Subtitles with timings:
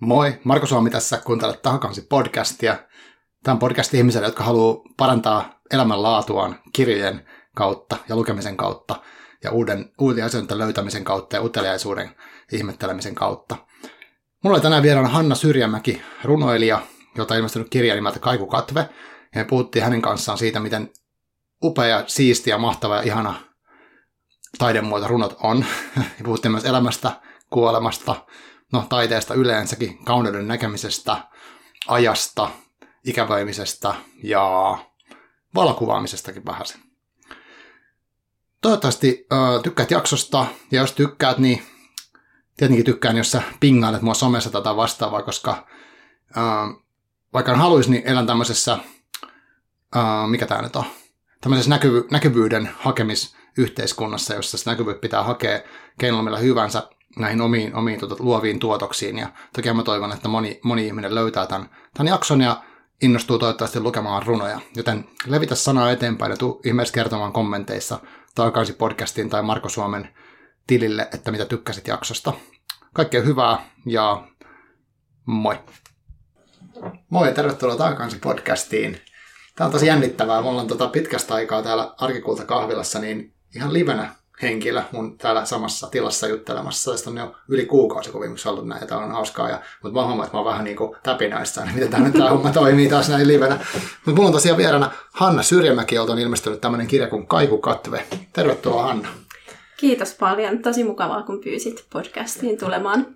[0.00, 2.76] Moi, Marko Suomi tässä, kuuntelet Tahakansi podcastia.
[3.42, 9.02] Tämä on podcast ihmisille, jotka haluaa parantaa elämänlaatuaan kirjojen kautta ja lukemisen kautta
[9.44, 12.10] ja uuden, uuden asioiden löytämisen kautta ja uteliaisuuden
[12.52, 13.56] ihmettelemisen kautta.
[14.44, 16.80] Mulla oli tänään vieraana Hanna Syrjämäki, runoilija,
[17.16, 18.80] jota on ilmestynyt kirja nimeltä Kaikukatve.
[19.34, 20.90] Ja me puhuttiin hänen kanssaan siitä, miten
[21.64, 23.34] upea, siistiä, mahtava ja ihana
[24.58, 25.64] taidemuoto runot on.
[25.96, 27.12] Ja puhuttiin myös elämästä,
[27.50, 28.14] kuolemasta,
[28.72, 31.16] no taiteesta yleensäkin, kauneuden näkemisestä,
[31.88, 32.50] ajasta,
[33.04, 34.78] ikävoimisesta ja
[35.54, 36.66] valokuvaamisestakin vähän.
[38.62, 41.62] Toivottavasti äh, tykkäät jaksosta, ja jos tykkäät, niin
[42.56, 45.66] tietenkin tykkään, jos sä pingailet mua somessa tätä vastaavaa, koska
[46.36, 46.44] äh,
[47.32, 48.72] vaikka en haluaisi, niin elän tämmöisessä,
[49.96, 50.84] äh, mikä tämä nyt on,
[51.40, 55.60] tämmöisessä näkyvy- näkyvyyden hakemisyhteiskunnassa, jossa sitä näkyvyyttä pitää hakea
[55.98, 59.18] keinolla millä hyvänsä näihin omiin, omiin tuota, luoviin tuotoksiin.
[59.18, 62.62] Ja toki mä toivon, että moni, moni ihminen löytää tämän, tämän jakson ja
[63.02, 64.60] innostuu toivottavasti lukemaan runoja.
[64.76, 67.98] Joten levitä sanaa eteenpäin ja tuu ihmeessä kertomaan kommenteissa
[68.34, 70.08] takaisin podcastiin tai Marko Suomen
[70.66, 72.32] tilille, että mitä tykkäsit jaksosta.
[72.94, 74.28] Kaikkea hyvää ja
[75.26, 75.58] moi!
[77.10, 79.00] Moi ja tervetuloa takaisin podcastiin.
[79.56, 80.42] Tämä on tosi jännittävää.
[80.42, 85.86] Mulla on tota pitkästä aikaa täällä Arkikulta kahvilassa niin ihan livenä henkilö mun täällä samassa
[85.90, 86.90] tilassa juttelemassa.
[86.90, 89.50] Tästä on jo yli kuukausi, kun viimeksi ollut näin, ja on hauskaa.
[89.50, 90.96] Ja, mutta mä huomaan, että mä oon vähän niin kuin
[91.64, 93.58] niin miten tämä tämä homma toimii taas näin livenä.
[93.74, 98.06] Mutta mulla on tosiaan vieraana Hanna Syrjämäki, jolta on ilmestynyt tämmöinen kirja kuin Kaikukatve.
[98.32, 99.08] Tervetuloa Hanna.
[99.76, 100.58] Kiitos paljon.
[100.58, 103.06] Tosi mukavaa, kun pyysit podcastiin tulemaan.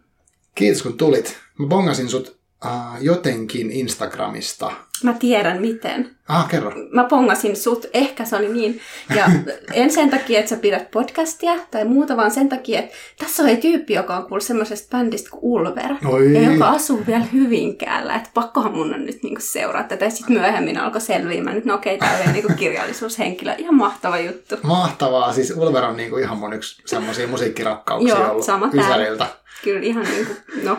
[0.54, 1.36] Kiitos, kun tulit.
[1.58, 4.72] Mä bongasin sut uh, jotenkin Instagramista.
[5.02, 6.16] Mä tiedän miten.
[6.28, 6.72] Ah, kerro.
[6.90, 8.80] Mä pongasin sut, ehkä se oli niin.
[9.16, 9.30] Ja
[9.72, 13.56] en sen takia, että sä pidät podcastia tai muuta, vaan sen takia, että tässä on
[13.56, 15.94] tyyppi, joka on kuullut semmoisesta bändistä kuin Ulver.
[16.04, 16.34] Oi.
[16.34, 18.14] Ja joka asuu vielä Hyvinkäällä.
[18.14, 20.04] Että pakkohan mun on nyt niinku seuraa tätä.
[20.04, 23.54] Ja sitten myöhemmin alkoi selviämään, että no okei, tää on niinku kirjallisuushenkilö.
[23.58, 24.56] Ihan mahtava juttu.
[24.62, 25.32] Mahtavaa.
[25.32, 28.70] Siis Ulver on niinku ihan mun yksi semmoisia musiikkirakkauksia Joo, ollut sama.
[28.72, 29.26] Ysäriltä.
[29.64, 30.78] Kyllä ihan niinku, no,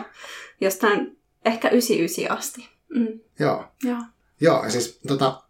[0.60, 2.68] jostain ehkä 99 asti.
[2.94, 3.20] Mm.
[3.38, 3.64] Joo.
[3.82, 3.98] Joo.
[4.40, 5.42] Joo, ja siis tota,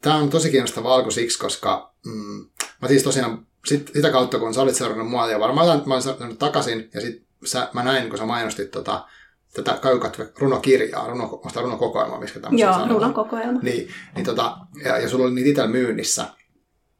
[0.00, 2.46] tämä on tosi kiinnostava alku siksi, koska mm,
[2.82, 6.02] mä siis tosiaan sit, sitä kautta, kun sä olit seurannut mua, ja varmaan mä olin
[6.02, 9.06] seurannut takaisin, ja sit sä, mä näin, kun sä mainostit tota,
[9.54, 13.00] tätä Kaikukatve runokirjaa, runo, sitä runokokoelmaa, missä tämmöisiä Joo, sanotaan.
[13.00, 13.60] runokokoelma.
[13.62, 16.26] Niin, niin tota, ja, ja sulla oli niitä itsellä myynnissä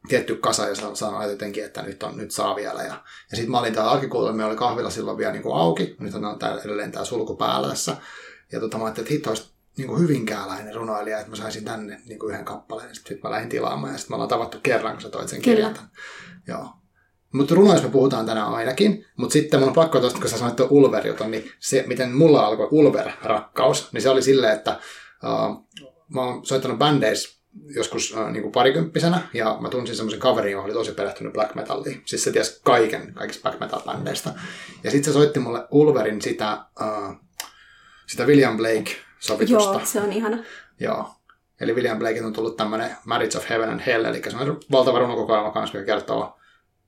[0.07, 2.81] tietty kasa ja sä sanoit jotenkin, että nyt, on, nyt saa vielä.
[2.81, 5.95] Ja, ja sitten mä olin täällä arkikuulla, me oli kahvilla silloin vielä niin kuin auki,
[5.99, 7.97] nyt on täällä edelleen tää sulku päällä tässä.
[8.51, 12.01] Ja tota, mä ajattelin, että hitto olisi niin kuin hyvinkääläinen runoilija, että mä saisin tänne
[12.05, 12.95] niin kuin yhden kappaleen.
[12.95, 15.41] Sitten sit mä lähdin tilaamaan ja sitten me ollaan tavattu kerran, kun sä toit sen
[15.41, 15.75] kirjan.
[16.47, 16.69] Joo.
[17.33, 20.55] Mutta runoissa me puhutaan tänään ainakin, mutta sitten mun on pakko tuosta, kun sä sanoit
[20.55, 24.79] tuon ulver jutun, niin se, miten mulla alkoi Ulver-rakkaus, niin se oli silleen, että
[25.23, 25.67] uh,
[26.13, 27.39] mä oon soittanut bändeissä
[27.75, 31.55] joskus uh, niin kuin parikymppisenä, ja mä tunsin semmoisen kaverin, joka oli tosi perehtynyt black
[31.55, 32.01] metalliin.
[32.05, 34.33] Siis se tiesi kaiken kaikista black metal-bändeistä.
[34.83, 37.15] Ja sitten se soitti mulle Ulverin sitä, uh,
[38.09, 39.73] sitä William Blake-sovitusta.
[39.73, 40.37] Joo, se on ihana.
[40.79, 41.15] Joo.
[41.61, 44.99] Eli William Blake on tullut tämmöinen Marriage of Heaven and Hell, eli se on valtava
[44.99, 46.39] runokokoelma kanssa, mikä kertoo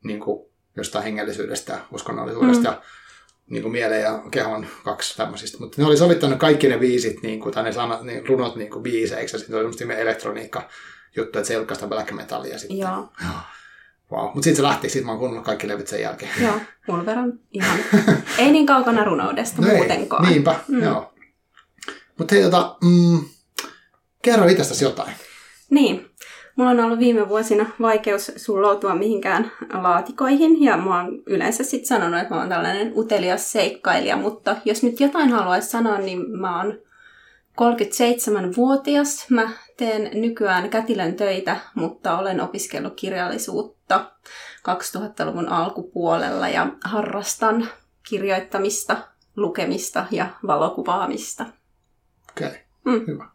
[0.04, 2.76] niin kuin, jostain hengellisyydestä ja uskonnollisuudesta mm.
[2.76, 2.82] ja
[3.50, 5.58] niin kuin mielen ja kehon kaksi tämmöisistä.
[5.60, 8.72] Mutta ne oli sovittanut kaikki ne biisit, niin kuin, tai ne sanat, niin, runot niin
[8.72, 10.70] kuin biiseiksi, ja sitten oli semmoista elektroniikka
[11.16, 12.78] juttu, että se ei ollutkaan sitä black metallia sitten.
[12.78, 13.10] Joo,
[14.12, 14.24] Wow.
[14.24, 16.32] Mutta sitten se lähti, sitten mä oon kuunnellut kaikki levyt sen jälkeen.
[16.42, 16.60] joo.
[16.88, 17.80] Ulver on ihan...
[18.38, 20.30] Ei niin kaukana runoudesta No ei, muutenkaan.
[20.30, 20.76] Niinpä, mm.
[20.76, 20.84] Mm.
[20.84, 21.11] joo.
[22.22, 23.20] Mutta hei, tota, mm,
[24.22, 25.14] kerro itsestäsi jotain.
[25.70, 26.10] Niin.
[26.56, 32.20] Mulla on ollut viime vuosina vaikeus sulloutua mihinkään laatikoihin, ja mä oon yleensä sitten sanonut,
[32.20, 36.80] että mä oon tällainen utelias seikkailija, mutta jos nyt jotain haluaisi sanoa, niin mä oon
[37.62, 39.26] 37-vuotias.
[39.30, 44.12] Mä teen nykyään kätilön töitä, mutta olen opiskellut kirjallisuutta
[44.70, 47.68] 2000-luvun alkupuolella ja harrastan
[48.10, 48.98] kirjoittamista,
[49.36, 51.46] lukemista ja valokuvaamista.
[52.32, 52.60] Okei, okay.
[52.86, 53.08] Mm.
[53.08, 53.26] hyvä.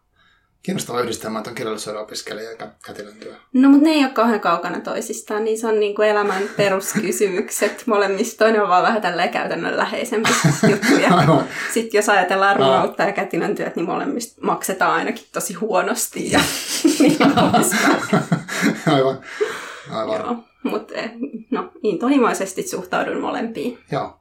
[0.67, 3.35] Kiinnostava yhdistelmä, että on kirjallisuuden opiskelija ja kä- kätilön työ.
[3.53, 7.83] No, mutta ne ei ole kauhean kaukana toisistaan, niin se on niin kuin elämän peruskysymykset.
[7.87, 10.31] Molemmista toinen on vaan vähän tälleen käytännönläheisempi
[10.71, 11.45] juttuja.
[11.75, 16.31] Sitten jos ajatellaan runoutta ja kätilön työt, niin molemmista maksetaan ainakin tosi huonosti.
[16.31, 16.41] Ja
[17.01, 17.19] niin.
[18.87, 19.21] Aivan.
[19.91, 20.21] Aivan.
[20.21, 20.95] Joo, mutta
[21.51, 23.79] no, intohimoisesti suhtaudun molempiin.
[23.93, 24.21] Joo.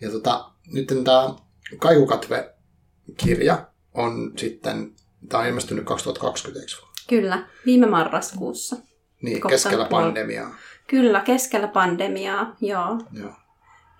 [0.00, 1.34] Ja tota, nyt tämä
[3.08, 4.92] Kaikukatve-kirja on sitten,
[5.28, 6.86] tämä on ilmestynyt 2020, eikö?
[7.08, 8.76] Kyllä, viime marraskuussa.
[9.22, 10.54] Niin, Kohta keskellä puol- pandemiaa.
[10.86, 12.98] Kyllä, keskellä pandemiaa, joo.
[13.12, 13.32] Joo.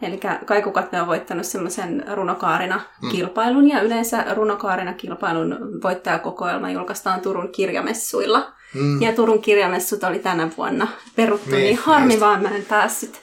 [0.03, 3.71] Eli Kaikukatte on voittanut semmoisen runokaarina-kilpailun, mm.
[3.71, 8.53] ja yleensä runokaarina-kilpailun voittajakokoelma julkaistaan Turun kirjamessuilla.
[8.75, 9.03] Mm.
[9.03, 12.21] Ja Turun kirjamessut oli tänä vuonna peruttu, niin, niin harmi just.
[12.21, 13.21] vaan mä en päässyt,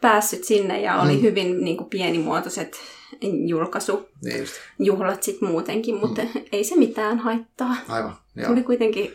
[0.00, 1.22] päässyt sinne, ja oli mm.
[1.22, 2.80] hyvin niin kuin, pienimuotoiset
[3.52, 6.30] julkaisujuhlat niin sitten muutenkin, mutta mm.
[6.52, 7.76] ei se mitään haittaa.
[7.88, 8.48] Aivan, joo.
[8.48, 9.12] Tuli kuitenkin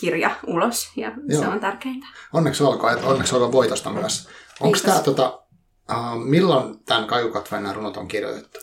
[0.00, 1.42] kirja ulos, ja joo.
[1.42, 2.06] se on tärkeintä.
[2.32, 4.28] Onneksi olkoon, että onneksi olkoon voitosta myös.
[4.60, 5.42] Onko tämä tota,
[5.90, 8.58] Uh, milloin tämän Kajukatvainen runot on kirjoitettu?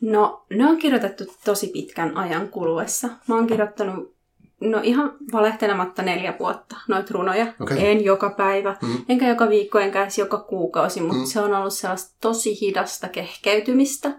[0.00, 3.08] No, ne on kirjoitettu tosi pitkän ajan kuluessa.
[3.26, 4.15] Mä oon kirjoittanut,
[4.60, 7.46] no ihan valehtelematta neljä vuotta noita runoja.
[7.60, 7.78] Okay.
[7.80, 9.04] En joka päivä, mm.
[9.08, 11.26] enkä joka viikko, enkä edes joka kuukausi, mutta mm.
[11.26, 14.10] se on ollut sellaista tosi hidasta kehkeytymistä,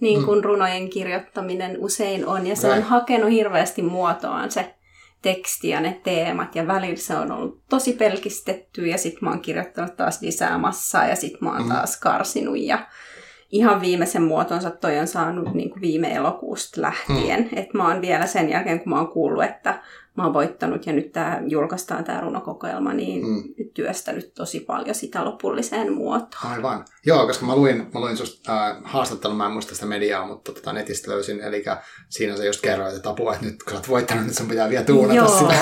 [0.00, 0.44] niin kuin mm.
[0.44, 2.46] runojen kirjoittaminen usein on.
[2.46, 2.78] Ja se okay.
[2.78, 4.74] on hakenut hirveästi muotoaan se
[5.22, 9.40] teksti ja ne teemat ja välillä se on ollut tosi pelkistetty ja sitten mä oon
[9.40, 11.68] kirjoittanut taas lisää massaa ja sitten mä oon mm.
[11.68, 12.86] taas karsinut ja
[13.54, 17.40] ihan viimeisen muotonsa toi on saanut niin kuin viime elokuusta lähtien.
[17.40, 17.58] Mm.
[17.58, 19.82] Että mä oon vielä sen jälkeen, kun mä oon kuullut, että
[20.16, 23.42] mä oon voittanut ja nyt tää, julkaistaan tämä runokokoelma, niin mm.
[23.74, 26.52] työstänyt tosi paljon sitä lopulliseen muotoon.
[26.52, 26.84] Aivan.
[27.06, 30.52] Joo, koska mä luin, mä luin susta äh, haastattelun, mä en muista sitä mediaa, mutta
[30.52, 31.64] tota, netistä löysin, eli
[32.08, 34.70] siinä sä just kerroit, että apua, että nyt kun sä oot voittanut, nyt sun pitää
[34.70, 35.38] vielä tuunata Joo.
[35.38, 35.54] sitä.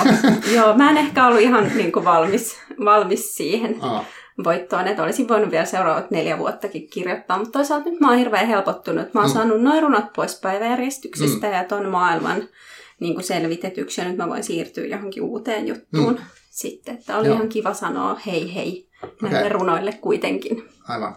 [0.55, 3.77] Joo, mä en ehkä ollut ihan niin kuin valmis, valmis siihen.
[3.81, 4.05] Aa
[4.45, 8.47] voittoon, että olisin voinut vielä seuraavat neljä vuottakin kirjoittaa, mutta toisaalta nyt mä oon hirveän
[8.47, 9.15] helpottunut.
[9.15, 9.35] Mä oon mm.
[9.35, 11.53] saanut noin runot pois päiväjärjestyksestä mm.
[11.53, 12.49] ja ton maailman
[13.01, 16.25] niin kuin selvitetyksi ja nyt mä voin siirtyä johonkin uuteen juttuun mm.
[16.51, 16.95] sitten.
[16.95, 17.37] Että oli Joo.
[17.37, 18.89] ihan kiva sanoa hei hei
[19.23, 19.49] näille okay.
[19.49, 20.69] runoille kuitenkin.
[20.89, 21.17] Aivan.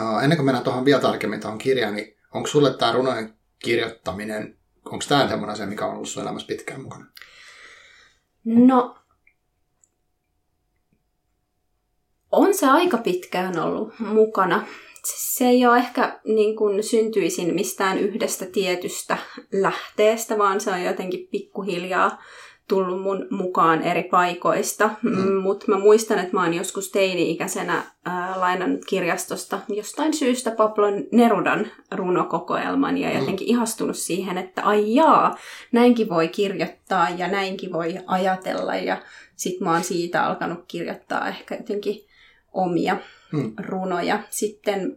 [0.00, 4.58] Uh, ennen kuin mennään tuohon vielä tarkemmin tuohon kirjaan, niin onko sulle tämä runojen kirjoittaminen,
[4.84, 7.06] onko tämä sellainen asia, mikä on ollut sun elämässä pitkään mukana?
[8.44, 8.98] No,
[12.32, 14.66] on se aika pitkään ollut mukana
[15.14, 19.18] se ei ole ehkä niin kuin syntyisin mistään yhdestä tietystä
[19.52, 22.22] lähteestä, vaan se on jotenkin pikkuhiljaa
[22.68, 24.90] tullut mun mukaan eri paikoista.
[25.02, 25.32] Mm.
[25.32, 31.66] Mutta mä muistan, että mä oon joskus teini-ikäisenä ää, lainannut kirjastosta jostain syystä Pablo Nerudan
[31.90, 33.18] runokokoelman ja mm.
[33.18, 35.36] jotenkin ihastunut siihen, että ai jaa,
[35.72, 38.74] näinkin voi kirjoittaa ja näinkin voi ajatella.
[38.76, 39.02] Ja
[39.36, 42.05] sit mä oon siitä alkanut kirjoittaa ehkä jotenkin
[42.56, 42.96] omia
[43.32, 43.52] hmm.
[43.58, 44.20] runoja.
[44.30, 44.96] Sitten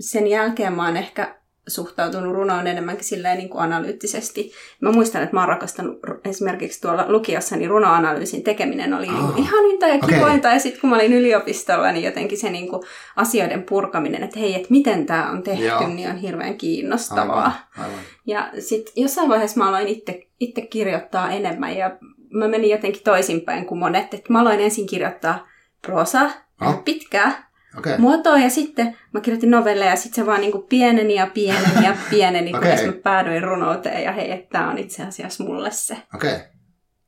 [0.00, 1.36] sen jälkeen mä oon ehkä
[1.68, 4.52] suhtautunut runoon enemmänkin silleen niin kuin analyyttisesti.
[4.80, 9.34] Mä muistan, että mä oon rakastanut esimerkiksi tuolla lukiossa, niin runoanalyysin tekeminen oli oh.
[9.36, 10.48] ihaninta ja kivointa.
[10.48, 10.52] Okay.
[10.52, 12.82] Ja sitten kun mä olin yliopistolla, niin jotenkin se niin kuin
[13.16, 15.88] asioiden purkaminen, että hei, että miten tämä on tehty, Joo.
[15.88, 17.44] niin on hirveän kiinnostavaa.
[17.44, 18.04] Aivan, aivan.
[18.26, 21.96] Ja sitten jossain vaiheessa mä aloin itse, itse kirjoittaa enemmän ja
[22.30, 24.14] mä menin jotenkin toisinpäin kuin monet.
[24.14, 25.46] Että mä aloin ensin kirjoittaa
[25.86, 26.30] prosa,
[26.60, 26.84] oh.
[26.84, 27.98] pitkää okay.
[27.98, 28.38] muotoa.
[28.38, 32.50] Ja sitten mä kirjoitin novelleja ja sitten se vaan niinku pieneni ja pieneni ja pieneni,
[32.50, 32.60] okay.
[32.60, 34.02] kunnes mä päädyin runouteen.
[34.02, 36.38] Ja hei, että tämä on itse asiassa mulle se okay.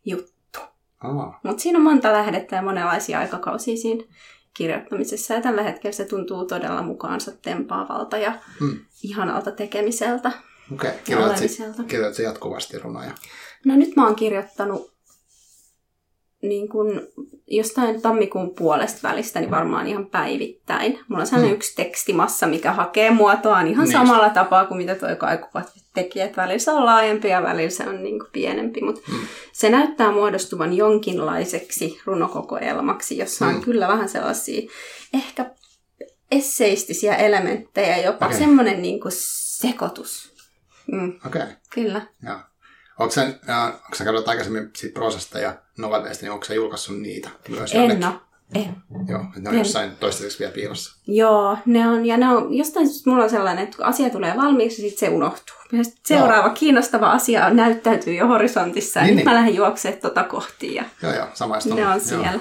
[0.04, 0.58] juttu.
[1.04, 1.34] Oh.
[1.42, 4.04] Mutta siinä on monta lähdettä ja monenlaisia aikakausia siinä
[4.54, 5.34] kirjoittamisessa.
[5.34, 8.78] Ja tällä hetkellä se tuntuu todella mukaansa tempaavalta ja hmm.
[9.02, 10.32] ihanalta tekemiseltä.
[10.72, 11.48] Okei, okay.
[11.86, 13.10] kirjoitatko jatkuvasti runoja?
[13.64, 14.97] No nyt mä oon kirjoittanut
[16.42, 17.02] niin kun
[17.46, 20.98] jostain tammikuun puolesta välistä, niin varmaan ihan päivittäin.
[21.08, 21.56] Mulla on sellainen mm.
[21.56, 23.92] yksi tekstimassa, mikä hakee muotoaan ihan niin.
[23.92, 26.20] samalla tapaa kuin mitä toi kaikuvat teki.
[26.20, 28.80] Että välillä se on laajempi ja välillä se on niin kuin pienempi.
[28.80, 29.18] Mutta mm.
[29.52, 33.60] se näyttää muodostuvan jonkinlaiseksi runokokoelmaksi, jossa on mm.
[33.60, 34.70] kyllä vähän sellaisia
[35.14, 35.50] ehkä
[36.30, 38.38] esseistisiä elementtejä, jopa okay.
[38.38, 40.34] semmoinen niin kuin sekoitus.
[40.92, 41.12] Mm.
[41.26, 41.42] Okei.
[41.42, 41.54] Okay.
[41.74, 42.06] Kyllä.
[42.22, 42.47] Ja.
[42.98, 47.00] Onko sä, äh, onko sä käynyt aikaisemmin siitä prosesta ja novelleista, niin onko sä julkaissut
[47.00, 48.20] niitä myös En jonnekin?
[48.54, 48.76] En.
[49.08, 49.58] Joo, ne on en.
[49.58, 50.96] jossain toistaiseksi vielä piilossa.
[51.06, 54.82] Joo, ne on, ja ne on, jostain mulla on sellainen, että kun asia tulee valmiiksi,
[54.82, 55.56] sitten se unohtuu.
[55.72, 56.54] Ja sit seuraava joo.
[56.54, 59.28] kiinnostava asia näyttäytyy jo horisontissa, ja niin, nyt niin.
[59.28, 60.74] mä lähden juoksemaan tota kohti.
[60.74, 62.40] Ja joo, joo, samaista Ne on siellä.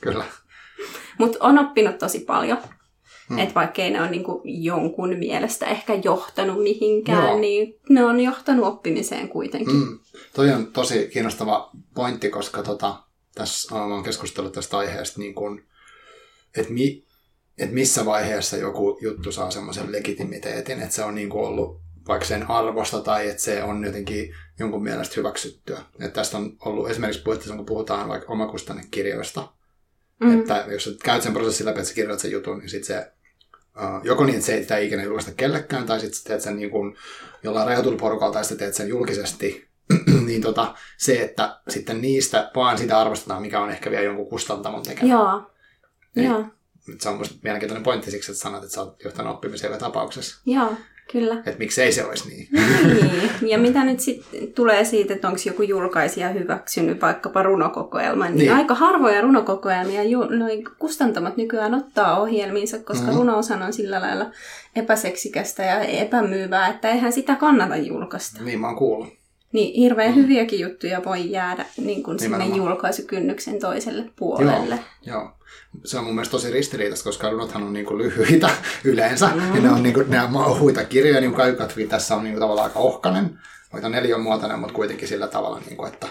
[0.00, 0.24] Kyllä.
[1.18, 2.58] Mutta on oppinut tosi paljon.
[3.30, 3.38] Hmm.
[3.38, 7.38] Että vaikkei ne ole niin jonkun mielestä ehkä johtanut mihinkään, Joo.
[7.38, 9.74] niin ne on johtanut oppimiseen kuitenkin.
[9.74, 9.98] Hmm.
[10.34, 13.02] Toi on tosi kiinnostava pointti, koska tota,
[13.34, 15.62] tässä olen keskustellut tästä aiheesta, niin kun,
[16.56, 17.04] että mi,
[17.58, 22.50] et missä vaiheessa joku juttu saa semmoisen legitimiteetin, että se on niin ollut vaikka sen
[22.50, 25.80] arvosta tai että se on jotenkin jonkun mielestä hyväksyttyä.
[26.00, 29.52] Että tästä on ollut esimerkiksi puhetta, kun puhutaan vaikka omakustannekirjoista,
[30.20, 30.40] mm.
[30.40, 33.12] että jos käyt sen prosessin läpi, että sä kirjoitat sen jutun, niin sitten se
[34.04, 36.96] joko niin, että se ei sitä ikinä julkaista kellekään, tai sitten teet sen niin kuin
[37.42, 39.68] jollain rajatulla porukalla, tai sitten teet sen julkisesti,
[40.26, 44.82] niin tota, se, että sitten niistä vaan sitä arvostetaan, mikä on ehkä vielä jonkun kustantamon
[44.82, 45.12] tekemä.
[45.12, 45.50] Joo.
[46.16, 46.44] Joo.
[46.98, 50.42] se on musta mielenkiintoinen pointti siksi, että sanot, että sä oot johtanut oppimiseen tapauksessa.
[50.46, 50.72] Joo,
[51.12, 51.34] kyllä.
[51.34, 52.48] Että miksei se olisi niin.
[52.50, 53.50] niin.
[53.50, 58.52] Ja mitä nyt sitten tulee siitä, että onko joku julkaisija hyväksynyt vaikkapa runokokoelman, niin, niin.
[58.52, 63.18] aika harvoja runokokoelmia ju, noin kustantamat nykyään ottaa ohjelmiinsa, koska mm-hmm.
[63.18, 64.26] runoushan on sillä lailla
[64.76, 68.44] epäseksikästä ja epämyyvää, että eihän sitä kannata julkaista.
[68.44, 69.20] Niin mä oon kuullut.
[69.52, 70.22] Niin hirveän mm.
[70.22, 74.78] hyviäkin juttuja voi jäädä niin kuin sinne julkaisukynnyksen toiselle puolelle.
[75.02, 75.30] Joo, joo.
[75.84, 78.50] Se on mun mielestä tosi ristiriitaista, koska runothan on niin kuin lyhyitä
[78.84, 79.26] yleensä.
[79.26, 79.54] Mm.
[79.54, 82.40] Ja ne on, niin kuin, ne on ohuita kirjoja, niin kuin tässä on niin kuin
[82.40, 83.38] tavallaan aika ohkainen.
[83.72, 86.06] Vaikka neliönmuotoinen, mutta kuitenkin sillä tavalla, niin kuin, että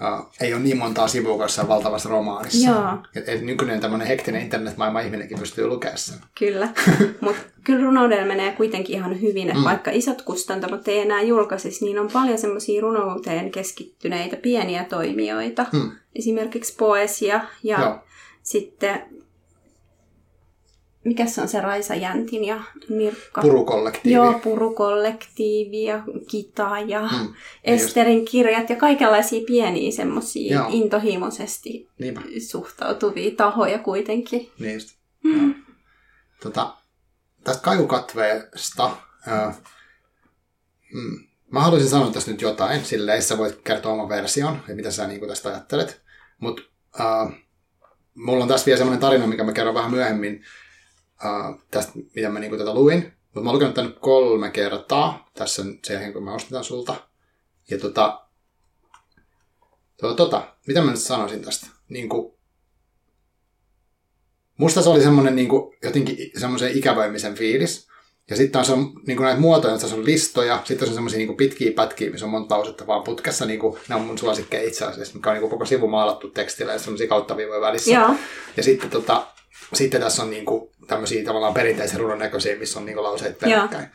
[0.00, 2.70] Uh, ei ole niin montaa sivua kuin valtavassa romaanissa.
[2.70, 2.98] Joo.
[3.14, 6.18] Et, et nykyinen tämmöinen hektinen internetmaailma ihminenkin pystyy lukemaan sen.
[6.38, 6.68] Kyllä,
[7.20, 9.64] mutta kyllä runoudella menee kuitenkin ihan hyvin, mm.
[9.64, 15.66] vaikka isot kustantamot ei enää julkaisisi, niin on paljon semmoisia runouteen keskittyneitä pieniä toimijoita.
[15.72, 15.90] Mm.
[16.14, 17.98] Esimerkiksi Poesia ja Joo.
[18.46, 19.02] Sitten
[21.04, 23.40] mikä se on se Raisa Jäntin ja Mirkka?
[23.42, 24.14] Purukollektiivi.
[24.14, 27.34] Joo, Purukollektiivi ja Kita ja mm,
[27.64, 28.30] Esterin just.
[28.30, 32.20] kirjat ja kaikenlaisia pieniä semmoisia intohimoisesti Niinpä.
[32.50, 34.50] suhtautuvia tahoja kuitenkin.
[34.58, 34.88] Niin just.
[35.24, 35.54] Mm.
[36.42, 36.76] Tota,
[37.44, 38.90] tästä kajukatveesta,
[39.28, 39.56] äh,
[40.92, 41.18] mm,
[41.50, 45.06] mä haluaisin sanoa tästä nyt jotain, silleen sä voit kertoa oman version ja mitä sä
[45.06, 46.02] niin tästä ajattelet.
[46.38, 46.62] Mutta
[47.00, 47.45] äh,
[48.16, 50.44] mulla on tässä vielä semmoinen tarina, mikä mä kerron vähän myöhemmin,
[51.24, 53.12] uh, tästä, mitä mä niinku tätä luin.
[53.24, 57.08] Mutta mä oon lukenut tämän kolme kertaa tässä sen jälkeen, kun mä ostin tämän sulta.
[57.70, 58.26] Ja tota,
[60.00, 61.66] tota, tota mitä mä nyt sanoisin tästä?
[61.88, 62.38] Niinku,
[64.56, 67.88] musta se oli semmoinen niinku, jotenkin semmoisen ikävöimisen fiilis.
[68.30, 68.72] Ja sitten on se,
[69.06, 72.30] niin näitä muotoja, että se on listoja, sitten on semmoisia niin pitkiä pätkiä, missä on
[72.30, 73.46] monta lausetta vaan putkessa.
[73.46, 76.72] Niin kuin, ne on mun suosikkeja itse asiassa, mikä on niin koko sivu maalattu tekstillä
[76.72, 77.90] ja semmoisia kauttaviivoja välissä.
[77.90, 78.14] Joo.
[78.56, 79.26] Ja sitten tota,
[79.74, 83.88] sitten tässä on niinku tämmöisiä tavallaan perinteisen runon näköisiä, missä on niinku lauseet peräkkäin.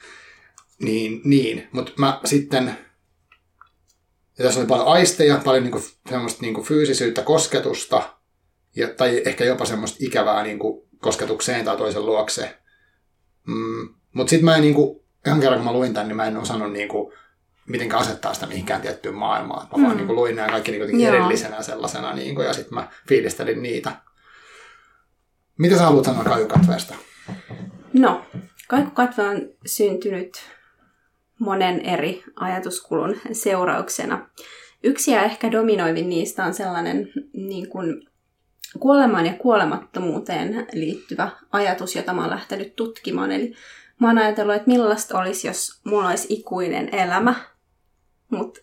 [0.79, 1.67] Niin, niin.
[1.71, 2.77] mutta mä sitten,
[4.38, 8.17] ja tässä on paljon aisteja, paljon niinku, semmoista niinku fyysisyyttä, kosketusta,
[8.75, 12.57] ja, tai ehkä jopa semmoista ikävää niinku kosketukseen tai toisen luokse.
[13.47, 16.38] Mm, mutta sitten mä en niinku, ihan kerran kun mä luin tämän, niin mä en
[16.38, 17.13] osannut niinku,
[17.68, 19.68] miten asettaa sitä mihinkään tiettyyn maailmaan.
[19.72, 19.84] Mä mm.
[19.84, 23.91] vaan niin luin nämä kaikki niin erillisenä sellaisena, niin kuin, ja sitten mä fiilistelin niitä.
[25.58, 26.96] Mitä sä haluat sanoa Kaikukatveesta?
[27.94, 28.25] No,
[28.72, 30.32] Kaikukatve on syntynyt
[31.39, 34.30] monen eri ajatuskulun seurauksena.
[34.84, 38.08] Yksi ja ehkä dominoivin niistä on sellainen niin kuin
[38.80, 43.32] kuolemaan ja kuolemattomuuteen liittyvä ajatus, jota mä oon lähtenyt tutkimaan.
[43.32, 43.53] Eli
[44.01, 47.36] mä oon ajatellut, että millaista olisi, jos mulla olisi ikuinen elämä,
[48.29, 48.60] mutta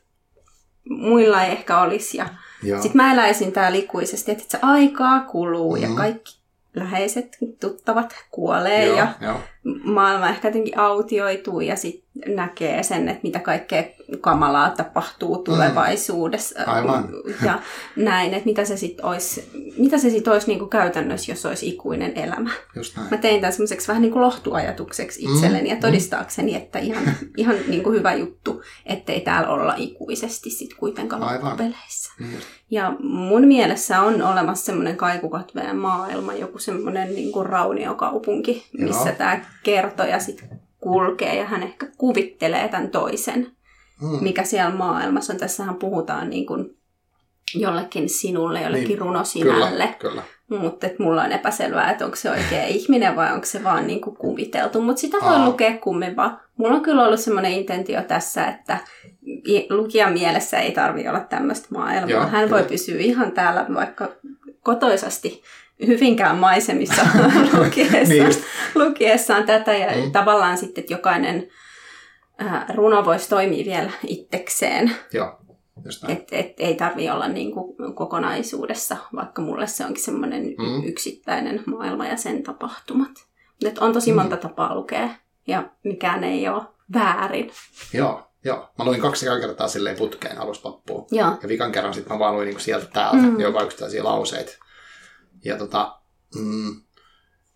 [0.88, 2.16] muilla ei ehkä olisi.
[2.16, 2.28] Ja
[2.62, 5.90] sitten mä eläisin täällä ikuisesti, että se aikaa kuluu mm-hmm.
[5.90, 6.38] ja kaikki
[6.74, 9.40] läheiset, tuttavat kuolee joo, ja joo.
[9.84, 13.84] maailma ehkä jotenkin autioituu ja sitten näkee sen, että mitä kaikkea
[14.20, 15.44] kamalaa tapahtuu mm.
[15.44, 16.58] tulevaisuudessa.
[16.58, 16.72] Mm.
[16.72, 17.08] Aivan.
[17.44, 17.58] Ja
[17.96, 22.16] näin, että mitä se sitten olisi, mitä se sit olisi niinku käytännössä, jos olisi ikuinen
[22.16, 22.50] elämä.
[22.76, 23.08] Just näin.
[23.10, 25.34] Mä tein tämän semmoiseksi vähän niin kuin lohtuajatukseksi mm.
[25.34, 25.74] itselleni mm.
[25.74, 27.02] ja todistaakseni, että ihan,
[27.36, 32.12] ihan niin kuin hyvä juttu, ettei täällä olla ikuisesti sitten kuitenkaan loppupeleissä.
[32.20, 32.26] Mm.
[32.70, 39.40] Ja mun mielessä on olemassa semmoinen kaikukatveen maailma, joku semmoinen niin kuin rauniokaupunki, missä tämä
[39.62, 43.46] kertoja sitten kulkee ja hän ehkä kuvittelee tämän toisen,
[44.02, 44.18] mm.
[44.20, 45.38] mikä siellä maailmassa on.
[45.38, 46.78] Tässähän puhutaan niin kuin
[47.54, 49.94] jollekin sinulle, jollekin niin, runosinälle.
[49.98, 50.62] Kyllä, kyllä.
[50.62, 54.16] Mutta mulla on epäselvää, että onko se oikea ihminen vai onko se vaan niin kuin
[54.16, 54.82] kuviteltu.
[54.82, 55.46] Mutta sitä voi Aa.
[55.46, 56.40] lukea kummin vaan.
[56.56, 58.78] Mulla on kyllä ollut semmoinen intentio tässä, että
[59.70, 62.10] lukijan mielessä ei tarvi olla tämmöistä maailmaa.
[62.10, 62.50] Joo, Hän kyllä.
[62.50, 64.08] voi pysyä ihan täällä vaikka
[64.62, 65.42] kotoisasti
[65.86, 67.02] Hyvinkään maisemissa
[67.58, 68.44] lukiessa, niin
[68.74, 70.12] lukiessaan tätä ja mm.
[70.12, 71.48] tavallaan sitten, että jokainen
[72.42, 74.92] äh, runo voisi toimia vielä itsekseen.
[75.12, 75.38] Joo.
[76.08, 80.84] Et, et, ei tarvi olla niin kuin kokonaisuudessa, vaikka mulle se onkin semmoinen mm.
[80.84, 83.10] yksittäinen maailma ja sen tapahtumat.
[83.66, 84.16] Et on tosi mm.
[84.16, 85.08] monta tapaa lukea
[85.46, 86.62] ja mikään ei ole
[86.94, 87.50] väärin.
[87.92, 88.70] Joo, joo.
[88.78, 91.06] Mä luin kaksi kertaa silleen putkeen alusta loppuun.
[91.10, 91.32] Joo.
[91.42, 93.40] Ja vikan kerran sitten mä vaan luin niin sieltä täältä, mm.
[93.40, 94.52] jopa yksittäisiä lauseita.
[95.44, 95.98] Ja tota,
[96.34, 96.80] mm,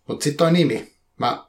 [0.07, 1.45] mutta sitten toi nimi, mä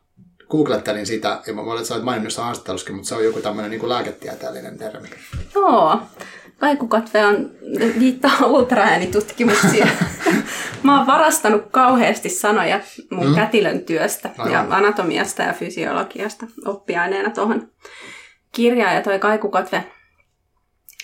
[0.49, 3.71] googlettelin sitä, ja mä olen, että sä olet maininnut haastattelussakin, mutta se on joku tämmöinen
[3.71, 5.09] niin lääketieteellinen termi.
[5.55, 5.99] Joo,
[6.59, 7.51] kaikukatve on
[7.99, 9.89] viittaa ultraäänitutkimuksiin.
[10.83, 13.35] mä oon varastanut kauheasti sanoja mun mm.
[13.35, 14.53] kätilön työstä Aivan.
[14.53, 17.71] ja anatomiasta ja fysiologiasta oppiaineena tuohon
[18.53, 18.95] kirjaan.
[18.95, 19.85] Ja toi kaikukatve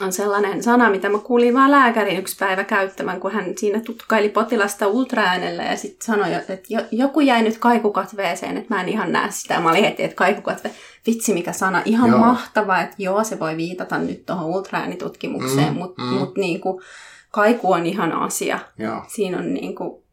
[0.00, 4.28] on sellainen sana, mitä mä kuulin vaan lääkärin yksi päivä käyttämään, kun hän siinä tutkaili
[4.28, 6.58] potilasta ultraäänellä ja sitten sanoi, että
[6.90, 9.60] joku jäi nyt kaikukatveeseen, että mä en ihan näe sitä.
[9.60, 10.70] Mä olin heti, että kaikukatve,
[11.06, 12.18] vitsi mikä sana, ihan joo.
[12.18, 16.08] mahtava, että joo, se voi viitata nyt tuohon ultraäänitutkimukseen, mm, mutta mm.
[16.08, 16.82] mut niinku,
[17.30, 18.58] kaiku on ihan asia.
[18.78, 19.04] Joo.
[19.08, 20.04] Siinä on niinku,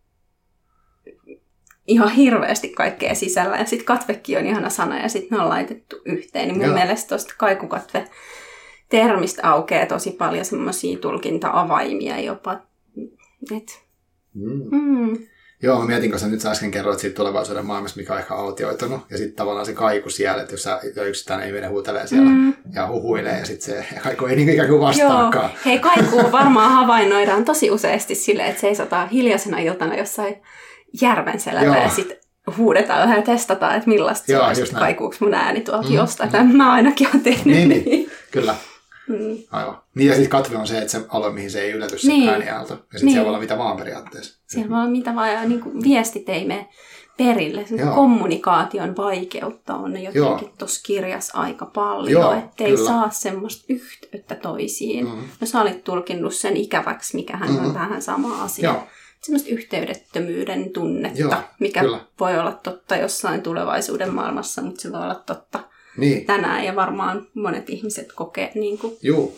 [1.87, 3.57] ihan hirveästi kaikkea sisällä.
[3.57, 6.47] Ja sitten katvekin on ihana sana ja sitten ne on laitettu yhteen.
[6.47, 6.75] Niin mun Joo.
[6.75, 8.07] mielestä tuosta kaikukatve
[8.89, 12.59] termistä aukeaa tosi paljon semmoisia tulkinta-avaimia jopa.
[13.55, 13.83] Et,
[14.33, 14.61] mm.
[14.71, 15.17] Mm.
[15.63, 18.33] Joo, mä mietin, kun sä nyt sä äsken kerroit siitä tulevaisuuden maailmasta, mikä on ehkä
[18.33, 22.53] autioitunut, ja sitten tavallaan se kaiku siellä, että jos sä yksittäinen ihminen huutelee siellä mm.
[22.73, 25.49] ja huhuilee, ja sitten se kaiku ei niin ikään kuin vastaakaan.
[25.49, 25.59] Joo.
[25.65, 30.35] Hei, kaiku varmaan havainnoidaan tosi useasti silleen, että seisotaan hiljaisena iltana jossain
[31.01, 32.17] järven selällä, ja sitten
[32.57, 36.29] huudetaan vähän ja testataan, että millaista Joo, se on, kaikuuko mun ääni tuolta mm, jostain.
[36.33, 36.57] Mm.
[36.57, 37.69] Mä ainakin olen tehnyt niin.
[37.69, 37.85] niin.
[37.85, 38.11] niin.
[38.31, 38.55] Kyllä.
[39.07, 39.37] Mm.
[39.51, 39.81] Aivan.
[39.95, 42.29] Niin ja sitten katve on se, että se alue, mihin se ei ylety se niin.
[42.29, 42.73] ääniaalto.
[42.73, 43.11] Ja sitten niin.
[43.11, 44.39] siellä voi olla mitä vaan periaatteessa.
[44.47, 46.69] Siellä voi olla mitä vaan, ja niin kuin viestit ei mene
[47.17, 47.65] perille.
[47.65, 52.87] Se kommunikaation vaikeutta on jotenkin tuossa kirjassa aika paljon, ettei kyllä.
[52.87, 55.05] saa semmoista yhteyttä toisiin.
[55.05, 55.23] Mm.
[55.41, 57.65] No sä olit tulkinnut sen ikäväksi, mikä hän mm.
[57.65, 58.69] on tähän sama asia.
[58.69, 58.83] Joo.
[59.21, 61.99] Semmoista yhteydettömyyden tunnetta, Joo, mikä kyllä.
[62.19, 65.59] voi olla totta jossain tulevaisuuden maailmassa, mutta se voi olla totta
[65.97, 66.25] niin.
[66.25, 69.33] tänään ja varmaan monet ihmiset kokee niin kuin Joo.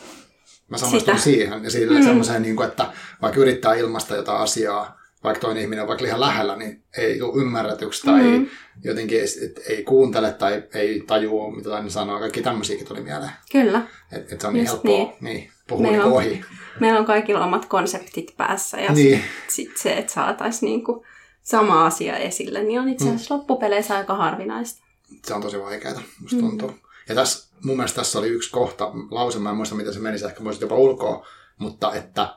[0.69, 1.17] Mä samastun sitä.
[1.17, 2.05] siihen ja sille mm.
[2.05, 2.85] semmoiseen, niin kuin, että
[3.21, 7.41] vaikka yrittää ilmaista jotain asiaa, vaikka toinen ihminen on vaikka ihan lähellä, niin ei tule
[7.41, 8.47] ymmärretyksi tai mm.
[8.83, 9.27] jotenkin ei,
[9.69, 12.19] ei kuuntele tai ei tajua, mitä toinen sanoo.
[12.19, 13.31] Kaikki tämmöisiäkin tuli mieleen.
[13.51, 13.81] Kyllä.
[14.11, 15.13] Että et se on niin helppoa niin.
[15.21, 16.41] Niin, puhua meillä on, ohi.
[16.79, 19.15] Meillä on kaikilla omat konseptit päässä ja niin.
[19.17, 21.05] sitten sit se, että saataisiin niinku
[21.41, 23.37] sama asia esille, niin on itse asiassa mm.
[23.37, 24.88] loppupeleissä aika harvinaista
[25.27, 26.41] se on tosi vaikeaa, musta mm.
[26.41, 26.71] tuntuu.
[27.09, 30.17] Ja tässä, mun mielestä tässä oli yksi kohta, lause, mä en muista miten se meni,
[30.17, 32.35] se ehkä voisi jopa ulkoa, mutta että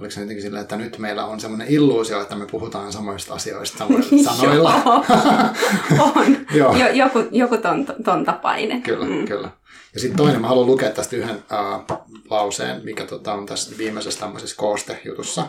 [0.00, 3.78] oliko se jotenkin silleen, että nyt meillä on semmoinen illuusio, että me puhutaan samoista asioista
[3.78, 4.74] samoilla sanoilla.
[6.16, 6.36] on.
[6.58, 6.76] Joo.
[6.76, 8.82] Jo, joku, joku ton, ton tapainen.
[8.82, 9.24] Kyllä, mm.
[9.24, 9.50] kyllä.
[9.94, 11.98] Ja sitten toinen, mä haluan lukea tästä yhden äh,
[12.30, 15.46] lauseen, mikä tota, on tässä viimeisessä tämmöisessä koostejutussa.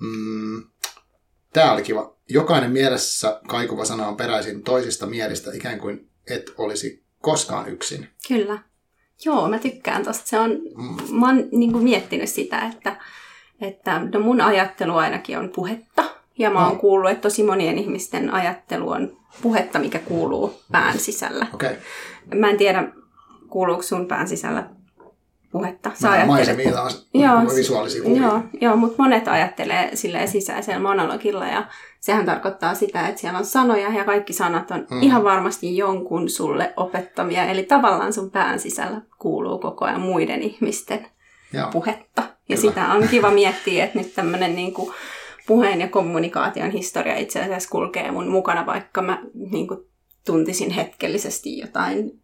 [0.00, 0.64] Mm,
[1.56, 2.16] Tämä oli kiva.
[2.28, 8.08] Jokainen mielessä kaikuva sana on peräisin toisista mielistä, ikään kuin et olisi koskaan yksin.
[8.28, 8.58] Kyllä.
[9.24, 10.26] Joo, mä tykkään tosta.
[10.26, 11.18] Se on, mm.
[11.18, 12.96] mä oon niin kuin miettinyt sitä, että,
[13.60, 16.04] että no mun ajattelu ainakin on puhetta.
[16.38, 16.80] Ja mä oon no.
[16.80, 21.46] kuullut, että tosi monien ihmisten ajattelu on puhetta, mikä kuuluu pään sisällä.
[21.54, 21.74] Okay.
[22.34, 22.88] Mä en tiedä,
[23.48, 24.70] kuuluuko sun pään sisällä
[25.58, 25.90] puhetta.
[25.94, 26.26] Sä ajattelet...
[26.26, 28.22] Maisemia taas, joo, visuaalisia kuvia.
[28.22, 31.66] Joo, joo, mutta monet ajattelee silleen sisäisellä monologilla ja
[32.00, 35.02] sehän tarkoittaa sitä, että siellä on sanoja ja kaikki sanat on mm.
[35.02, 37.46] ihan varmasti jonkun sulle opettamia.
[37.46, 41.06] Eli tavallaan sun pään sisällä kuuluu koko ajan muiden ihmisten
[41.52, 41.70] joo.
[41.70, 42.22] puhetta.
[42.22, 42.60] Ja Kyllä.
[42.60, 44.92] sitä on kiva miettiä, että nyt tämmöinen niin kuin
[45.46, 49.80] puheen ja kommunikaation historia itse asiassa kulkee mun mukana, vaikka mä niin kuin
[50.26, 52.20] tuntisin hetkellisesti jotain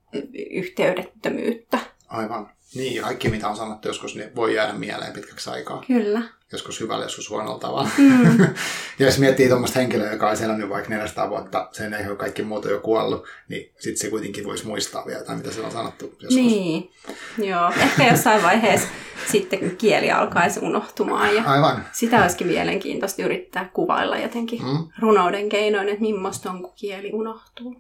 [0.51, 1.79] yhteydettömyyttä.
[2.09, 2.51] Aivan.
[2.74, 5.85] Niin, kaikki mitä on sanottu joskus, niin voi jäädä mieleen pitkäksi aikaa.
[5.87, 6.22] Kyllä.
[6.52, 7.88] Joskus hyvällä, joskus huonolla tavalla.
[7.98, 8.40] Mm.
[8.98, 12.42] ja jos miettii tuommoista henkilöä, joka on elänyt vaikka 400 vuotta, sen ei ole kaikki
[12.42, 16.04] muuta jo kuollut, niin sitten se kuitenkin voisi muistaa vielä jotain, mitä se on sanottu
[16.04, 16.35] joskus.
[16.35, 16.90] Niin,
[17.38, 17.72] joo.
[17.80, 18.88] Ehkä jossain vaiheessa
[19.30, 21.35] sitten kun kieli alkaisi unohtumaan.
[21.35, 21.85] Ja Aivan.
[21.92, 24.88] Sitä olisikin mielenkiintoista yrittää kuvailla jotenkin mm.
[24.98, 27.76] runouden keinoin, että millaista on, kun kieli unohtuu.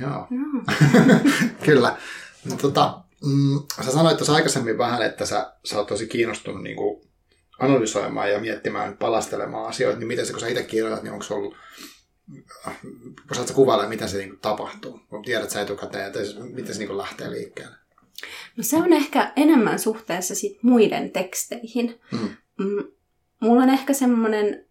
[0.00, 0.26] Joo.
[0.30, 0.78] joo.
[1.66, 1.96] Kyllä.
[2.44, 6.76] No, tota, Mm, sä sanoit tuossa aikaisemmin vähän, että sä, sä oot tosi kiinnostunut niin
[6.76, 7.02] kuin
[7.58, 11.34] analysoimaan ja miettimään, palastelemaan asioita, niin miten se, kun sä itse kirjoitat, niin onko se
[11.34, 11.56] ollut,
[13.30, 15.00] osaatko kuvailla, miten se niin kuin, tapahtuu?
[15.24, 16.18] Tiedät sä etukäteen, että
[16.52, 17.76] miten se niin kuin, lähtee liikkeelle?
[18.56, 22.00] No se on ehkä enemmän suhteessa sit muiden teksteihin.
[22.10, 22.28] Hmm.
[22.58, 22.84] Mm.
[23.40, 24.66] Mulla on ehkä semmoinen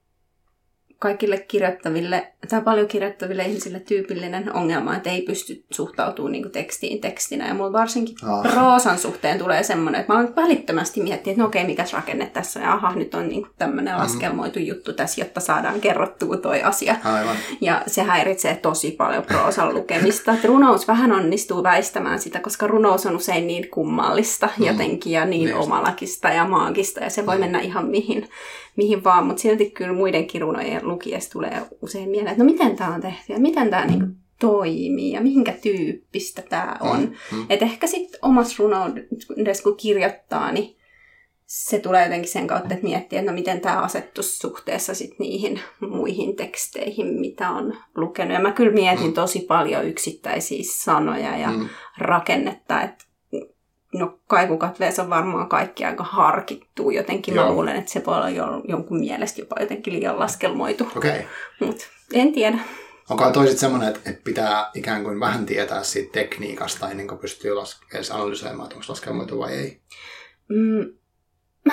[1.00, 7.48] kaikille kirjoittaville, tai paljon kirjoittaville ihmisille tyypillinen ongelma, että ei pysty suhtautumaan niin tekstiin tekstinä.
[7.48, 8.54] Ja mulla varsinkin oh.
[8.54, 12.60] proosan suhteen tulee semmoinen, että mä oon välittömästi miettiä, että no okei, mikäs rakenne tässä,
[12.60, 14.00] ja aha, nyt on niin tämmöinen mm.
[14.00, 16.96] laskelmoitu juttu tässä, jotta saadaan kerrottua toi asia.
[17.04, 17.36] Aivan.
[17.62, 20.34] Ja se häiritsee tosi paljon proosan lukemista.
[20.34, 24.66] Että runous vähän onnistuu väistämään sitä, koska runous on usein niin kummallista mm.
[24.66, 27.40] jotenkin, ja niin, niin omalakista ja maagista, ja se voi mm.
[27.40, 28.28] mennä ihan mihin
[28.80, 32.94] mihin vaan, mutta silti kyllä muiden kirunojen lukiessa tulee usein mieleen, että no miten tämä
[32.94, 34.08] on tehty ja miten tämä niinku
[34.40, 37.00] toimii ja minkä tyyppistä tämä on.
[37.00, 37.46] Mm, mm.
[37.50, 40.78] Että ehkä sitten omassa runoudessa, kun kirjoittaa, niin
[41.46, 45.60] se tulee jotenkin sen kautta, että miettii, että no miten tämä asettu suhteessa sit niihin
[45.80, 48.34] muihin teksteihin, mitä on lukenut.
[48.34, 49.14] Ja mä kyllä mietin mm.
[49.14, 51.70] tosi paljon yksittäisiä sanoja ja mm.
[51.98, 53.06] rakennetta, että
[53.94, 56.90] No kaikukatveessa on varmaan kaikki aika harkittu.
[56.92, 57.46] Jotenkin Joo.
[57.46, 60.88] mä luulen, että se voi olla jo, jonkun mielestä jopa jotenkin liian laskelmoitu.
[60.98, 61.12] Okei.
[61.12, 61.24] Okay.
[61.60, 62.58] Mutta en tiedä.
[63.10, 67.96] Onko toisit semmoinen, että, pitää ikään kuin vähän tietää siitä tekniikasta ennen kuin pystyy las-
[67.96, 69.82] edes analysoimaan, että onko laskelmoitu vai ei?
[70.50, 70.94] Mm,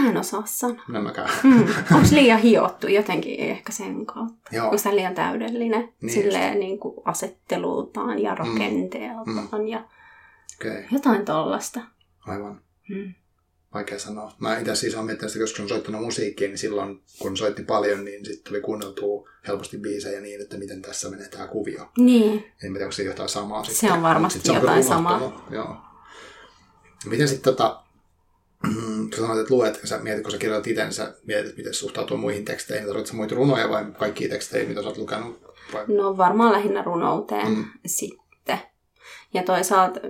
[0.01, 0.83] mä en osaa sanoa.
[0.89, 1.31] No mäkään.
[1.43, 1.59] Mm.
[1.95, 4.51] Onko liian hiottu jotenkin ehkä sen kautta?
[4.53, 4.65] Joo.
[4.65, 9.69] Onko se liian täydellinen Niin silleen niin kuin asettelultaan ja rakenteeltaan Mm.
[9.69, 9.85] ja
[10.61, 10.85] Okei, okay.
[10.93, 11.81] jotain tollasta.
[12.27, 12.61] Aivan.
[12.89, 13.15] Mm.
[13.75, 14.33] Vaikea sanoa.
[14.39, 18.05] Mä itse asiassa olen miettinyt, että joskus on soittanut musiikkia, niin silloin kun soitti paljon,
[18.05, 21.89] niin sitten tuli kuunneltua helposti biisejä niin, että miten tässä menee tämä kuvio.
[21.99, 22.33] Niin.
[22.65, 23.93] En tiedä, onko se jotain samaa Se sitten.
[23.93, 25.47] on varmasti Sitten se on jotain samaa.
[25.51, 25.77] Joo.
[27.07, 27.83] Miten sitten tota,
[28.63, 32.17] kun sanoit, että luet, sä mietit, kun sä kirjoitat itse, niin sä mietit, miten suhtautuu
[32.17, 32.87] muihin teksteihin.
[32.87, 35.43] Tarvitsetko muita runoja vai kaikkia tekstejä, mitä sä oot lukenut?
[35.73, 35.85] Vai?
[35.89, 37.57] No varmaan lähinnä runouteen Mm.
[37.57, 37.65] mm.
[37.87, 38.59] sitten.
[39.35, 40.01] Ja toisaalta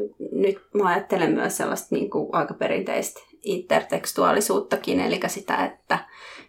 [0.40, 5.98] nyt mä ajattelen myös sellaista niin kuin aika perinteistä intertekstuaalisuuttakin, eli sitä, että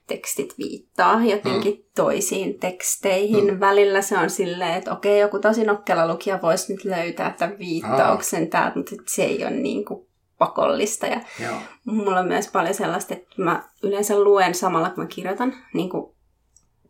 [0.08, 1.84] tekstit viittaa jotenkin mm.
[1.96, 3.54] toisiin teksteihin.
[3.54, 3.60] Mm.
[3.60, 8.50] Välillä se on silleen, että okei, joku tosi nokkela lukija voisi nyt löytää tämän viittauksen
[8.50, 11.08] täältä, mutta se ei ole niin kuin pakollista.
[11.08, 11.56] Ja Joo.
[11.86, 15.54] Mulla on myös paljon sellaista, että mä yleensä luen samalla, kun mä kirjoitan.
[15.74, 16.17] Niin kuin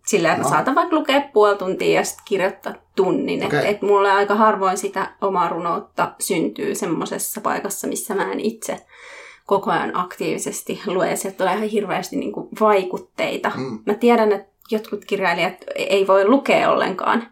[0.07, 0.43] sillä, No.
[0.43, 3.45] mä saatan vaikka lukea puoli tuntia ja sitten kirjoittaa tunnin.
[3.45, 3.59] Okay.
[3.59, 8.77] Että et mulle aika harvoin sitä omaa runoutta syntyy semmoisessa paikassa, missä mä en itse
[9.45, 11.09] koko ajan aktiivisesti lue.
[11.09, 13.51] Ja sieltä tulee ihan hirveästi niin kuin vaikutteita.
[13.55, 13.79] Mm.
[13.85, 17.27] Mä tiedän, että jotkut kirjailijat ei voi lukea ollenkaan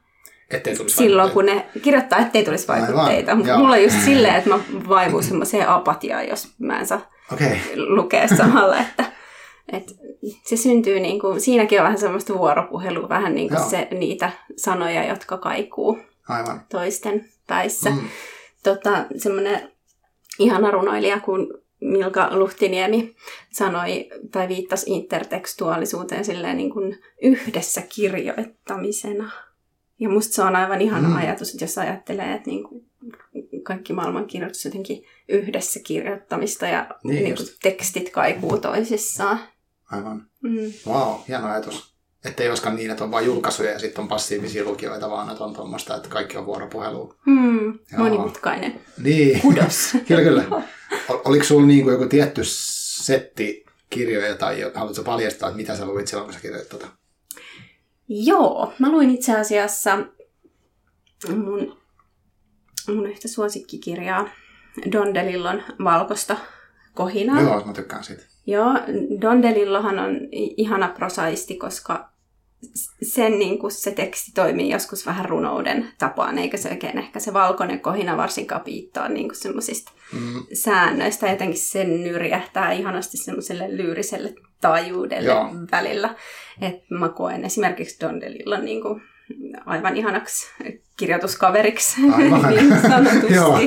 [0.52, 3.36] Ettei tulisi silloin, kun ne kirjoittaa, ettei tulisi vaikutteita.
[3.36, 4.60] Mutta mulla on just silleen, että mä
[4.90, 7.02] vaivun semmoiseen apatiaan, jos mä en saa
[7.34, 7.58] okay.
[7.76, 9.06] lukea samalla, että,
[9.72, 9.94] että
[10.44, 13.70] se syntyy, niin kuin, siinäkin on vähän semmoista vuoropuhelua, vähän niin kuin Joo.
[13.70, 16.62] se, niitä sanoja, jotka kaikuu aivan.
[16.70, 17.90] toisten päissä.
[17.90, 18.00] Mm.
[18.64, 19.72] Tota, semmoinen
[20.40, 21.48] ihana runoilija kuin
[21.82, 23.16] Milka Luhtiniemi
[23.52, 29.32] sanoi tai viittasi intertekstuaalisuuteen silleen niin kuin yhdessä kirjoittamisena.
[30.00, 31.16] Ja musta se on aivan ihana Mm.
[31.16, 32.86] ajatus, että jos ajattelee, että niin kuin
[33.64, 39.40] kaikki maailman kirjoitus jotenkin yhdessä kirjoittamista ja Niin niin, kuin tekstit kaikuu toisissaan.
[39.92, 40.28] Aivan.
[40.44, 40.74] Mm.
[40.88, 41.96] Wow, hieno ajatus.
[42.26, 45.44] Että ei olisikaan niin, että on vain julkaisuja ja sitten on passiivisia lukijoita, vaan että
[45.44, 47.16] on tuommoista, että kaikki on vuoropuhelua.
[47.26, 47.66] Mm.
[47.66, 47.78] Joo.
[47.98, 49.42] Monimutkainen Niin.
[49.42, 49.92] kudos.
[50.08, 50.44] kyllä, kyllä.
[51.10, 56.08] Ol- Oliko sulla niin joku tietty setti kirjoja tai haluatko paljastaa, että mitä sä luit
[56.08, 56.88] silloin, kun sä kirjoit tota?
[58.08, 59.98] Joo, mä luin itse asiassa
[61.30, 61.78] mun,
[62.88, 64.30] mun yhtä suosikkikirjaa
[64.92, 66.38] Don DeLillon Valkosta
[66.94, 67.42] kohinaa.
[67.42, 68.24] Joo, mä tykkään siitä.
[68.48, 68.74] Joo,
[69.22, 72.10] Don DeLillohan on ihana prosaisti, koska
[73.02, 77.34] sen niin kuin se teksti toimii joskus vähän runouden tapaan, eikä se oikein ehkä se
[77.34, 81.30] valkoinen kohina varsinkaan piittaa niin kuin semmoisista Mm, säännöistä.
[81.30, 85.50] Jotenkin sen nyrjähtää ihanasti semmoiselle lyyriselle taajuudelle Joo.
[85.72, 86.16] Välillä.
[86.62, 89.02] Et mä koen esimerkiksi Don DeLillon niin kuin
[89.66, 90.48] aivan ihanaksi
[90.98, 92.50] kirjoituskaveriksi, Aivan.
[92.56, 93.34] niin sanotusti.
[93.36, 93.60] Joo.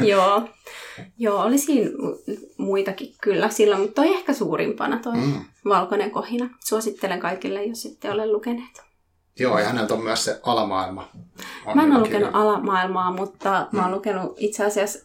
[0.00, 0.48] Joo.
[1.18, 5.20] Joo, oli siinä mu- muitakin kyllä silloin, mutta toi ehkä suurimpana toi Mm.
[5.22, 5.44] mm.
[5.68, 6.50] Valkoinen kohina.
[6.64, 8.82] Suosittelen kaikille, jos ette ole lukeneet.
[9.38, 11.08] Joo, ja häneltä on myös se alamaailma.
[11.66, 12.40] On Mä en ole lukenut kirja.
[12.42, 14.98] alamaailmaa, mutta mä oon lukenut itse asiassa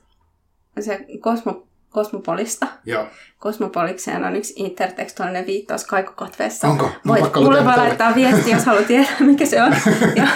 [0.80, 2.68] se Kosmo, Kosmopolista.
[2.86, 3.06] Joo,
[3.40, 6.68] Kosmopolikseen on yksi intertekstuaalinen viittaus kaikukatveessa.
[6.68, 6.86] Onko?
[6.86, 7.78] Mun Voit, mulle toi.
[7.78, 9.74] laittaa viesti, jos haluat tietää, mikä se on.
[10.16, 10.28] Ja,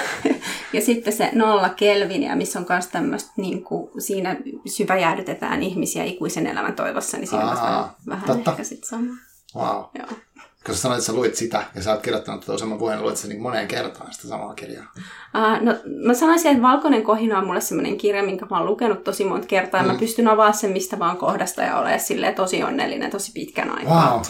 [0.73, 6.47] ja sitten se nolla kelviniä, missä on myös tämmöistä, niin kuin, siinä syväjäädytetään ihmisiä ikuisen
[6.47, 8.51] elämän toivossa, niin siinä on vähän, vähän totta.
[8.51, 9.13] ehkä sitten sama.
[9.56, 9.84] wow.
[9.99, 10.08] Joo.
[10.65, 13.17] Kun sä sanoit, että sä luit sitä ja sä oot kirjoittanut tuota saman vuoden, luet
[13.17, 14.86] sä niin moneen kertaan sitä samaa kirjaa.
[14.95, 15.75] Uh, no,
[16.06, 19.47] mä sanoisin, että Valkoinen kohina on mulle semmoinen kirja, minkä mä oon lukenut tosi monta
[19.47, 19.82] kertaa.
[19.82, 19.88] Mm.
[19.88, 24.12] Mä pystyn avaamaan sen mistä vaan kohdasta ja olemaan silleen tosi onnellinen tosi pitkän aikaa.
[24.12, 24.21] Wow.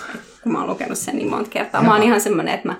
[0.43, 1.83] Kun mä oon lukenut sen niin monta kertaa.
[1.83, 2.75] Mä oon ihan semmoinen, että mä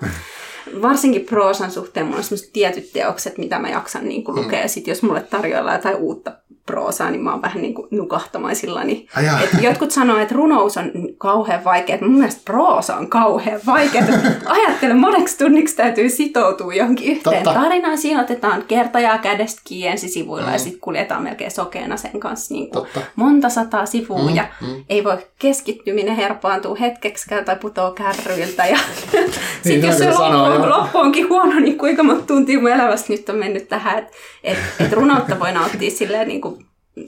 [0.82, 4.60] varsinkin proosan suhteen mulla on tietyt teokset, mitä mä jaksan niin kuin lukea.
[4.60, 6.32] Ja sit jos mulle tarjoillaan jotain uutta
[6.66, 8.84] proosaa, niin mä oon vähän niin kuin nukahtamaisilla.
[8.84, 9.40] Niin Ai jaa.
[9.40, 11.98] et jotkut sanoo, että runous on kauhean vaikea.
[12.00, 14.02] Mun mielestä proosa on kauhean vaikea.
[14.46, 17.60] Ajattele, moneksi tunniksi täytyy sitoutua johonkin yhteen Totta.
[17.60, 17.98] tarinaan.
[17.98, 20.52] Siinä otetaan kertajaa kädestä kiinni ensisivuilla Mm.
[20.52, 23.00] ja sitten kuljetaan melkein sokeena sen kanssa niin kuin Totta.
[23.16, 24.28] monta sataa sivua.
[24.30, 24.84] Mm, Ja mm.
[24.88, 28.66] ei voi keskittyminen herpaantua hetkeksikään tai putoo kärryiltä.
[28.66, 28.78] Ja
[29.64, 30.68] Niin, sitten jos se loppu, joo.
[30.70, 34.12] loppu onkin huono, niin kuinka monta tuntia mun elämästä nyt on mennyt tähän, että
[34.44, 36.55] et, et runoutta voi nauttia silleen niin kuin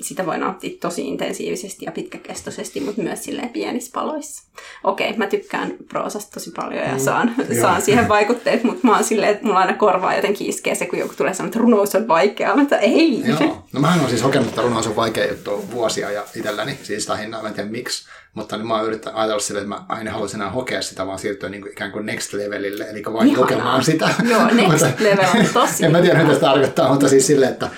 [0.01, 4.43] sitä voi nauttia tosi intensiivisesti ja pitkäkestoisesti, mutta myös silleen pienissä paloissa.
[4.85, 9.05] Okei, mä tykkään proosasta tosi paljon ja saan, mm, saan siihen vaikutteet, mutta mä oon
[9.05, 12.09] silleen, että mulla aina korvaa jotenkin iskee se, kun joku tulee sanoa, että runous on
[12.09, 13.23] vaikeaa, mutta ei.
[13.27, 17.09] Joo, no mä oon siis hokenut, että runous on vaikea juttu vuosia ja itselläni, siis
[17.09, 20.13] lähinnä, mä en tiedä miksi, mutta niin mä oon yrittänyt ajatella silleen, että mä aina
[20.13, 23.47] haluaisin enää hokea sitä, vaan siirtyä niin kuin ikään kuin next levelille, eli vain Ihanaa.
[23.47, 24.09] kokemaan sitä.
[24.31, 27.71] Joo, next level on tosi En mä tiedä, mitä se tarkoittaa, mutta siis silleen, että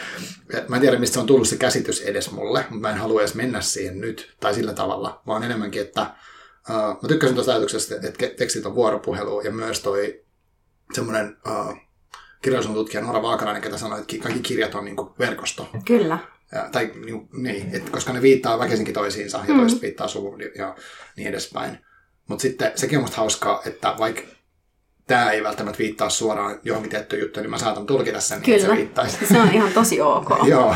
[0.68, 3.34] mä en tiedä, mistä on tullut se käsitys edes mulle, mutta mä en halua edes
[3.34, 6.02] mennä siihen nyt tai sillä tavalla, vaan enemmänkin, että
[6.70, 10.24] uh, mä tykkäsin tuosta ajatuksesta, että tekstit on vuoropuhelu ja myös toi
[10.92, 11.76] semmoinen uh,
[12.42, 15.68] kirjallisuuden tutkija Nora Vaakanainen, ketä sanoi, että kaikki kirjat on niin kuin verkosto.
[15.84, 16.18] Kyllä.
[16.52, 19.60] Ja, tai niin, niin että koska ne viittaa väkisinkin toisiinsa ja mm.
[19.60, 20.76] toiset viittaa suun ja
[21.16, 21.78] niin edespäin.
[22.28, 24.22] Mutta sitten sekin on musta hauskaa, että vaikka
[25.10, 28.58] tämä ei välttämättä viittaa suoraan johonkin tiettyyn juttuun, niin mä saatan tulkita sen, Kyllä.
[28.58, 29.26] niin se viittaisi.
[29.26, 30.30] se on ihan tosi ok.
[30.48, 30.74] Joo.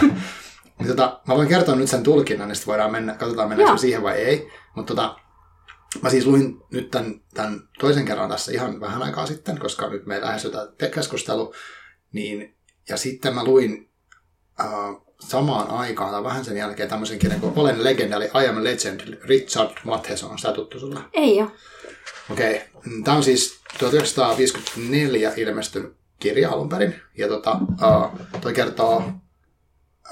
[0.79, 4.03] Niin tota, mä voin kertoa nyt sen tulkinnan, niin sitten voidaan mennä, katsotaan mennä siihen
[4.03, 4.49] vai ei.
[4.77, 5.16] Mutta tota,
[6.03, 10.07] mä siis luin nyt tämän, tämän, toisen kerran tässä ihan vähän aikaa sitten, koska nyt
[10.07, 11.55] me lähestytään keskustelu.
[12.12, 12.57] Niin,
[12.88, 13.90] ja sitten mä luin
[14.61, 14.66] äh,
[15.20, 19.01] samaan aikaan tai vähän sen jälkeen tämmöisen kirjan kuin Olen legenda, eli I am legend,
[19.23, 20.31] Richard Matheson.
[20.31, 21.01] On sitä tuttu sulle?
[21.12, 21.51] Ei ole.
[22.30, 22.56] Okei.
[22.74, 23.02] Okay.
[23.04, 26.94] Tämä on siis 1954 ilmestynyt kirja alun perin.
[27.18, 28.96] Ja tota, uh, toi kertoo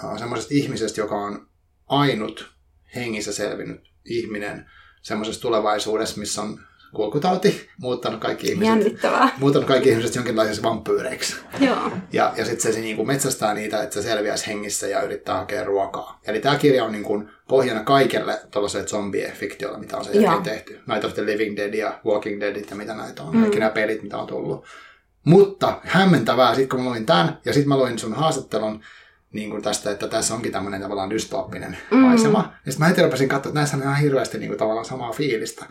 [0.05, 1.48] uh, semmoisesta ihmisestä, joka on
[1.88, 2.52] ainut
[2.94, 4.70] hengissä selvinnyt ihminen
[5.02, 6.61] semmoisessa tulevaisuudessa, missä on
[6.94, 9.28] kulkutauti, muuttanut kaikki ihmiset, Jännittävää.
[9.38, 11.37] muuttanut kaikki ihmiset jonkinlaisiksi vampyyreiksi.
[11.61, 11.90] Joo.
[12.12, 15.37] Ja, ja sitten se, se niin kuin metsästää niitä, että se selviäisi hengissä ja yrittää
[15.37, 16.20] hakea ruokaa.
[16.26, 20.81] Eli tämä kirja on niin kuin pohjana kaikelle tuollaiselle zombie-fiktiolle, mitä on sen jälkeen tehty.
[20.88, 23.35] Night of the Living Dead ja Walking Deadit ja mitä näitä on.
[23.35, 23.40] Mm.
[23.40, 24.64] Kaikki nämä pelit, mitä on tullut.
[25.24, 28.81] Mutta hämmentävää, sitten kun mä luin tämän, ja sitten mä luin sun haastattelun,
[29.33, 31.99] niin kuin tästä, että tässä onkin tämmöinen tavallaan dystooppinen mm.
[31.99, 32.38] maisema.
[32.38, 35.12] Ja sitten mä heti rupesin katsoa, että näissä on ihan hirveästi niin kuin, tavallaan samaa
[35.12, 35.66] fiilistä.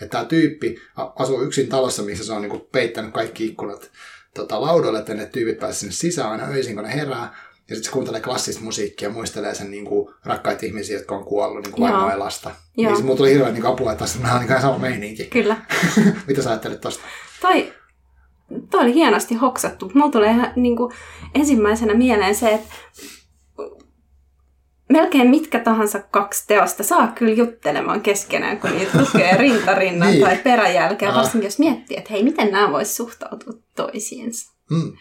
[0.00, 0.76] Että tämä tyyppi
[1.16, 3.90] asuu yksin talossa, missä se on niin kuin, peittänyt kaikki ikkunat
[4.34, 7.34] tota, laudoille, että ne tyypit pääsevät sinne sisään aina öisin, kun ne herää.
[7.68, 11.24] Ja sitten se kuuntelee klassista musiikkia ja muistelee sen niin kuin, rakkaita ihmisiä, jotka on
[11.24, 12.50] kuollut niin kuin vaimoa ja lasta.
[12.76, 12.90] Joo.
[12.90, 15.24] Niin se mulla tuli hirveän niin apua, että tässä on niin sama meininki.
[15.24, 15.56] Kyllä.
[16.28, 17.04] Mitä sä ajattelet tosta?
[17.40, 17.72] Tai
[18.70, 19.90] toi oli hienosti hoksattu.
[19.94, 20.92] Mulla tulee ihan niin kuin,
[21.34, 22.68] ensimmäisenä mieleen se, että
[24.92, 30.24] melkein mitkä tahansa kaksi teosta saa kyllä juttelemaan keskenään, kun niitä lukee rintarinnan niin.
[30.24, 31.16] tai peräjälkeen, ah.
[31.16, 34.54] varsinkin jos miettii, että hei, miten nämä vois suhtautua toisiinsa.
[34.70, 34.92] Mm.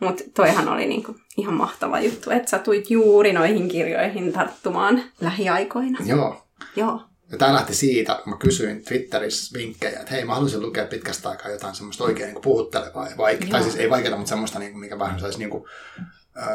[0.00, 5.98] Mutta toihan oli niinku ihan mahtava juttu, että sä tuit juuri noihin kirjoihin tarttumaan lähiaikoina.
[6.06, 6.42] Joo.
[6.76, 7.00] Joo.
[7.32, 11.28] Ja tämä lähti siitä, kun mä kysyin Twitterissä vinkkejä, että hei, mä haluaisin lukea pitkästä
[11.28, 14.80] aikaa jotain semmoista oikein niin puhuttelevaa, vaike- tai siis ei vaikeaa, mutta semmoista, niin kuin,
[14.80, 15.64] mikä vähän saisi niin kuin,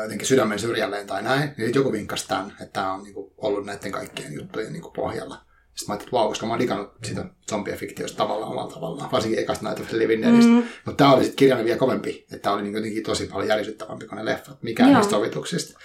[0.04, 3.66] jotenkin sydämen syrjälleen tai näin, niin joku vinkkasi tämän, että tämä on niin kuin, ollut
[3.66, 5.36] näiden kaikkien juttujen niin kuin, pohjalla.
[5.36, 9.40] Sitten mä ajattelin, että vau, koska mä oon digannut sitä zombie-fiktiosta tavallaan omalla tavallaan, varsinkin
[9.40, 10.52] ekasta näitä Deadistä.
[10.52, 10.64] Mm.
[10.86, 14.08] Mutta tämä oli sitten kirjana vielä kovempi, että tämä oli niin jotenkin tosi paljon järisyttävämpi
[14.08, 15.80] kuin ne leffat, mikään niistä sovituksista.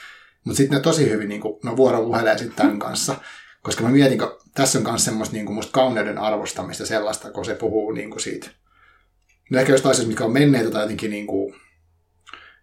[0.44, 3.14] Mutta sitten ne tosi hyvin niin kuin, no vuoropuhelee sitten tämän kanssa.
[3.62, 7.44] Koska mä mietin, kun tässä on myös semmoista niin kuin musta kauneuden arvostamista sellaista, kun
[7.44, 8.50] se puhuu niin kuin siitä.
[9.50, 11.54] No ehkä jostain asioista, mitkä on menneitä tai jotenkin niin kuin,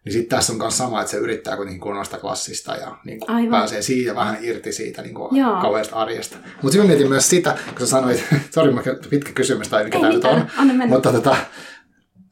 [0.06, 3.50] niin sitten tässä on myös sama, että se yrittää kuitenkin kuunnella klassista ja niin kuin
[3.50, 6.38] pääsee siitä vähän irti siitä niin kuin kauheasta arjesta.
[6.38, 8.74] Mutta sitten mietin myös sitä, kun sä sanoit, sori
[9.10, 10.48] pitkä kysymys tai mikä tämä nyt on,
[10.88, 11.36] mutta tota,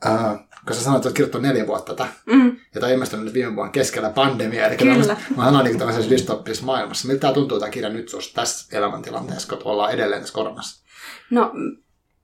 [0.06, 2.48] uh, kun sä sanoit, että olet kirjoittanut neljä vuotta tätä, mm.
[2.48, 5.16] ja tämä on ilmestynyt nyt viime vuonna keskellä pandemiaa, eli Kyllä.
[5.36, 7.08] mä sanoin niin tämmöisessä dystoppisessa maailmassa.
[7.08, 10.86] Miltä tämä tuntuu tämä kirja nyt sinusta tässä elämäntilanteessa, kun ollaan edelleen tässä koronassa?
[11.30, 11.52] No,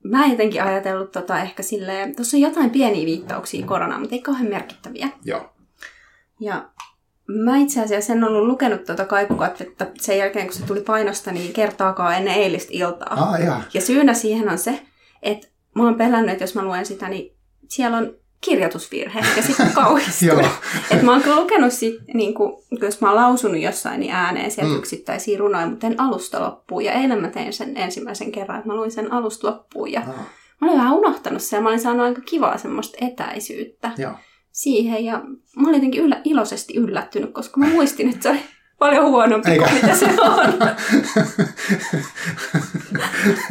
[0.04, 4.22] mä en jotenkin ajatellut tota ehkä silleen, tuossa on jotain pieniä viittauksia koronaan, mutta ei
[4.22, 5.10] kauhean merkittäviä.
[5.26, 5.54] Joo.
[6.40, 6.70] Ja
[7.28, 11.54] mä itse asiassa en ollut lukenut tuota kaikukatsetta sen jälkeen, kun se tuli painosta, niin
[11.54, 13.14] kertaakaan ennen eilistä iltaa.
[13.14, 13.40] Ah,
[13.74, 14.82] ja syynä siihen on se,
[15.22, 18.16] että mä oon pelännyt, että jos mä luen sitä, niin siellä on
[18.50, 20.46] kirjoitusvirhe ja sitten kauhistunut.
[20.92, 24.52] että mä oon kyllä lukenut sit, niin kuin, jos mä oon lausunut jossain niin ääneen
[24.52, 24.78] sieltä mm.
[24.78, 26.86] yksittäisiä runoja, mutta en alusta loppuun.
[26.86, 29.92] Ja eilen mä tein sen ensimmäisen kerran, että mä luin sen alusta loppuun.
[29.92, 30.26] Ja ah.
[30.62, 34.12] mä olin vähän unohtanut sen ja mä olin saanut aika kivaa semmoista etäisyyttä Joo.
[34.52, 35.06] siihen.
[35.06, 35.22] Ja
[35.56, 38.40] mä olin jotenkin yllä, iloisesti yllättynyt, koska mä muistin, että se oli
[38.80, 39.66] paljon huonompi Eikä.
[39.66, 40.54] kuin mitä se on.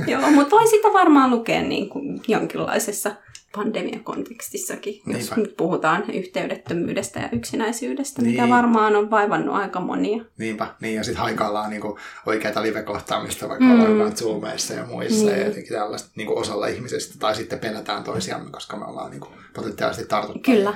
[0.11, 3.14] Joo, mutta voi sitä varmaan lukea niin kuin jonkinlaisessa
[3.56, 5.22] pandemiakontekstissakin, Niinpä.
[5.22, 8.30] jos nyt puhutaan yhteydettömyydestä ja yksinäisyydestä, niin.
[8.30, 10.24] mikä varmaan on vaivannut aika monia.
[10.38, 13.80] Niinpä, niin ja sitten haikaillaan niinku oikeita live-kohtaamista, vaikka mm.
[13.80, 15.38] ollaan Zoomeissa ja muissa niin.
[15.38, 20.08] ja jotenkin tällaista niinku osalla ihmisistä, tai sitten pelätään toisiamme, koska me ollaan niinku potentiaalisesti
[20.08, 20.40] tartuttu.
[20.52, 20.70] Kyllä.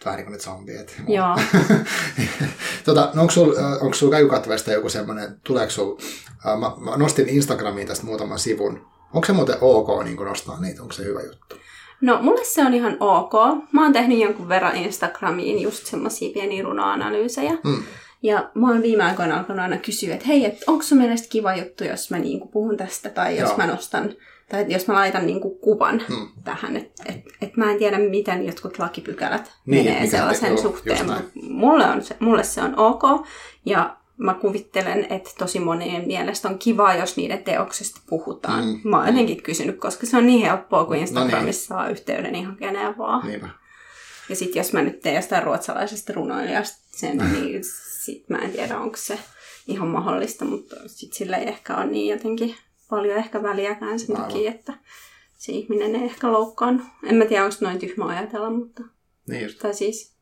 [0.00, 1.02] Että vähän niin kuin ne zombiet.
[1.08, 1.38] Joo.
[2.84, 4.12] tota, no onko sulla onko sul
[4.72, 5.96] joku semmoinen, tuleeko sul,
[6.44, 8.86] mä, mä, nostin Instagramiin tästä muutaman sivun.
[9.14, 10.82] Onko se muuten ok niin nostaa niitä?
[10.82, 11.56] Onko se hyvä juttu?
[12.00, 13.32] No, mulle se on ihan ok.
[13.72, 17.52] Mä oon tehnyt jonkun verran Instagramiin just semmosia pieniä runoanalyysejä.
[17.64, 17.82] Mm.
[18.22, 21.56] Ja mä oon viime aikoina alkanut aina kysyä, että hei, et onko sun mielestä kiva
[21.56, 23.56] juttu, jos mä niinku puhun tästä, tai jos Joo.
[23.58, 24.14] mä nostan,
[24.48, 26.28] tai jos mä laitan niinku kuvan hmm.
[26.44, 26.76] tähän.
[26.76, 31.06] Että et, et mä en tiedä, miten jotkut lakipykälät niin, menee sellaisen te, suhteen.
[31.42, 33.02] Mulle, on se, mulle se on ok,
[33.66, 38.64] ja mä kuvittelen, että tosi monien mielestä on kiva, jos niiden teoksesta puhutaan.
[38.64, 38.80] Mm.
[38.84, 41.86] Mä oon jotenkin kysynyt, koska se on niin helppoa, kun Instagramissa no niin.
[41.86, 43.26] saa yhteyden ihan keneen vaan.
[43.26, 43.48] Niinpä.
[44.28, 47.60] Ja sitten jos mä nyt teen jostain ruotsalaisesta runoilijasta sen, niin
[48.04, 49.18] sit mä en tiedä, onko se
[49.66, 52.54] ihan mahdollista, mutta sit sillä ei ehkä ole niin jotenkin
[52.90, 54.72] paljon ehkä väliäkään sen takia, että
[55.38, 56.86] se ihminen ei ehkä loukkaan.
[57.06, 58.82] En mä tiedä, onko noin tyhmä ajatella, mutta...
[59.28, 59.58] Niin just.
[59.58, 60.14] Tai siis...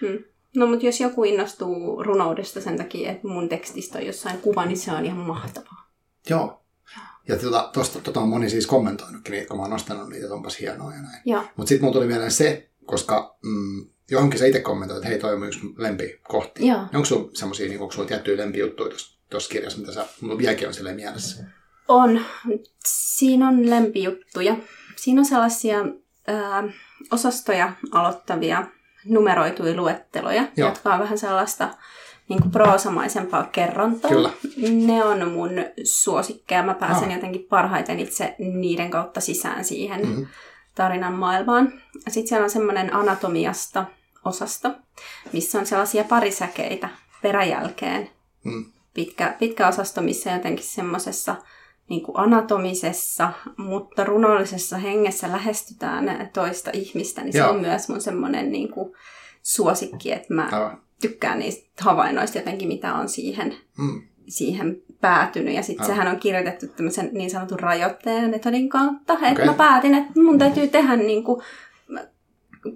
[0.00, 0.18] Hmm.
[0.56, 4.76] No, mutta jos joku innostuu runoudesta sen takia, että mun tekstistä on jossain kuva, niin
[4.78, 5.90] se on ihan mahtavaa.
[6.30, 6.62] Joo.
[7.28, 10.34] Ja tuota, tosta, tota on moni siis kommentoinutkin niitä, kun mä oon nostanut niitä, että
[10.34, 11.48] onpas hienoa ja näin.
[11.56, 15.34] Mutta sitten mulla tuli mieleen se, koska mm, johonkin sä itse kommentoit, että hei, toi
[15.34, 16.66] on yksi lempikohti.
[16.66, 16.80] Joo.
[16.80, 18.96] Onko sulla semmoisia, niin onko sulla tiettyjä lempijuttuja
[19.30, 21.44] tuossa kirjassa, mitä sä, mulla vieläkin on silleen mielessä?
[21.88, 22.20] On.
[22.86, 24.56] Siinä on lempijuttuja.
[24.96, 25.78] Siinä on sellaisia
[26.26, 26.64] ää,
[27.10, 28.66] osastoja aloittavia
[29.04, 30.68] numeroituja luetteloja, Joo.
[30.68, 31.68] jotka on vähän sellaista
[32.28, 34.10] niin kuin proosamaisempaa kerrontaa.
[34.10, 34.30] Kyllä.
[34.70, 35.50] Ne on mun
[35.84, 36.62] suosikkeja.
[36.62, 37.14] Mä pääsen ah.
[37.14, 40.26] jotenkin parhaiten itse niiden kautta sisään siihen mm-hmm.
[40.74, 41.72] tarinan maailmaan.
[42.08, 43.84] Sitten siellä on semmoinen anatomiasta
[44.24, 44.70] osasto,
[45.32, 46.88] missä on sellaisia parisäkeitä
[47.22, 48.10] peräjälkeen.
[48.44, 48.64] Mm.
[48.94, 51.36] Pitkä, pitkä osasto, missä jotenkin semmoisessa
[51.90, 57.46] niin kuin anatomisessa, mutta runollisessa hengessä lähestytään toista ihmistä, niin Joo.
[57.46, 58.92] se on myös mun semmoinen niin kuin
[59.42, 60.82] suosikki, että mä Aivan.
[61.00, 64.02] tykkään niistä havainnoista jotenkin, mitä on siihen, mm.
[64.28, 65.54] siihen päätynyt.
[65.54, 69.28] Ja sitten sehän on kirjoitettu tämmöisen niin sanotun rajoitteen metodin kautta, okay.
[69.28, 71.42] että mä päätin, että mun täytyy tehdä niin kuin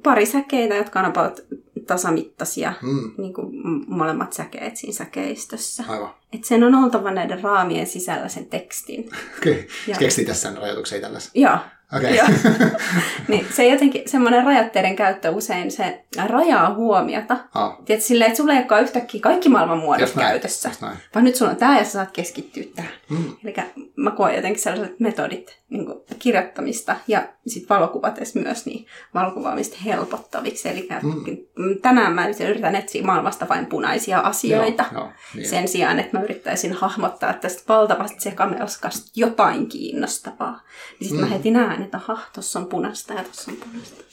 [0.02, 1.40] pari säkeitä, jotka on about
[1.86, 3.10] tasamittaisia, mm.
[3.18, 3.48] niin kuin
[3.86, 5.84] molemmat säkeet siinä säkeistössä.
[5.88, 6.14] Aivan.
[6.32, 9.10] Et sen on oltava näiden raamien sisällä sen tekstin.
[9.38, 9.52] Okei.
[9.52, 9.98] Okay.
[9.98, 11.30] Keksii tässä rajoituksia tällaisia?
[11.34, 11.58] Joo.
[11.96, 12.14] Okay.
[12.14, 12.26] Joo.
[13.28, 17.36] niin se jotenkin, semmoinen rajoitteiden käyttö usein, se rajaa huomiota.
[17.54, 17.76] Ah.
[17.84, 20.70] Tiedätkö, silleen, että sulla ei olekaan yhtäkkiä kaikki maailman muodot käytössä.
[21.14, 22.92] Vaan nyt sulla on tämä ja sä saat keskittyä tähän.
[23.10, 23.36] Mm.
[23.44, 23.54] Eli
[23.96, 25.86] mä koen jotenkin sellaiset metodit niin
[26.18, 30.68] kirjoittamista ja sitten valokuvat myös niin valokuvaamista helpottaviksi.
[30.68, 31.80] Eli mm.
[31.82, 35.48] tänään mä yritän etsiä maailmasta vain punaisia asioita joo, joo, niin.
[35.48, 40.60] sen sijaan, että mä yrittäisin hahmottaa tästä valtavasta sekamelskasta jotain kiinnostavaa.
[41.00, 41.30] Niin sitten mm.
[41.30, 44.04] mä heti näen, että aha, tuossa on punasta ja tuossa on punasta.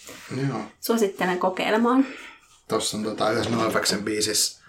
[0.48, 0.62] Joo.
[0.80, 2.06] Suosittelen kokeilemaan.
[2.67, 4.62] Tuossa on tota, yhdessä NoFXen biisissä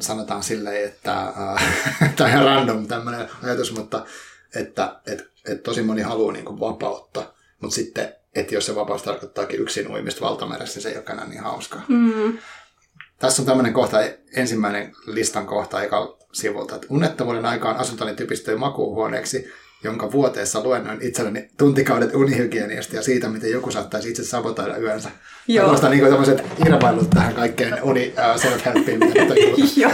[0.00, 1.34] sanotaan silleen, että äh,
[2.16, 4.04] tämä on ihan random tämmöinen ajatus, mutta
[4.54, 9.60] että et, et tosi moni haluaa niin vapautta, mutta sitten, että jos se vapaus tarkoittaakin
[9.60, 11.82] yksin uimista valtameressä, niin se ei olekaan niin hauskaa.
[11.88, 12.38] Mm.
[13.18, 13.98] Tässä on tämmöinen kohta,
[14.36, 19.52] ensimmäinen listan kohta eka sivulta, että unnettomuuden aikaan asuntoni typistyi makuuhuoneeksi,
[19.84, 25.10] jonka vuoteessa luennoin itselleni tuntikaudet unihygieniasta ja siitä, miten joku saattaisi itse sabotoida yönsä.
[25.48, 25.66] Joo.
[25.66, 29.38] Tuosta niin tämmöiset irvailut tähän kaikkeen uni uh, self-helpiin, mitä nyt
[29.76, 29.90] Joo,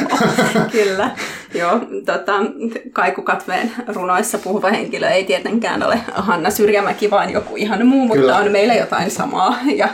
[0.73, 1.11] kyllä.
[1.55, 2.33] Joo, tota,
[2.93, 8.37] Kaikukatveen runoissa puhuva henkilö ei tietenkään ole Hanna Syrjämäki, vaan joku ihan muu, mutta kyllä.
[8.37, 9.59] on meillä jotain samaa.
[9.77, 9.89] Ja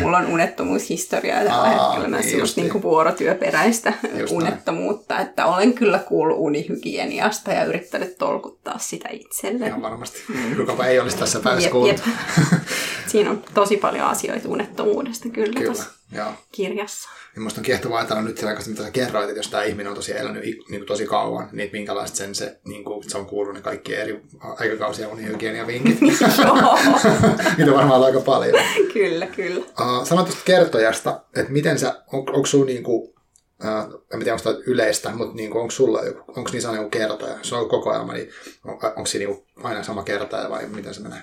[0.00, 5.26] mulla on unettomuushistoriaa tällä Aa, hetkellä myös niin just niin vuorotyöperäistä just unettomuutta, näin.
[5.28, 9.66] että olen kyllä kuullut unihygieniasta ja yrittänyt tolkuttaa sitä itselle.
[9.66, 10.18] Ihan varmasti.
[10.56, 12.02] Kukapa ei olisi tässä päässä kuullut.
[13.06, 16.32] Siinä on tosi paljon asioita unettomuudesta kyllä, kyllä joo.
[16.52, 17.08] kirjassa.
[17.34, 19.96] Ja musta on kiehtovaa ajatella nyt sillä mitä sä kerroit, että jos tämä ihminen on
[19.96, 23.54] tosi elänyt niin kuin tosi kauan, niin minkälaista sen se, niin kuin, se on kuullut
[23.54, 26.00] ne kaikki eri aikakausia unihygienia vinkit.
[27.58, 28.62] Niitä varmaan aika paljon.
[28.92, 29.60] kyllä, kyllä.
[29.60, 34.32] Uh, sanoit tuosta kertojasta, että miten sä, on, onko sulla niin kuin, uh, en tiedä,
[34.32, 37.38] onko yleistä, mutta niin kuin, onko sulla onko niin sanoa kertoja?
[37.42, 38.28] Se on koko ajan, niin
[38.64, 41.20] on, onko se niin aina sama kertoja vai miten se menee?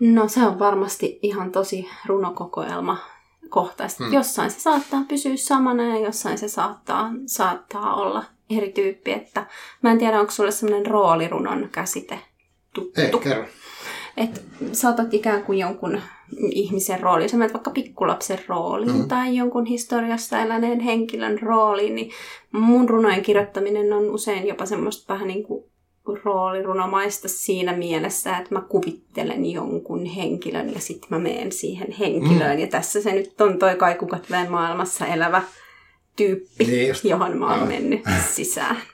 [0.00, 3.15] No se on varmasti ihan tosi runokokoelma
[3.48, 4.04] kohtaista.
[4.04, 4.12] Hmm.
[4.12, 9.12] Jossain se saattaa pysyä samana ja jossain se saattaa, saattaa olla eri tyyppi.
[9.12, 9.46] Että
[9.82, 12.18] mä en tiedä, onko sulle sellainen roolirunon käsite
[12.72, 13.00] tuttu.
[13.00, 13.44] Ei, kerro.
[14.16, 14.40] Että
[14.72, 16.00] saatat ikään kuin jonkun
[16.50, 19.08] ihmisen rooliin, sä vaikka pikkulapsen rooliin mm.
[19.08, 22.10] tai jonkun historiassa eläneen henkilön rooliin, niin
[22.52, 25.64] mun runojen kirjoittaminen on usein jopa semmoista vähän niin kuin
[26.24, 32.56] roolirunomaista siinä mielessä, että mä kuvittelen jonkun henkilön ja sitten mä menen siihen henkilöön.
[32.56, 32.60] Mm.
[32.60, 35.42] Ja tässä se nyt on toi Kaikukatveen maailmassa elävä
[36.16, 37.04] tyyppi, Niin just.
[37.04, 37.66] johon mä oon Joo.
[37.66, 38.00] mennyt
[38.34, 38.76] sisään.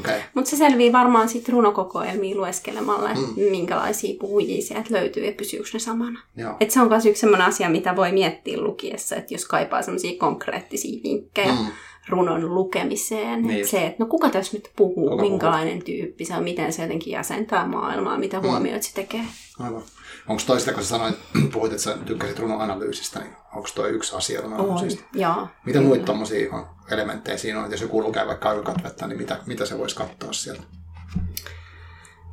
[0.00, 0.20] Okay.
[0.34, 3.42] Mutta se selvii varmaan sitten runokokoelmia lueskelemalla, että mm.
[3.50, 6.20] minkälaisia puhujia sieltä löytyy ja pysyykö ne samana.
[6.36, 6.56] Joo.
[6.60, 10.18] Et se on myös yksi sellainen asia, mitä voi miettiä lukiessa, että jos kaipaa sellaisia
[10.18, 11.66] konkreettisia vinkkejä Mm.
[12.08, 12.10] Mm.
[12.12, 13.42] runon lukemiseen.
[13.42, 13.70] Niin just.
[13.70, 17.12] se, että no kuka tässä nyt puhuu, Kuka minkälainen tyyppi se on, miten se jotenkin
[17.12, 18.46] jäsentää maailmaa, mitä Mm.
[18.48, 19.24] huomioita se tekee.
[19.58, 19.82] Aivan.
[20.28, 21.14] Onko toista, kun sä sanoit,
[21.52, 25.04] puhuit, että sä tykkäsit runoanalyysistä, niin onko toi yksi asia On, runoanalyysistä?
[25.14, 25.48] joo.
[25.66, 29.38] Mitä muita tommosia on elementtejä siinä on, että jos joku lukee vaikka aikakatvetta, niin mitä,
[29.46, 30.62] mitä se voisi katsoa sieltä?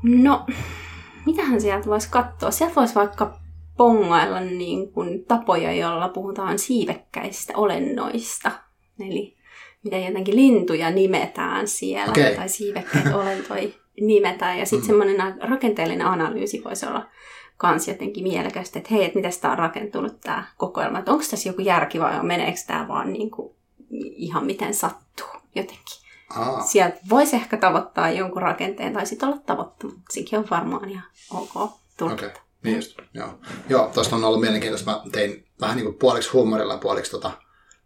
[0.04, 0.46] No,
[1.26, 2.52] mitähän sieltä voisi katsoa?
[2.52, 3.38] Sieltä voisi vaikka
[3.78, 8.52] pongailla niin kuin tapoja, joilla puhutaan siivekkäistä olennoista.
[9.00, 9.38] Eli
[9.84, 12.36] miten jotenkin lintuja nimetään siellä, Okei.
[12.36, 13.70] tai siivekkäitä olentoja
[14.02, 14.60] nimetään.
[14.60, 14.88] Ja sitten mm.
[14.88, 17.08] semmoinen rakenteellinen analyysi voisi olla
[17.58, 21.50] kans jotenkin mielekästä, että hei, että miten tämä on rakentunut tämä kokoelma, että onko tässä
[21.50, 23.56] joku järki vai meneekö tämä vaan niin kuin
[24.00, 26.02] ihan miten sattuu jotenkin.
[26.36, 30.04] Aa, Sieltä voisi ehkä tavoittaa jonkun rakenteen tai sitten olla tavoittamatta.
[30.10, 31.04] Sekin on varmaan ihan
[31.34, 32.14] ok tulkita.
[32.14, 32.28] okei.
[32.28, 32.42] Okay.
[32.64, 33.30] Niin just, joo.
[33.70, 34.92] Joo, tuosta on ollut mielenkiintoista.
[34.92, 37.32] Mä tein vähän niin kuin puoliksi huumorilla puoliksi tota,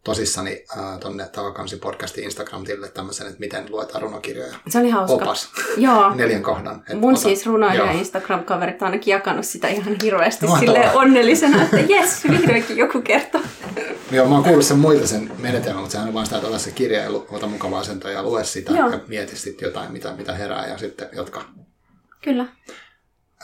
[0.06, 4.56] tosissani äh, tonne Takakansi podcastin Instagram-tilille tämmöisen, että miten luetaan runokirjoja.
[4.70, 5.16] Se oli hauska.
[5.16, 6.16] Opas, Joo.
[6.16, 6.84] neljän kohdan.
[6.90, 7.92] Et Mun ota- siis runoilija.
[7.92, 13.42] Instagram-kaverit on ainakin jakanut sitä ihan hirveästi silleen onnellisena, että jes, vihdoinkin joku kertoo.
[14.12, 16.60] Joo, mä oon kuullut sen muilta sen menetelmän, mutta sehän on vaan sitä, että ota
[16.60, 18.90] se kirja ja ota mukava asento ja lue sitä Joo.
[18.90, 21.46] ja mieti sitten jotain, mitä, mitä herää ja sitten jatka.
[22.22, 22.46] Kyllä.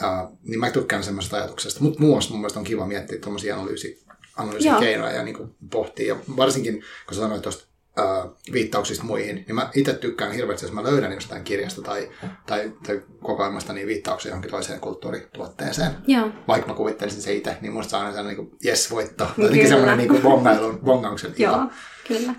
[0.04, 1.80] Uh, niin mä tykkään semmoisesta ajatuksesta.
[1.84, 4.04] Mutta muun muassa mun mielestä on kiva miettiä tuommoisia analyysi,
[4.42, 6.08] analyysikeinoja ja niin kuin pohtia.
[6.08, 7.68] Ja varsinkin, kun sanoit tuosta
[8.00, 12.10] uh, viittauksista muihin, niin mä itse tykkään hirveästi, jos mä löydän jostain kirjasta tai,
[12.46, 15.92] tai, tai kokoelmasta niin viittauksia johonkin toiseen kulttuurituotteeseen.
[16.08, 16.30] Joo.
[16.48, 19.26] Vaikka mä kuvittelisin se itse, niin musta se on aina sellainen niin yes voitto.
[19.26, 21.52] Tai jotenkin semmoinen niin bongailun, bongauksen ilo.
[21.52, 21.66] Joo,
[22.08, 22.34] kyllä.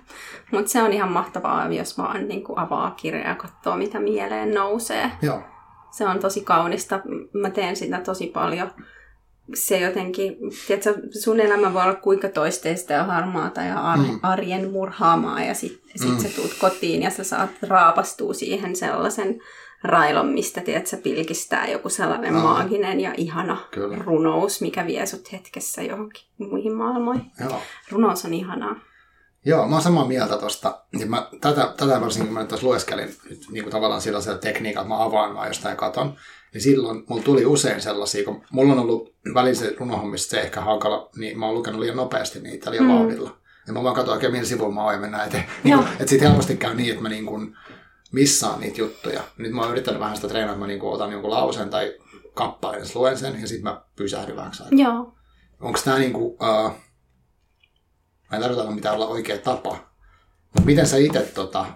[0.53, 4.55] Mutta se on ihan mahtavaa, jos vaan niin kuin avaa kirjaa ja katsoo, mitä mieleen
[4.55, 5.11] nousee.
[5.23, 5.43] Joo.
[5.91, 7.01] Se on tosi kaunista.
[7.33, 8.71] Mä teen sitä tosi paljon.
[9.55, 10.37] Se jotenkin,
[10.67, 14.19] tiedätkö, sun elämä voi olla kuinka toisteista ja harmaata ja ar- Mm.
[14.23, 16.19] arjen murhaamaa ja sit, sit Mm.
[16.19, 19.41] sä tuut kotiin ja sä saat raapastua siihen sellaisen
[19.85, 22.43] railon, mistä tiedätkö, pilkistää joku sellainen Aa.
[22.43, 23.97] maaginen ja ihana Kyllä.
[23.99, 27.31] runous, mikä vie sut hetkessä johonkin muihin maailmoihin.
[27.41, 27.61] Joo.
[27.91, 28.77] Runous on ihanaa.
[29.45, 30.81] Joo, mä oon samaa mieltä tosta.
[30.99, 34.39] Ja mä, tätä, tätä varsinkin, kun mä nyt tuossa lueskelin nyt, niin kuin tavallaan sellaisella
[34.39, 36.17] tekniikalla, että mä avaan vaan jostain katon,
[36.55, 40.61] niin silloin mulla tuli usein sellaisia, kun mulla on ollut välillä se runohommissa se ehkä
[40.61, 42.93] hankala, niin mä oon lukenut liian nopeasti niitä liian Mm.
[42.93, 43.37] vauhdilla.
[43.67, 45.45] Ja mä vaan katson oikein, millä sivulla mä oon ja mennään eteen.
[45.65, 47.57] Niin kuin, että sit helposti käy niin, että mä niin kuin
[48.13, 49.23] missaan niitä juttuja.
[49.39, 51.95] Nyt mä oon yrittänyt vähän sitä treenaa, että mä niin kuin otan jonkun lauseen tai
[52.35, 54.67] kappaleen, ja luen sen, ja sitten mä pysähdyn aikaa.
[54.71, 55.15] Joo.
[55.61, 56.73] Onko tämä niinku, uh,
[58.31, 59.71] mä en tarkoita mitään olla oikea tapa,
[60.45, 61.67] mutta miten sä itse tota,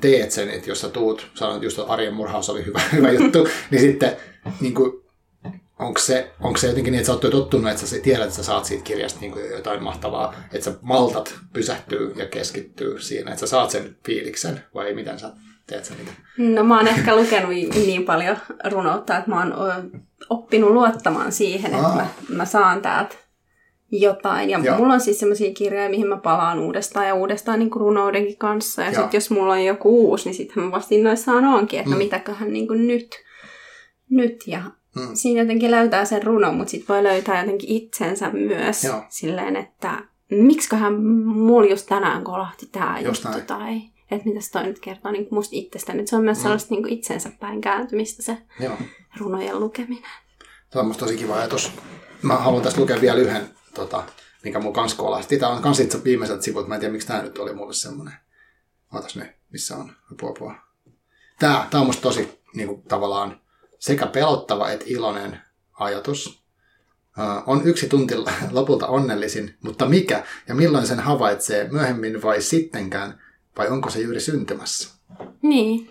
[0.00, 3.48] teet sen, että jos sä tuut, sanoit just, että arjen murhaus oli hyvä, hyvä juttu,
[3.70, 4.16] niin sitten
[4.60, 5.04] niinku,
[5.78, 8.36] onko se, onko se jotenkin niin, että sä oot jo tottunut, että sä tiedät, että
[8.36, 13.40] sä saat siitä kirjasta niinku jotain mahtavaa, että sä maltat pysähtyy ja keskittyy siinä, että
[13.40, 15.32] sä saat sen fiiliksen, vai miten sä
[15.66, 15.96] teet sen?
[16.38, 18.36] No mä oon ehkä lukenut niin paljon
[18.70, 19.54] runoutta, että mä oon
[20.30, 23.14] oppinut luottamaan siihen, että mä, mä saan täältä
[24.00, 24.50] jotain.
[24.50, 24.76] Ja Joo.
[24.76, 28.82] mulla on siis semmoisia kirjoja, mihin mä palaan uudestaan ja uudestaan niin kuin runoudenkin kanssa.
[28.82, 29.00] Ja Joo.
[29.02, 31.94] sitten jos mulla on joku uusi, niin sitten mä vasta innoissaan onkin, että Mm.
[31.94, 33.08] no mitäköhän niin kuin nyt.
[34.10, 34.62] Nyt ja
[34.96, 35.08] Mm.
[35.14, 39.02] siinä jotenkin löytää sen runon, mutta sitten voi löytää jotenkin itsensä myös Joo.
[39.08, 43.46] silleen, että miksiköhän mulla just tänään kolahti tämä juttu näin.
[43.46, 43.80] tai
[44.10, 46.00] että mitäs toi nyt kertoo niin musta itsestäni.
[46.00, 46.42] Et se on myös Mm.
[46.42, 48.74] sellaista niin itsensä päin kääntymistä se Joo.
[49.18, 50.10] runojen lukeminen.
[50.70, 51.72] Tämä on musta tosi kiva ajatus.
[52.22, 53.42] Mä haluan tästä lukea vielä yhden,
[53.74, 54.02] tota,
[54.44, 55.38] mikä mun kans kolahti.
[55.38, 56.68] Tämä on kans itse viimeiseltä sivulta.
[56.68, 58.14] Mä en tiedä, miksi tämä nyt oli mulle semmoinen.
[58.94, 60.54] Ootas ne, missä on apua, apua.
[61.38, 63.40] Tämä, tämä on musta tosi niin kuin, tavallaan
[63.78, 65.40] sekä pelottava että iloinen
[65.72, 66.44] ajatus.
[67.18, 68.14] Uh, on yksi tunti
[68.50, 73.20] lopulta onnellisin, mutta mikä ja milloin sen havaitsee myöhemmin vai sittenkään,
[73.58, 74.88] vai onko se juuri syntymässä?
[75.42, 75.90] Niin.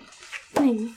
[0.60, 0.96] Niin.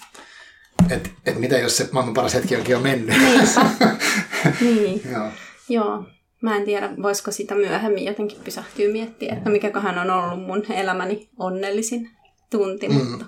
[0.90, 3.18] Et, et mitä jos se maailman paras hetki onkin jo mennyt?
[3.18, 3.60] Niinpä.
[4.60, 5.02] niin.
[5.12, 5.30] Joo.
[5.68, 6.04] Joo.
[6.46, 11.28] Mä en tiedä, voisiko sitä myöhemmin jotenkin pysähtyä miettiä, että mikäköhän on ollut mun elämäni
[11.38, 12.10] onnellisin
[12.50, 12.94] tunti, Mm.
[12.94, 13.24] mutta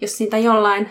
[0.00, 0.90] jos sitä jollain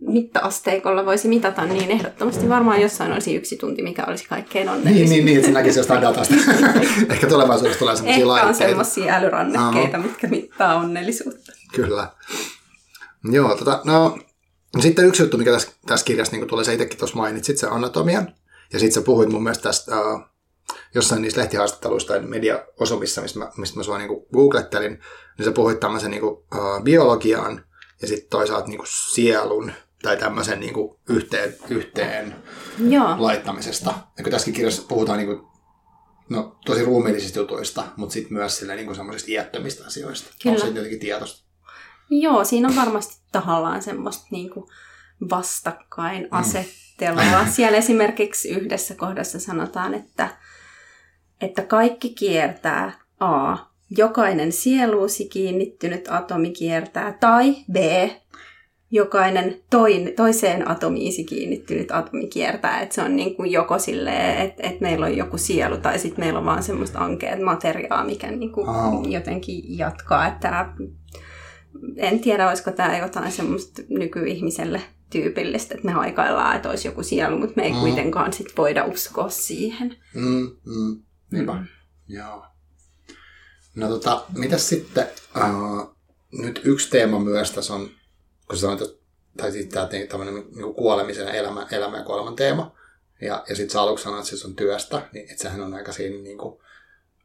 [0.00, 4.94] mitta-asteikolla voisi mitata, niin ehdottomasti varmaan jossain olisi yksi tunti, mikä olisi kaikkein onnellisin.
[4.96, 6.34] Niin, niin, niin, että se näkisi jostain datasta.
[7.12, 8.58] Ehkä tulevaisuudessa tulee sellaisia Ehkä on laitteita.
[8.68, 11.52] semmoisia älyrannekkeita, mitkä mittaa onnellisuutta.
[11.74, 12.08] Kyllä.
[13.32, 14.18] Joo, tota, no,
[14.76, 17.66] no sitten yksi juttu, mikä tässä, tässä kirjassa niin tulee, sä itsekin tuossa mainitsit, se
[17.66, 18.34] anatomian.
[18.72, 20.20] Ja sitten sä puhuit mun mielestä tästä uh,
[20.94, 25.00] jossain niissä lehtihaastatteluissa tai mediaosumissa, mistä mä, mistä mä sua niin googlettelin,
[25.38, 27.64] niin sä puhuit tämmöisen niin kuin, uh, biologian
[28.02, 29.72] ja sitten toisaalta niin kuin sielun
[30.02, 32.36] tai tämmöisen niin kuin yhteen, yhteen
[32.88, 33.16] Joo.
[33.18, 33.94] laittamisesta.
[34.18, 35.40] Ja kun tässäkin kirjassa puhutaan niin kuin,
[36.28, 40.34] no, tosi ruumiillisista jutuista, mutta sitten myös sille, niin semmoisista iättömistä asioista.
[40.42, 40.54] Kyllä.
[40.54, 41.50] Onko se jotenkin tietoista?
[42.10, 44.66] Joo, siinä on varmasti tahallaan semmoista niin kuin
[45.30, 47.44] vastakkainasettelua.
[47.44, 47.50] Mm.
[47.50, 50.36] Siellä esimerkiksi yhdessä kohdassa sanotaan, että,
[51.40, 53.56] että kaikki kiertää A.
[53.96, 57.76] Jokainen sieluusi kiinnittynyt atomi kiertää, tai B.
[58.90, 62.80] Jokainen toin, toiseen atomiisi kiinnittynyt atomi kiertää.
[62.80, 66.24] Että se on niin kuin joko silleen, että, että meillä on joku sielu, tai sitten
[66.24, 69.04] meillä on vaan semmoista ankeet materiaa, mikä niin kuin Au.
[69.08, 70.26] jotenkin jatkaa.
[70.26, 70.68] Että
[71.96, 74.80] en tiedä, olisiko tämä jotain semmoista nykyihmiselle
[75.10, 77.78] tyypillistä, että me haikaillaan, että olisi joku sielu, mutta me ei Mm.
[77.80, 79.96] kuitenkaan sit voida uskoa siihen.
[80.14, 81.02] Mm, mm,
[81.32, 81.52] niinpä.
[81.52, 81.66] Mm.
[82.08, 82.46] Joo.
[83.74, 85.06] No tota, mitäs sitten,
[85.36, 85.96] uh,
[86.32, 87.90] nyt yksi teema myös tässä on,
[88.48, 89.00] kun sä sanoit, että-
[89.36, 92.76] tai sitten tämä tämmöinen niin kuolemisen ja elämä, elämä ja kuoleman teema,
[93.20, 95.92] ja, ja sitten sä aluksi sanoit, että se on työstä, niin että sehän on aika
[95.92, 96.54] siinä niin kuin,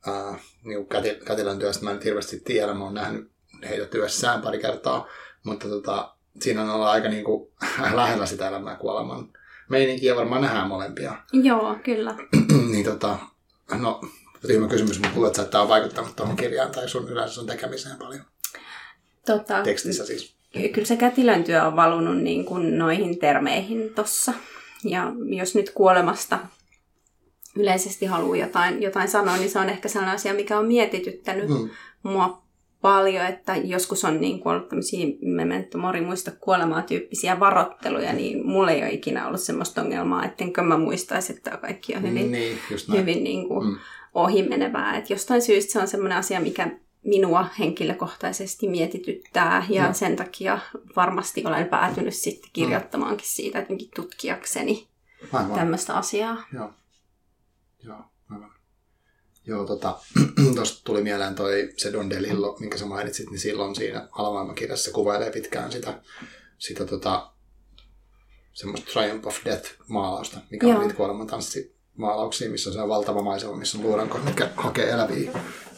[0.07, 3.31] uh, niin kuin käti, kätilön työstä, mä en hirveästi tiedä, mä oon nähnyt
[3.69, 5.07] heitä työssään pari kertaa,
[5.43, 7.51] mutta tota, siinä on olla aika niin kuin,
[7.93, 9.29] lähellä sitä elämää ja kuoleman
[9.69, 12.15] meininkiä, varmaan nähdään molempia Joo, kyllä.
[12.71, 13.19] niin tota,
[13.71, 14.01] no,
[14.47, 17.95] tyhmä kysymys, mutta luulet, että tämä on vaikuttanut tuohon kirjaan tai sun yleensä sun tekemiseen
[17.97, 18.21] paljon
[19.25, 20.35] Tota, tekstissä siis.
[20.73, 24.33] kyllä se kätilön työ on valunut niin kuin noihin termeihin tossa.
[24.83, 26.39] Ja jos nyt kuolemasta
[27.55, 31.69] yleisesti haluaa jotain, jotain sanoa, niin se on ehkä sellainen asia, mikä on mietityttänyt Mm.
[32.03, 32.44] mua
[32.85, 38.47] paljon, että joskus on niin kuin ollut tämmöisiä memento mori muista kuolemaa tyyppisiä varoitteluja, niin
[38.47, 42.31] mulla ei ole ikinä ollut semmoista ongelmaa, ettenkö mä muistaisi, että tämä kaikki on hyvin,
[42.31, 42.57] Niin,
[42.93, 43.77] hyvin niin kuin Mm.
[44.13, 44.97] ohimenevää.
[44.97, 46.69] Että jostain syystä se on semmoinen asia, mikä
[47.03, 49.93] minua henkilökohtaisesti mietityttää ja Joo.
[49.93, 50.59] sen takia
[50.95, 54.87] varmasti olen päätynyt sitten kirjoittamaankin siitä jotenkin tutkijakseni
[55.33, 55.51] Aivan.
[55.51, 56.43] tämmöistä asiaa.
[56.53, 56.73] Joo.
[57.83, 57.97] Joo.
[59.47, 59.99] Joo, tota,
[60.55, 65.31] tuosta tuli mieleen toi se Don DeLillo, minkä sä mainitsit, niin silloin siinä alamaailmakirjassa kuvailee
[65.31, 66.01] pitkään sitä,
[66.57, 67.31] sitä tota,
[68.53, 70.75] semmoista Triumph of Death-maalausta, mikä Joo.
[70.75, 75.31] on niitä kuoleman tanssimaalauksia, missä on se valtava maisema, missä on luuranko, mitkä hakee eläviä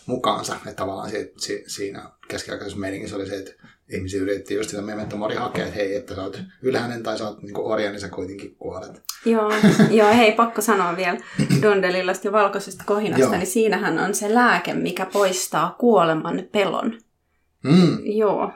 [0.05, 0.55] mukaansa.
[0.55, 3.53] Että tavallaan si, si, siinä keskiaikaisessa meiningissä oli se, että
[3.89, 7.27] ihmisiä yritettiin just sitä memento mori hakea, että hei, että sä oot ylhäinen tai sä
[7.27, 9.01] oot niinku orja, niin sä kuitenkin kuolet.
[9.25, 9.51] Joo,
[9.99, 11.17] joo, hei, pakko sanoa vielä
[11.61, 13.31] Dondelillasta ja valkoisesta kohinasta, Joo.
[13.31, 16.99] niin siinähän on se lääke, mikä poistaa kuoleman pelon.
[17.63, 17.97] Mm.
[18.03, 18.51] Joo,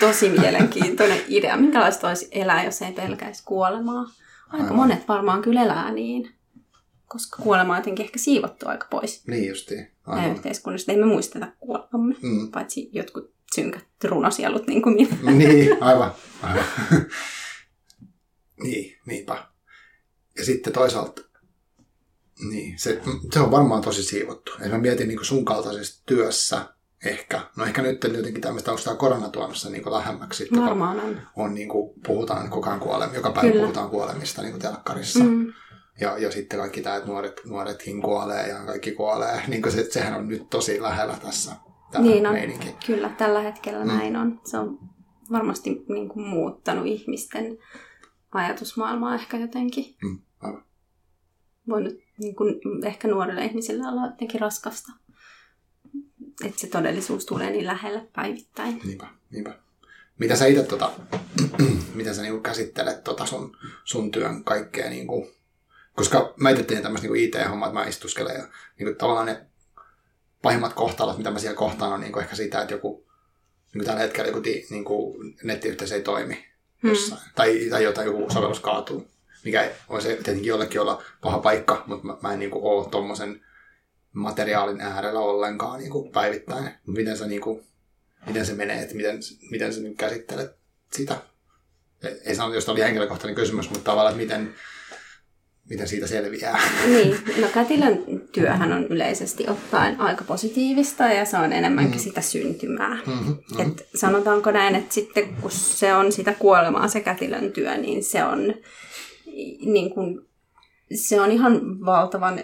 [0.00, 1.56] tosi mielenkiintoinen idea.
[1.56, 4.04] Minkälaista olisi elää, jos ei pelkäisi kuolemaa?
[4.48, 4.76] Aika Aivan.
[4.76, 6.35] monet varmaan kyllä elää niin,
[7.08, 9.90] koska kuolema on jotenkin ehkä siivottu aika pois Niin justiin.
[10.06, 10.30] Aivan.
[10.36, 10.92] yhteiskunnasta.
[10.92, 12.50] Ei me muisteta kuolemamme, Mm.
[12.50, 15.16] paitsi jotkut synkät runasielut niin kuin minä.
[15.38, 16.12] niin, aivan.
[16.42, 16.64] aivan.
[18.62, 19.46] niin, niinpä.
[20.38, 21.22] Ja sitten toisaalta,
[22.48, 23.02] niin, se,
[23.32, 24.52] se on varmaan tosi siivottu.
[24.60, 26.66] Ja mä mietin niin sun kaltaisessa työssä
[27.04, 31.20] ehkä, no ehkä nyt jotenkin tämmöistä onko tämä korona sen niin lähemmäksi, sitten, Varmaan on.
[31.36, 33.62] on niin kuin, puhutaan koko ajan kuolemista, joka päivä Kyllä.
[33.62, 35.24] puhutaan kuolemista niin kuin telkkarissa.
[35.24, 35.52] Mm.
[36.00, 39.90] Ja, ja sitten kaikki tämä, että nuoret, nuoretkin kuolee ja kaikki kuolee, niin kuin se,
[39.90, 41.52] sehän on nyt tosi lähellä tässä
[41.92, 42.32] tämä niin on.
[42.32, 42.74] meininki.
[42.86, 43.88] Kyllä, tällä hetkellä Mm.
[43.88, 44.40] näin on.
[44.44, 44.78] Se on
[45.32, 47.58] varmasti niin kuin, muuttanut ihmisten
[48.32, 49.96] ajatusmaailmaa ehkä jotenkin.
[50.02, 50.64] Mm, aivan.
[51.68, 52.54] Voinut niin kuin,
[52.86, 54.92] ehkä nuorille ihmisille olla jotenkin raskasta.
[56.44, 58.80] Että se todellisuus tulee niin lähelle päivittäin.
[58.84, 59.58] Niinpä, niinpä.
[60.18, 60.90] Mitä sä itse tota,
[61.94, 65.28] mitä sä niinku käsittelet tota sun, sun työn kaikkea niinku,
[65.96, 69.46] koska mä itse teen tämmöistä niinku IT-hommaa, että mä istuskelen ja niinku tavallaan ne
[70.42, 73.06] pahimmat kohtalot, mitä mä siellä kohtaan, on niinku ehkä sitä, että joku
[73.74, 76.46] niinku tällä hetkellä joku ti, niinku nettiyhteys ei toimi
[76.82, 76.90] Hmm.
[76.90, 77.20] jossain.
[77.34, 79.06] Tai, tai jotain, joku sovellus kaatuu,
[79.44, 83.40] mikä ei- voisi tietenkin jollekin olla paha paikka, mutta mä, mä en niinku ole tommosen
[84.12, 86.70] materiaalin äärellä ollenkaan niinku päivittäin.
[86.86, 87.64] Miten sä niinku,
[88.26, 89.18] miten se menee, että miten,
[89.50, 90.56] miten sä nyt käsittelet
[90.92, 91.16] sitä?
[92.04, 94.54] Ei- Ei sano, jos tämä oli henkilökohtainen kysymys, mutta tavallaan, että miten,
[95.70, 96.60] miten siitä selviää.
[96.86, 102.00] Niin, no kätilön työhän on yleisesti ottaen aika positiivista ja se on enemmänkin Mm.
[102.04, 102.98] sitä syntymää.
[103.06, 103.36] Mm-hmm.
[103.58, 108.24] Et sanotaanko näin, että sitten kun se on sitä kuolemaa se kätilön työ, niin se
[108.24, 108.54] on,
[109.64, 110.20] niin kuin,
[110.94, 112.40] se on ihan valtavan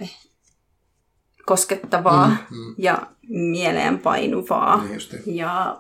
[1.47, 2.75] koskettavaa Mm, mm.
[2.79, 4.83] ja mieleenpainuvaa.
[4.83, 5.17] Niin justi.
[5.27, 5.79] Ja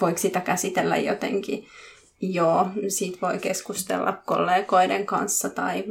[0.00, 1.66] voiko sitä käsitellä jotenkin
[2.22, 5.84] Joo, siitä voi keskustella kollegoiden kanssa tai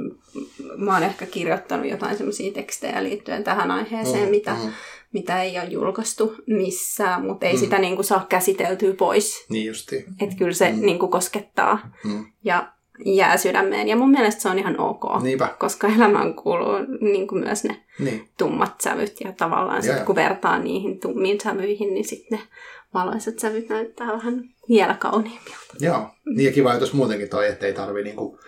[0.79, 4.71] mä oon ehkä kirjoittanut jotain semmoisia tekstejä liittyen tähän aiheeseen, mm, mitä, mm.
[5.13, 7.59] mitä ei ole julkaistu missään, mutta ei mm.
[7.59, 9.45] sitä niin kuin saa käsiteltyä pois.
[9.49, 10.05] Niin justi.
[10.21, 10.81] Että kyllä se mm.
[10.81, 12.25] niin kuin koskettaa mm.
[12.43, 12.73] ja
[13.05, 13.87] jää sydämeen.
[13.87, 15.55] Ja mun mielestä se on ihan ok, Niinpä.
[15.59, 18.29] koska elämään kuuluu niin kuin myös ne niin.
[18.37, 22.45] tummat sävyt ja tavallaan ja sit, kun vertaa niihin tummiin sävyihin, niin sitten ne
[22.93, 25.75] valoisat sävyt näyttää vähän vielä kauniimmilta.
[25.79, 28.39] Joo, niin ja kiva ajatus muutenkin toi, että ei, tarvi, niin kuin,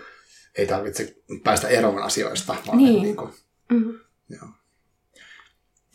[0.57, 2.55] ei tarvitse päästä eroon asioista.
[2.67, 3.03] Vaan Niin.
[3.03, 3.31] Niin kuin,
[3.71, 3.99] Mm-hmm.
[4.29, 4.47] joo.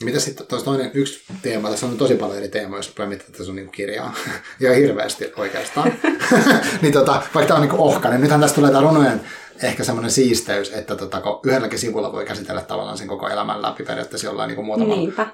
[0.02, 3.44] Mitä sitten, tuossa toinen yksi teema, tässä on tosi paljon eri teemoja, jos rupeaa miettimään
[3.44, 4.14] sun niin kirjaa,
[4.61, 5.92] ja hirveästi oikeastaan.
[6.82, 9.20] niin tota, vaikka tämä on niin ohkainen, nythän tästä tulee tämä runojen
[9.62, 13.82] ehkä semmoinen siisteys, että tota, kun yhdelläkin sivulla voi käsitellä tavallaan sen koko elämän läpi
[13.84, 15.26] periaatteessa jollain niin muutamalla Niinpä.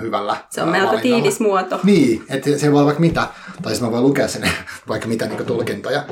[0.00, 1.22] hyvällä Se on melko valinnalla.
[1.22, 1.80] tiivis muoto.
[1.84, 3.26] Niin, että se voi olla vaikka mitä,
[3.62, 4.50] tai siis mä voin lukea sen
[4.88, 6.04] vaikka mitä niin tulkintoja.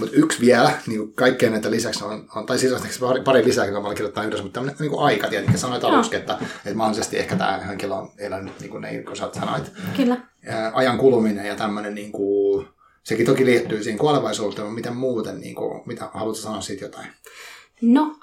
[0.00, 3.66] Mutta yksi vielä, niin kaikkien näitä lisäksi on, on tai siis on pari, pari lisää,
[3.66, 5.58] mitä mä olen kirjoittanut yhdessä, mutta tämmöinen niin aika tietenkin.
[5.58, 9.30] Sanoit aluksi, että, että mahdollisesti ehkä tämä henkilö on elänyt niin kuin ne, kun sä
[9.32, 9.72] sanoit.
[9.96, 10.16] Kyllä.
[10.46, 12.68] Ää, ajan kuluminen ja tämmöinen, niin kuin,
[13.02, 17.06] sekin toki liittyy siihen kuolevaisuuteen, mutta miten muuten, niin kuin, mitä haluatko sanoa siitä jotain?
[17.82, 18.16] No,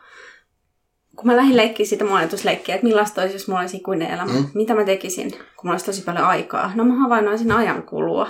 [1.15, 4.31] kun mä lähdin leikkiä sitä mun ajatusleikkiä, että millaista olisi, jos mulla olisi ikuinen elämä.
[4.31, 4.37] Mm.
[4.39, 4.49] Mm.
[4.53, 6.71] Mitä mä tekisin, kun mulla olisi tosi paljon aikaa?
[6.75, 8.29] No mä havainnoisin ajan kulua.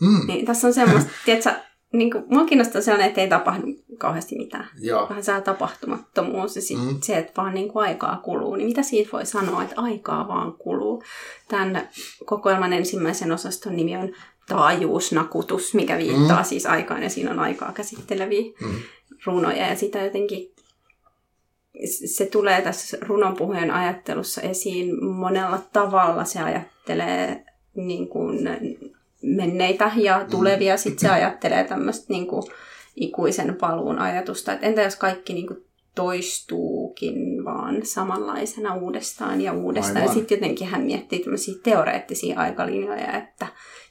[0.00, 1.54] Mm, Niin tässä on semmoista, tiedätkö,
[1.92, 3.66] niin kuin, mua kiinnostaa sellainen, että ei tapahdu
[3.98, 4.68] kauheasti mitään.
[4.80, 7.00] joo, Vähän saa tapahtumattomuus ja sit Mm.
[7.02, 8.56] se, että vaan niin kuin aikaa kuluu.
[8.56, 11.02] Niin mitä siitä voi sanoa, että aikaa vaan kuluu?
[11.48, 11.88] Tämän
[12.24, 14.12] kokoelman ensimmäisen osaston nimi on
[14.48, 16.42] taajuusnakutus, mikä viittaa Mm.
[16.42, 16.44] mm.
[16.44, 18.74] siis aikaan ja siinä on aikaa käsitteleviä mm,
[19.26, 20.52] runoja ja sitä jotenkin
[22.06, 26.24] se tulee tässä runonpuhujan ajattelussa esiin monella tavalla.
[26.24, 28.38] Se ajattelee niin kuin
[29.22, 32.42] menneitä ja tulevia, sitten se ajattelee tämmöistä niin kuin
[32.96, 34.52] ikuisen paluun ajatusta.
[34.52, 35.64] Et entä jos kaikki niin kuin
[35.94, 39.96] toistuukin vaan samanlaisena uudestaan ja uudestaan.
[39.96, 40.08] Aivan.
[40.08, 43.46] Ja sitten jotenkin hän miettii tämmöisiä teoreettisia aikalinjoja, että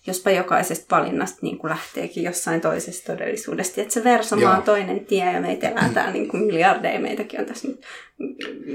[0.07, 3.81] jospa jokaisesta valinnasta niin kuin lähteekin jossain toisesta todellisuudesta.
[3.81, 6.99] Että se versoma on toinen tie ja meitä elää täällä niin kuin miljardeja.
[6.99, 7.81] Meitäkin on tässä nyt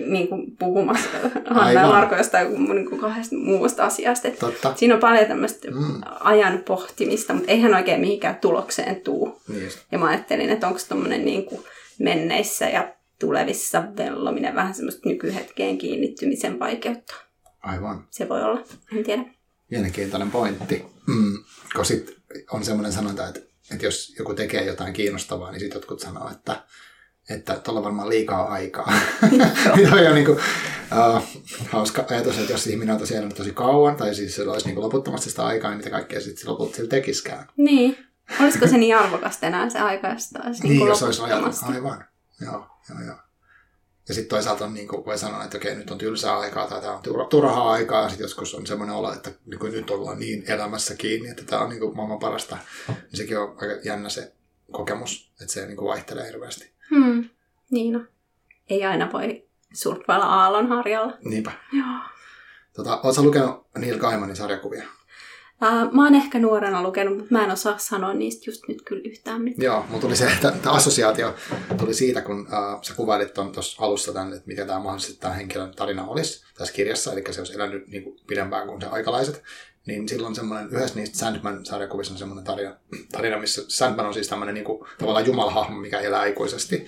[0.07, 1.09] niin kuin puhumassa
[1.51, 1.87] Hanna ja.
[1.87, 4.29] Marko jostain niin kuin kahdesta muusta asiasta.
[4.29, 4.73] Että totta.
[4.77, 6.01] Siinä on paljon tämmöistä Mm.
[6.21, 9.41] ajan pohtimista, mutta eihän oikein mihinkään tulokseen tuu.
[9.49, 9.79] Niin just.
[9.93, 11.61] Ja mä ajattelin, että onko tuommoinen niin kuin
[11.99, 12.89] menneissä ja
[13.21, 17.15] tulevissa vellominen vähän semmoista nykyhetkeen kiinnittymisen vaikeutta.
[17.63, 18.07] Aivan.
[18.11, 18.61] Se voi olla,
[18.97, 19.25] en tiedä.
[19.71, 20.85] Mielenkiintoinen pointti.
[21.07, 21.45] Mm,
[21.77, 22.17] kun sit
[22.51, 23.41] on semmoinen sanonta, että,
[23.73, 26.63] että jos joku tekee jotain kiinnostavaa, niin sitten jotkut sanoo, että
[27.31, 28.93] että tuolla varmaan liikaa aikaa.
[29.91, 31.23] Toi on niin kuin, uh,
[31.69, 34.85] hauska ajatus, että jos ihminen on tosiaan tosi kauan, tai siis sillä olisi niin kuin
[34.85, 37.47] loputtomasti sitä aikaa, niin mitä kaikkea sitten lopulta sillä tekiskään.
[37.57, 37.99] Niin.
[38.41, 41.63] Olisiko se niin arvokasta enää se aika, jos olisi Niin, niin jos olisi ajatus.
[41.63, 42.05] Aivan.
[42.41, 43.17] Joo, joo, joo.
[44.09, 46.81] Ja sitten toisaalta on, niin kuin voi sanoa, että okei, nyt on tylsää aikaa tai
[46.81, 48.03] tämä on tur- turhaa aikaa.
[48.03, 51.45] Ja sitten joskus on semmoinen olo, että niin kuin nyt ollaan niin elämässä kiinni, että
[51.45, 52.59] tämä on niin kuin maailman parasta.
[52.89, 54.33] Niin sekin on aika jännä se
[54.71, 56.71] kokemus, että se niin kuin vaihtelee hirveästi.
[56.91, 57.29] Hmm.
[57.71, 58.01] Niin no.
[58.71, 61.19] Ei aina voi surffailla aallonharjalla.
[61.25, 61.53] Niinpä.
[61.73, 61.99] Joo.
[62.73, 64.85] Tota, Oletko lukenut Neil Gaimanin sarjakuvia?
[65.63, 69.03] Uh, mä oon ehkä nuorena lukenut, mutta mä en osaa sanoa niistä just nyt kyllä
[69.05, 69.65] yhtään mitään.
[69.65, 71.35] Joo, mutta tuli se, että tämä assosiaatio
[71.79, 75.75] tuli siitä, kun uh, sä kuvailit tuossa alussa tämän, että mikä tämä mahdollisesti tämä henkilön
[75.75, 79.43] tarina olisi tässä kirjassa, eli se olisi elänyt niin kuin pidempään kuin se aikalaiset.
[79.87, 82.77] Niin silloin semmoinen, yhdessä niistä Sandman-sarjakuvissa on semmoinen tarina,
[83.13, 86.87] tarina, missä Sandman on siis tämmöinen niin kuin, tavallaan jumalahahmo, mikä elää ikuisesti.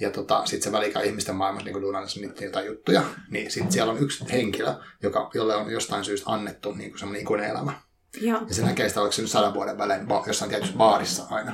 [0.00, 3.02] Ja tota, sitten se välikaa ihmisten maailmassa niin duunannassa niitä jotain juttuja.
[3.30, 7.22] Niin sitten siellä on yksi henkilö, joka, jolle on jostain syystä annettu niin kuin semmoinen
[7.22, 7.72] ikuinen elämä.
[8.20, 8.40] Joo.
[8.48, 11.52] Ja se näkee sitä, oliko se nyt sadan vuoden välein jossain tietyssä baarissa aina,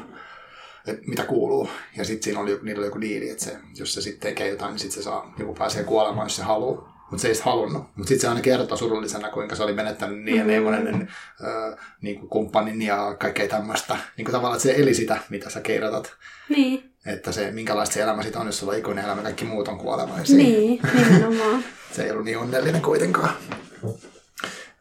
[0.86, 1.68] että mitä kuuluu.
[1.96, 4.70] Ja sitten siinä oli, niillä oli joku diili, että se, jos se sitten tekee jotain,
[4.70, 7.00] niin sitten se saa, joku pääsee kuolemaan, jos se haluaa.
[7.10, 7.82] Mutta se ei sitä halunnut.
[7.82, 11.08] Mutta sitten se aina kertoo surullisena, kuinka se oli menettänyt niin ja niin monen
[11.44, 13.96] ö, niin kuin kumppanin ja kaikkea tämmöistä.
[14.16, 16.12] Niin kuin tavallaan, että se eli sitä, mitä sä kirjoitat.
[16.48, 19.68] Niin, Että se, minkälaista se elämä sitten on, jos sulla on ikuinen elämä, kaikki muut
[19.68, 20.36] on kuolemaisia.
[20.36, 21.64] niin, nimenomaan.
[21.92, 23.32] Se ei ollut niin onnellinen kuitenkaan.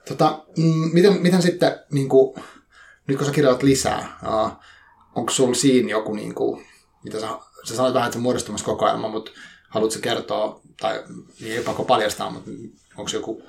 [0.10, 2.36] Tota, mm, miten, miten sitten, niin kuin,
[3.07, 4.51] nyt kun sä kirjoitat lisää, uh,
[5.16, 6.66] onko sulla siinä joku, niin kuin,
[7.03, 7.28] mitä sä,
[7.64, 9.32] sä sanoit vähän, että se muodostumassa kokoelma, mutta
[9.70, 11.03] haluatko kertoa, tai
[11.41, 12.51] niin ei pakko paljastaa, mutta
[12.97, 13.43] onko joku,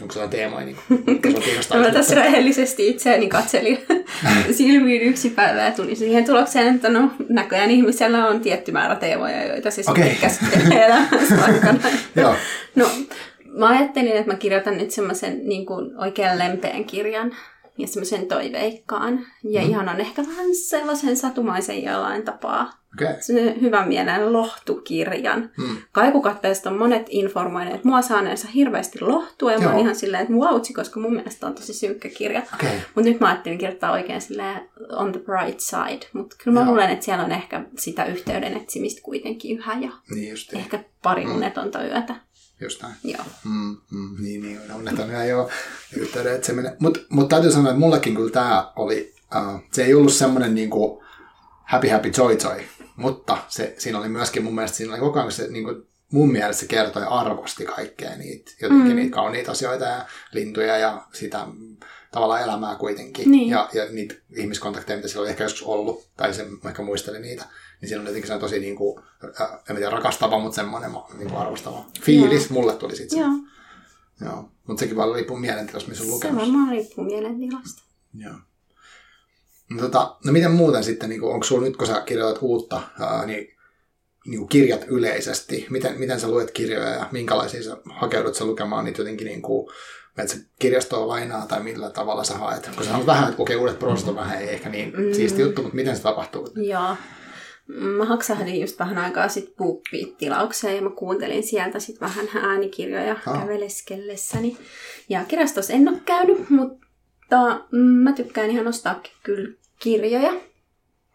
[0.00, 1.78] onko sellainen teema, niin kuin, kiinnostaa?
[1.78, 3.78] No, mä tässä rehellisesti itseäni katselin
[4.58, 9.46] silmiin yksi päivä ja tuli siihen tulokseen, että no näköjään ihmisellä on tietty määrä teemoja,
[9.46, 10.04] joita Okei.
[10.04, 11.80] sitten käsittelee elämänsä aikana.
[12.16, 12.34] Joo,
[12.74, 12.90] No,
[13.58, 17.32] mä ajattelin, että mä kirjoitan nyt semmoisen niin kuin oikein lempeän kirjan,
[17.78, 19.26] ja semmoisen toiveikkaan.
[19.44, 19.68] Ja mm.
[19.68, 22.80] ihan on ehkä vähän sellaisen satumaisen jollain tapaa.
[22.94, 23.14] Okay.
[23.20, 25.50] Se hyvän mielen lohtukirjan.
[25.58, 25.76] Mm.
[25.92, 29.64] Kaikukatteesta on monet informoineet mua saaneensa hirveästi lohtua, ja Joo.
[29.64, 32.42] mä oon ihan silleen, että vautsi, koska mun mielestä on tosi synkkä kirja.
[32.54, 32.70] Okay.
[32.94, 36.06] Mutta nyt mä ajattelin kirjoittaa oikein silleen on the bright side.
[36.12, 36.70] Mutta kyllä mä Joo.
[36.70, 41.34] luulen, että siellä on ehkä sitä yhteyden etsimistä kuitenkin yhä, ja niin ehkä pari mm.
[41.34, 42.14] unetonta yötä.
[42.60, 42.94] Just näin.
[43.04, 43.24] Joo.
[43.44, 44.60] Mm, mm, niin, niin,
[45.10, 45.50] yö joo,
[46.34, 46.76] etsiminen.
[46.78, 51.04] Mutta mut täytyy sanoa, että mullakin kyllä tämä oli, uh, se ei ollut semmoinen niinku
[51.64, 52.64] happy happy joy joy,
[52.96, 55.82] mutta se, siinä oli myöskin mun mielestä, siinä oli koko ajan se niin kuin,
[56.12, 58.96] mun mielestä se kertoi arvosti kaikkea niitä, jotenkin mm.
[58.96, 61.46] niitä kauniita asioita ja lintuja ja sitä
[62.10, 63.30] tavallaan elämää kuitenkin.
[63.30, 63.48] Niin.
[63.48, 67.44] Ja, ja niitä ihmiskontakteja, mitä sillä oli ehkä joskus ollut, tai se ehkä muisteli niitä,
[67.80, 69.02] niin siinä on jotenkin se tosi niin kuin,
[69.70, 72.50] en tiedä rakastava, mutta semmoinen niin kuin arvostava fiilis.
[72.50, 72.52] Joo.
[72.52, 73.18] Mulle tuli sitten.
[73.18, 73.30] Joo.
[74.20, 74.50] Joo.
[74.66, 76.40] Mutta sekin vaan riippuu mielentilasta, missä on lukemassa.
[76.40, 77.82] Se varmaan riippuu mielentilasta.
[78.14, 78.34] Joo.
[79.70, 82.82] No, tota, no miten muuten sitten, niin kuin, onko sulla nyt, kun sä kirjoitat uutta,
[83.00, 83.56] ää, niin,
[84.26, 88.84] niin kuin kirjat yleisesti, miten, miten sä luet kirjoja ja minkälaisia sä hakeudut sä lukemaan
[88.84, 89.72] niitä jotenkin niin kuin,
[90.18, 92.70] että se kirjastoa lainaa tai millä tavalla sä haet?
[92.74, 95.12] Kun sä haluat vähän, että okei, uudet prosessit on vähän, ei ehkä niin mm.
[95.12, 96.48] siisti juttu, mutta miten se tapahtuu?
[96.56, 96.96] Joo.
[97.66, 103.40] Mä haksahdin just vähän aikaa sitten BookBeat-tilaukseen ja mä kuuntelin sieltä sitten vähän äänikirjoja ah.
[103.40, 104.56] käveleskellessäni.
[105.08, 110.32] Ja kirjastossa en ole käynyt, mutta mä tykkään ihan ostaa kyllä kirjoja.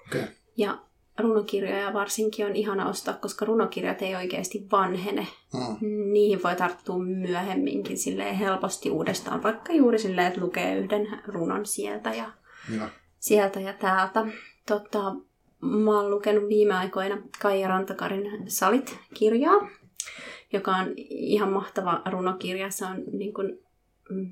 [0.07, 0.23] Okay.
[0.57, 0.77] Ja
[1.19, 5.27] runokirjoja varsinkin on ihana ostaa, koska runokirjat ei oikeasti vanhene.
[5.53, 5.77] Mm.
[6.13, 12.09] Niihin voi tarttua myöhemminkin silleen helposti uudestaan, vaikka juuri silleen, että lukee yhden runon sieltä
[12.09, 12.31] ja,
[12.77, 12.89] ja.
[13.19, 14.27] sieltä ja täältä.
[14.67, 15.15] Tota,
[15.61, 19.69] mä oon lukenut viime aikoina Kaija Rantakarin Salit-kirjaa,
[20.53, 22.71] joka on ihan mahtava runokirja.
[22.71, 23.59] Se on niin kuin,
[24.09, 24.31] mm,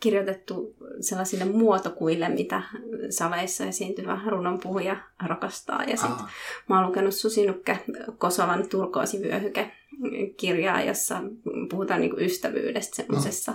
[0.00, 2.62] kirjoitettu sellaisille muotokuille, mitä
[3.10, 4.96] saleissa esiintyvä runonpuhuja
[5.26, 5.84] rakastaa.
[5.84, 6.10] Ja sit
[6.68, 7.78] mä oon lukenut Susinukke
[8.18, 9.70] Kosolan turkoosivyöhyke
[10.36, 11.22] kirjaa, jossa
[11.70, 13.54] puhutaan niinku ystävyydestä semmoisessa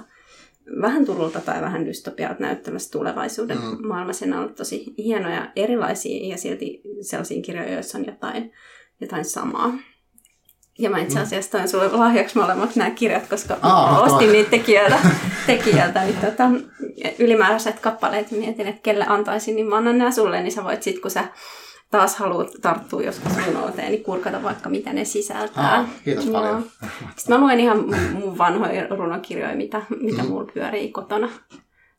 [0.81, 3.87] vähän turulta tai vähän dystopialta näyttämässä tulevaisuuden mm.
[3.87, 4.25] maailmassa.
[4.25, 8.51] Ne on ollut tosi hienoja erilaisia ja silti sellaisia kirjoja, joissa on jotain,
[9.01, 9.73] jotain samaa.
[10.79, 11.23] Ja mä itse mm.
[11.23, 14.99] asiassa toin sulle lahjaksi molemmat nämä kirjat, koska Aa, ostin niitä tekijöiltä,
[15.47, 16.43] tekijöiltä niin tota,
[17.19, 20.83] ylimääräiset kappaleet ja mietin, että kelle antaisin, niin mä annan nämä sulle, niin sä voit
[20.83, 21.23] sitten, kun sä
[21.91, 25.77] taas haluat tarttua joskus runouteen, niin kurkata vaikka mitä ne sisältää.
[25.77, 26.65] Aa, kiitos paljon.
[27.15, 30.29] Sitten mä luen ihan mun vanhoja runokirjoja, mitä, mitä mm.
[30.29, 31.29] mulla pyörii kotona.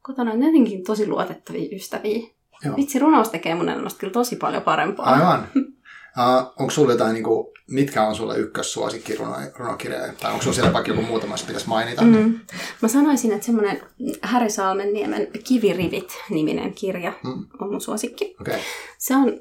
[0.03, 2.29] Kotona on jotenkin tosi luotettavia ystäviä.
[2.64, 2.77] Joo.
[2.77, 5.07] Vitsi, runous tekee mun elämästä kyllä tosi paljon parempaa.
[5.07, 5.49] Aivan.
[6.18, 9.14] Uh, onko sulla jotain, niin kuin, mitkä on sulle ykkössuosikki
[9.58, 10.12] runokirjoja?
[10.20, 12.02] Tai onko sulla siellä vaikka joku muutama, jos pitäisi mainita?
[12.02, 12.40] Mm.
[12.82, 13.80] Mä sanoisin, että semmoinen
[14.22, 17.46] Häri Salmenniemen Kivirivit-niminen kirja mm.
[17.60, 18.36] on mun suosikki.
[18.40, 18.58] Okay.
[18.98, 19.40] Se on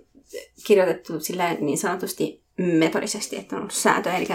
[0.68, 4.28] kirjoitettu silleen niin sanotusti metodisesti, että on sääntöjä, eli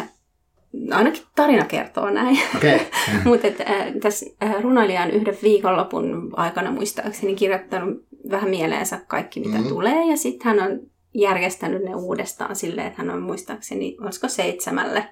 [0.91, 2.39] ainakin tarina kertoo näin.
[2.57, 2.79] Okay.
[3.25, 9.69] Mutta äh, tässä äh, runoilijan yhden viikonlopun aikana muistaakseni kirjoittanut vähän mieleensä kaikki, mitä mm.
[9.69, 15.09] tulee, ja sitten hän on järjestänyt ne uudestaan silleen, että hän on muistaakseni, olisiko seitsemälle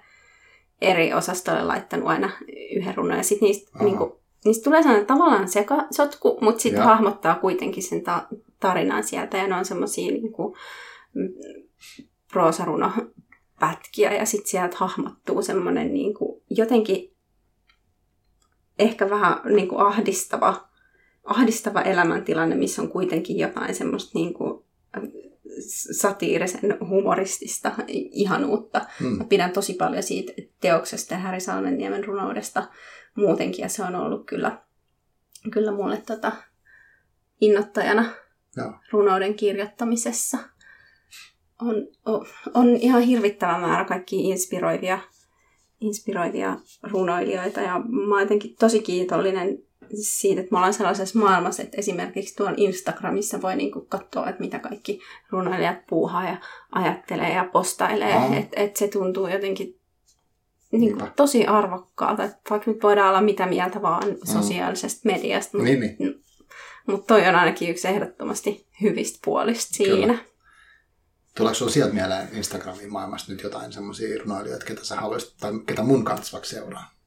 [0.80, 2.30] eri osastolle laittanut aina
[2.76, 3.16] yhden runon.
[3.16, 8.02] Ja sitten niistä, niinku, niistä tulee sellainen tavallaan seka, sotku, mutta sitten hahmottaa kuitenkin sen
[8.02, 8.26] ta-
[8.60, 9.36] tarinan sieltä.
[9.36, 10.56] Ja ne on semmoisia niinku,
[12.32, 17.14] proosarunopätkiä ja sitten sieltä hahmottuu semmoinen niinku, jotenkin
[18.78, 20.68] ehkä vähän niinku ahdistava,
[21.24, 24.66] ahdistava elämäntilanne, missä on kuitenkin jotain semmoista niinku,
[25.98, 27.72] satiirisen humoristista
[28.12, 28.86] ihanuutta.
[29.00, 29.18] Hmm.
[29.18, 32.68] Mä pidän tosi paljon siitä teoksesta ja Häri Salmenniemen runoudesta
[33.14, 34.62] muutenkin, ja se on ollut kyllä,
[35.52, 36.32] kyllä mulle tota
[37.40, 38.10] innoittajana
[38.56, 38.74] no.
[38.90, 40.38] runouden kirjoittamisessa.
[41.62, 41.74] On,
[42.06, 44.98] on, on ihan hirvittävä määrä kaikki inspiroivia,
[45.80, 51.76] inspiroivia runoilijoita, ja mä oon jotenkin tosi kiitollinen siitä, että me ollaan sellaisessa maailmassa, että
[51.76, 56.36] esimerkiksi tuon Instagramissa voi niinku katsoa, että mitä kaikki runoilijat puuhaa ja
[56.72, 58.38] ajattelee ja postailee.
[58.38, 59.78] Että et se tuntuu jotenkin
[60.72, 62.24] niinku tosi arvokkaalta.
[62.24, 64.16] Että vaikka nyt voidaan olla mitä mieltä vaan mm.
[64.24, 66.24] sosiaalisesta mediasta, mutta niin, niin.
[66.86, 70.06] mut toi on ainakin yksi ehdottomasti hyvistä puolista siinä.
[70.06, 70.18] Kyllä.
[71.34, 75.82] Tuleeko sinulla sieltä mieleen Instagramin maailmasta nyt jotain semmoisia runoilijoita, ketä sä haluaisit, tai ketä
[75.82, 76.97] mun kanssa vaikka seuraa?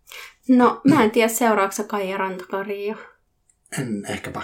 [0.50, 2.96] No, mä en tiedä, seuraako Kaija Rantakaria.
[3.80, 4.42] En ehkäpä.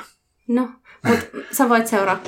[0.48, 0.70] No,
[1.08, 2.20] mutta sä voit seuraa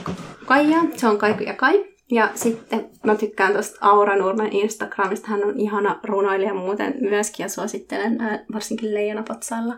[0.46, 1.86] Kaijaa, se on Kaiku ja Kai.
[2.12, 7.50] Ja sitten mä tykkään tuosta Aura Nurmen Instagramista, hän on ihana runoilija muuten myöskin ja
[7.50, 8.18] suosittelen
[8.54, 9.76] varsinkin Leijona Potsailla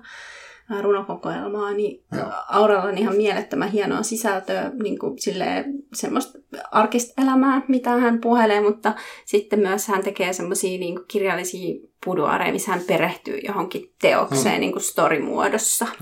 [0.81, 2.25] runokokoelmaa, niin Joo.
[2.49, 6.39] Auralla on ihan mielettömän hienoa sisältöä, niin kuin silleen, semmoista
[6.71, 8.93] arkista elämää, mitä hän puhelee, mutta
[9.25, 14.59] sitten myös hän tekee semmoisia niin kirjallisia puduareja, missä hän perehtyy johonkin teokseen Mm.
[14.59, 14.83] niin kuin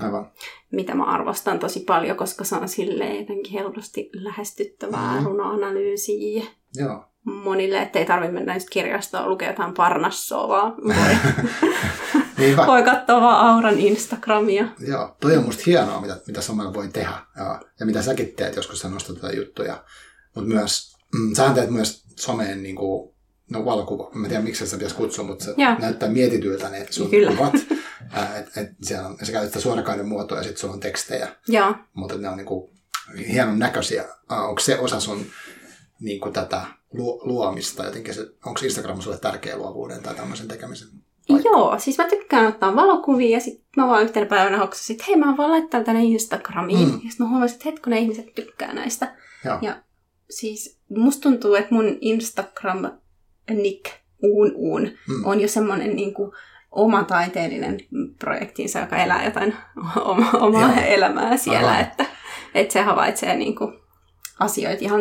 [0.00, 0.30] Aivan.
[0.72, 5.26] mitä mä arvostan tosi paljon, koska se on silleen jotenkin helposti lähestyttävää Mm.
[5.26, 6.42] runoanalyysiä
[6.76, 7.04] Joo.
[7.24, 11.16] monille, ettei tarvitse mennä just kirjastoon lukea jotain parnassoa, vaan voi,
[12.40, 12.66] Niinpä.
[12.66, 14.68] voi katsoa vaan Auran Instagramia.
[14.88, 17.18] Joo, toi on musta hienoa, mitä, mitä somella voi tehdä.
[17.36, 19.84] Ja, ja mitä säkin teet, joskus sä nostat tätä juttuja.
[20.34, 23.14] Mutta myös, mm, sähän teet myös someen niin kuin,
[23.50, 24.10] no valokuva.
[24.14, 25.76] Mä en tiedä, miksi sä pitäisi kutsua, mutta se Joo.
[25.78, 27.30] näyttää mietityltä ne sun Kyllä.
[27.36, 27.54] kuvat.
[28.12, 31.28] Ää, et, et siellä on, sä käytät sitä suorakaiden muotoa ja sitten sulla on tekstejä.
[31.48, 31.74] Joo.
[31.94, 32.70] Mutta ne on niin kuin,
[33.28, 34.04] hienon näköisiä.
[34.30, 35.26] Onko se osa sun
[36.00, 36.62] niin kuin tätä
[36.92, 38.14] lu, luomista jotenkin?
[38.14, 40.88] Se, onko Instagram sulle tärkeä luovuuden tai tämmöisen tekemisen?
[41.32, 41.48] Paikka?
[41.48, 45.16] Joo, siis mä tykkään ottaa valokuvia ja sitten mä vaan yhtenä päivänä hoksasin, että hei
[45.16, 46.88] mä vaan laittaa tänne Instagramiin.
[46.88, 46.94] Mm.
[46.94, 49.14] Ja sitten mä huomasin, että hetkonen ihmiset tykkää näistä.
[49.44, 49.58] Joo.
[49.62, 49.76] Ja
[50.30, 52.90] siis musta tuntuu, että mun Instagram
[53.50, 53.84] nick
[54.22, 55.24] uun uun Mm.
[55.24, 56.32] on jo semmoinen niin kuin
[56.70, 57.78] oma taiteellinen
[58.18, 59.54] projektinsa, joka elää jotain
[60.04, 60.84] oma, omaa Joo.
[60.86, 61.80] elämää siellä, Aivan.
[61.82, 62.06] että,
[62.54, 63.79] että se havaitsee niin kuin
[64.40, 65.00] asioita ihan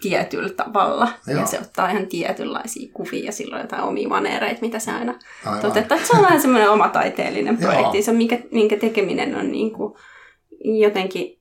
[0.00, 1.08] tietyllä tavalla.
[1.26, 1.40] Joo.
[1.40, 5.14] Ja se ottaa ihan tietynlaisia kuvia ja silloin jotain omia maneereita, mitä se aina
[5.46, 5.60] Aivan.
[5.60, 5.98] toteuttaa.
[5.98, 9.94] Se on vähän semmoinen oma taiteellinen projekti, se, minkä, minkä tekeminen on niin kuin
[10.80, 11.40] jotenkin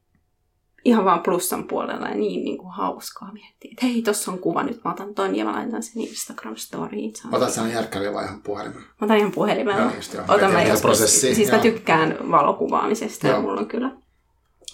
[0.86, 3.72] ihan vaan plussan puolella ja niin, niin kuin hauskaa miettiä.
[3.72, 7.14] Että hei, tossa on kuva, nyt mä otan ton ja mä laitan sen Instagram-storiin.
[7.32, 8.82] Otat sen järkkäriä vai ihan puhelimen?
[8.82, 9.82] Mä otan ihan puhelimella.
[9.82, 10.24] Joo, just joo.
[10.28, 11.62] Otan mä joskus, prosessia, siis mä joo.
[11.62, 13.42] tykkään valokuvaamisesta ja Joo.
[13.42, 13.92] mulla on kyllä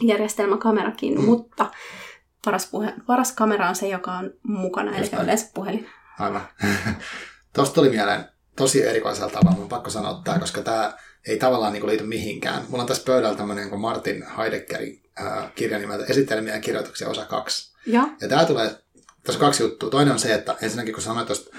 [0.01, 1.25] järjestelmäkamerakin, Mm.
[1.25, 1.65] mutta
[2.45, 5.23] paras, puhe, paras kamera on se, joka on mukana, eli Just näin.
[5.23, 5.89] yleensä puhelin.
[6.19, 6.41] Aivan.
[7.53, 8.25] Tuosta tuli mieleen
[8.55, 10.93] tosi erikoisella tavalla, mun on pakko sanoa tämä, koska tämä
[11.27, 12.63] ei tavallaan niin liity mihinkään.
[12.69, 17.25] Mulla on tässä pöydällä tämmöinen kuin Martin Heideggerin äh, kirja nimeltä Esittelemiä ja kirjoituksia osa
[17.25, 17.73] kaksi.
[17.85, 18.67] Ja, Ja tämä tulee,
[19.23, 19.89] tässä on kaksi juttua.
[19.89, 21.57] Toinen on se, että ensinnäkin kun sanoit, tosta,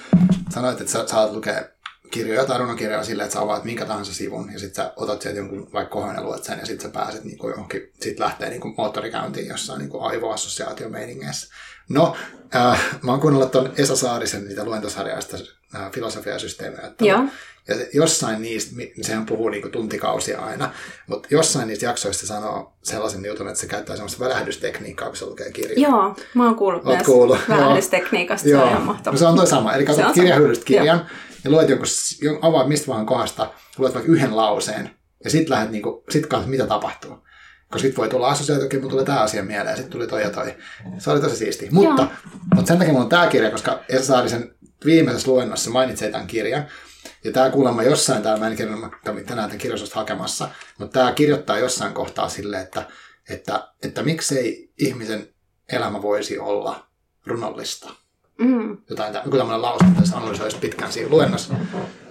[0.50, 1.64] sanoit että sä saat lukea
[2.10, 5.38] kirjoja tai runokirjoja silleen, että sä avaat minkä tahansa sivun ja sitten sä otat sieltä
[5.38, 8.50] jonkun vaikka kohdan ja luet sen ja sitten sä pääset niin kuin johonkin, sit lähtee
[8.50, 11.54] niin kuin moottorikäyntiin jossain niin aivoassosiaatiomeiningeissä.
[11.88, 12.16] No,
[12.54, 15.36] äh, mä oon kuunnellut ton Esa Saarisen niitä luentosarjaista
[15.74, 16.92] äh, filosofia ja systeemejä.
[17.00, 17.24] joo,
[17.68, 20.70] Ja se, jossain niistä, sehän puhuu niinku tuntikausia aina,
[21.06, 25.52] mutta jossain niistä jaksoista sanoo sellaisen jutun, että se käyttää semmoista välähdystekniikkaa, kun se lukee
[25.52, 25.90] kirjaa.
[25.90, 27.58] joo, mä oon kuullut Oot myös kuullut, joo.
[27.58, 29.18] välähdystekniikasta, se on ihan no mahtavaa.
[29.18, 29.74] se on toi sama.
[29.74, 31.06] Eli katsot kirjahyllystä sama.
[31.46, 31.86] Ja luet jonkun,
[32.22, 34.90] jon- avaat mistä vaan kohdasta, luet vaikka yhden lauseen
[35.24, 37.26] ja sitten lähdet niinku, sit katsot, mitä tapahtuu.
[37.70, 40.30] Koska sitten voi tulla assosiaatiokin, mutta tulee tämä asia mieleen ja sitten tuli toi ja
[40.30, 40.54] toi.
[40.98, 41.68] Se oli tosi siisti.
[41.70, 42.08] Mutta,
[42.54, 46.66] mutta sen takia mulla on tämä kirja, koska Esa Saarisen viimeisessä luennossa mainitsee tämän kirjan.
[47.24, 48.56] Ja tämä kuulemma jossain, täällä mä en
[49.04, 52.86] kävin tänään tämän kirjallisuutta hakemassa, mutta tämä kirjoittaa jossain kohtaa silleen, että,
[53.30, 55.28] että, että miksei ihmisen
[55.72, 56.86] elämä voisi olla
[57.26, 58.05] runollista
[58.38, 58.78] Mm.
[58.90, 61.54] jotain, joku tämmöinen lause, mitä sä analysoisit pitkään siinä luennossa.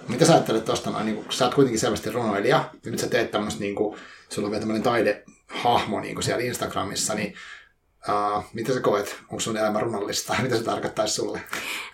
[0.08, 3.08] Mitä sä ajattelet tuosta noin, niin kun, sä oot kuitenkin selvästi runoilija, ja nyt sä
[3.08, 3.98] teet tämmöistä, niin kuin,
[4.28, 7.34] sulla on vielä tämmöinen taidehahmo niin siellä Instagramissa, niin
[8.08, 9.16] uh, mitä sä koet?
[9.22, 10.36] Onko sun elämä runollista?
[10.42, 11.40] Mitä se tarkoittaisi sulle?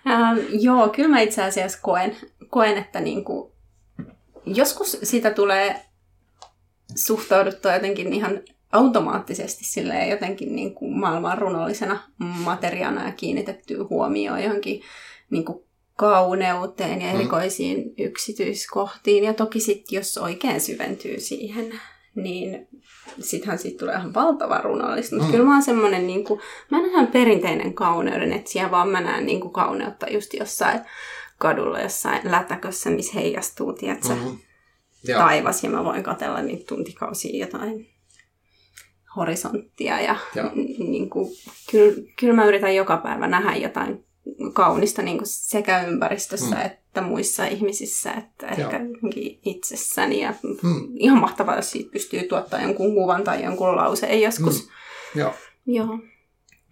[0.07, 2.17] Ähm, joo, kyllä mä itse asiassa koen,
[2.49, 3.51] koen että niinku,
[4.45, 5.85] joskus sitä tulee
[6.95, 8.41] suhtauduttua jotenkin ihan
[8.73, 11.99] automaattisesti silleen jotenkin niin kuin maailman runollisena
[12.43, 14.81] materiaana ja kiinnitettyä huomioon johonkin
[15.29, 15.63] niin kuin
[15.95, 17.15] kauneuteen ja Mm.
[17.15, 19.23] erikoisiin yksityiskohtiin.
[19.23, 21.79] Ja toki sitten, jos oikein syventyy siihen,
[22.15, 22.67] niin
[23.19, 25.15] sittenhän siitä tulee ihan valtava runollista.
[25.15, 25.31] Mutta Mm.
[25.31, 26.39] kyllä mä oon semmoinen, niin kuin,
[26.71, 30.79] mä en ihan perinteinen kauneuden etsijä, vaan mä näen niin kuin kauneutta just jossain
[31.37, 34.37] kadulla, jossain lätäkössä, missä heijastuu, tiedätkö, Mm-hmm.
[35.07, 35.19] Joo.
[35.19, 37.92] taivas ja mä voin katella niitä tuntikausia jotain
[39.15, 40.49] horisonttia ja Joo.
[40.79, 41.29] niin kuin,
[41.71, 44.05] kyllä, kyllä mä yritän joka päivä nähdä jotain
[44.53, 46.61] kaunista niin kuin sekä ympäristössä Mm.
[46.65, 48.69] että muissa ihmisissä, että Joo.
[48.69, 48.79] ehkä
[49.45, 50.33] itsessäni ja
[50.63, 50.87] Mm.
[50.95, 54.63] ihan mahtavaa, jos siitä pystyy tuottaa jonkun kuvan tai jonkun lauseen joskus.
[55.15, 55.19] Mm.
[55.19, 55.33] Joo.
[55.65, 55.97] Joo,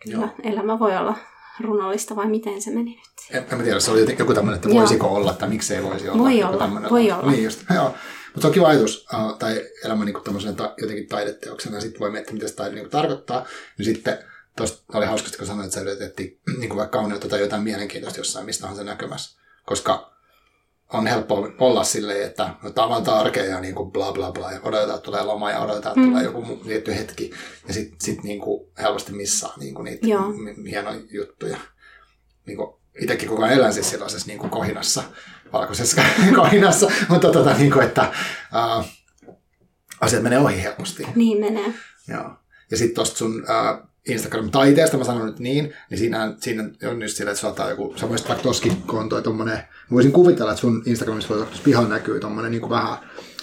[0.03, 0.29] kyllä Joo.
[0.43, 1.15] elämä voi olla
[1.59, 3.01] runollista vai miten se meni nyt?
[3.31, 4.77] En, en mä tiedä, se oli joku tämmöinen, että Joo.
[4.79, 6.23] voisiko olla tai miksei voisi olla.
[6.23, 7.31] Voi olla, voi olla.
[7.31, 7.93] Niin just, joo.
[8.33, 12.11] Mutta on kiva ajatus, uh, tai elämä niin tämmöisenä ta- jotenkin taideteoksena, ja sitten voi
[12.11, 13.45] miettiä, mitä se taide niin tarkoittaa.
[13.77, 14.17] Niin sitten
[14.57, 18.45] tuosta oli hauskasti, kun sanoit, että sä yritettiin niin vaikka kauneutta tai jotain mielenkiintoista jossain,
[18.45, 19.39] mistä on se näkymässä.
[19.65, 20.11] Koska
[20.93, 24.59] on helppo olla silleen, että no, tavataan arkea ja niin kuin bla bla bla, ja
[24.63, 26.09] odotetaan, että tulee loma ja odotetaan, että Mm.
[26.11, 27.31] tulee joku tietty hetki,
[27.67, 30.21] ja sitten sit niin kuin helposti missaa niin kuin niitä Joo.
[30.31, 31.57] m- hienoja juttuja.
[32.45, 35.03] Niin kuin itsekin koko ajan elän siis sellaisessa niin kuin kohinassa,
[35.53, 36.01] valkoisessa
[36.35, 38.11] kohinassa, mutta tota, niin kuin, että
[38.79, 38.85] uh,
[40.01, 41.07] asiat menee ohi helposti.
[41.15, 41.73] Niin menee.
[42.07, 42.31] Joo.
[42.71, 47.17] Ja sitten tuosta sun äh, Instagram-taiteesta, mä sanon nyt niin, niin siinä, siinä on just
[47.17, 50.51] sillä, että saattaa joku, sä voisit vaikka toskin, kun on toi tommonen, mä voisin kuvitella,
[50.51, 52.97] että sun Instagramissa voi pihan näkyy tommonen niin kuin vähän,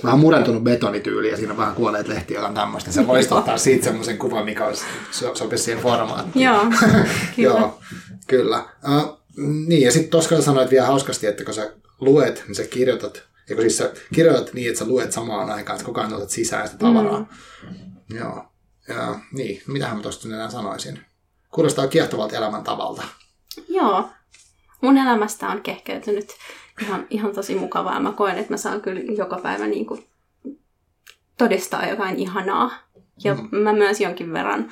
[0.04, 2.92] vähän murentunut betonityyli ja siinä on vähän kuolleet lehtiä ja tämmöistä.
[2.92, 6.44] Sä voisit ottaa siitä semmoisen kuvan, mikä olisi, so, sopisi siihen formaattiin.
[6.44, 6.64] Joo,
[7.36, 7.58] kyllä.
[7.58, 7.78] Joo,
[8.26, 8.64] kyllä.
[8.88, 9.18] Uh,
[9.66, 13.60] niin, ja sitten tuossa sanoit vielä hauskasti, että kun sä luet, niin sä kirjoitat, kun
[13.60, 16.78] siis sä kirjoitat niin, että sä luet samaan aikaan, että koko ajan otat sisään sitä
[16.78, 17.20] tavaraa.
[17.20, 18.16] Mm.
[18.16, 18.44] Joo.
[18.88, 21.00] Ja, niin, mitähän mä tuosta enää sanoisin.
[21.50, 23.02] Kuulostaa kiehtovalta elämäntavalta.
[23.68, 24.08] Joo.
[24.80, 26.28] Mun elämästä on kehkeytynyt
[26.82, 28.00] ihan, ihan tosi mukavaa.
[28.00, 30.06] Mä koen, että mä saan kyllä joka päivä niin kuin
[31.38, 32.70] todistaa jotain ihanaa.
[33.24, 33.58] Ja mm.
[33.58, 34.70] mä myös jonkin verran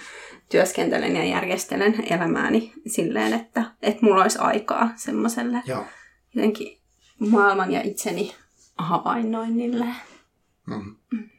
[0.51, 5.63] työskentelen ja järjestelen elämääni silleen, että, että mulla olisi aikaa semmoiselle
[6.35, 6.76] jotenkin
[7.19, 8.35] maailman ja itseni
[8.79, 9.87] havainnoinnille.
[10.67, 10.97] Mm.
[11.13, 11.31] Mm.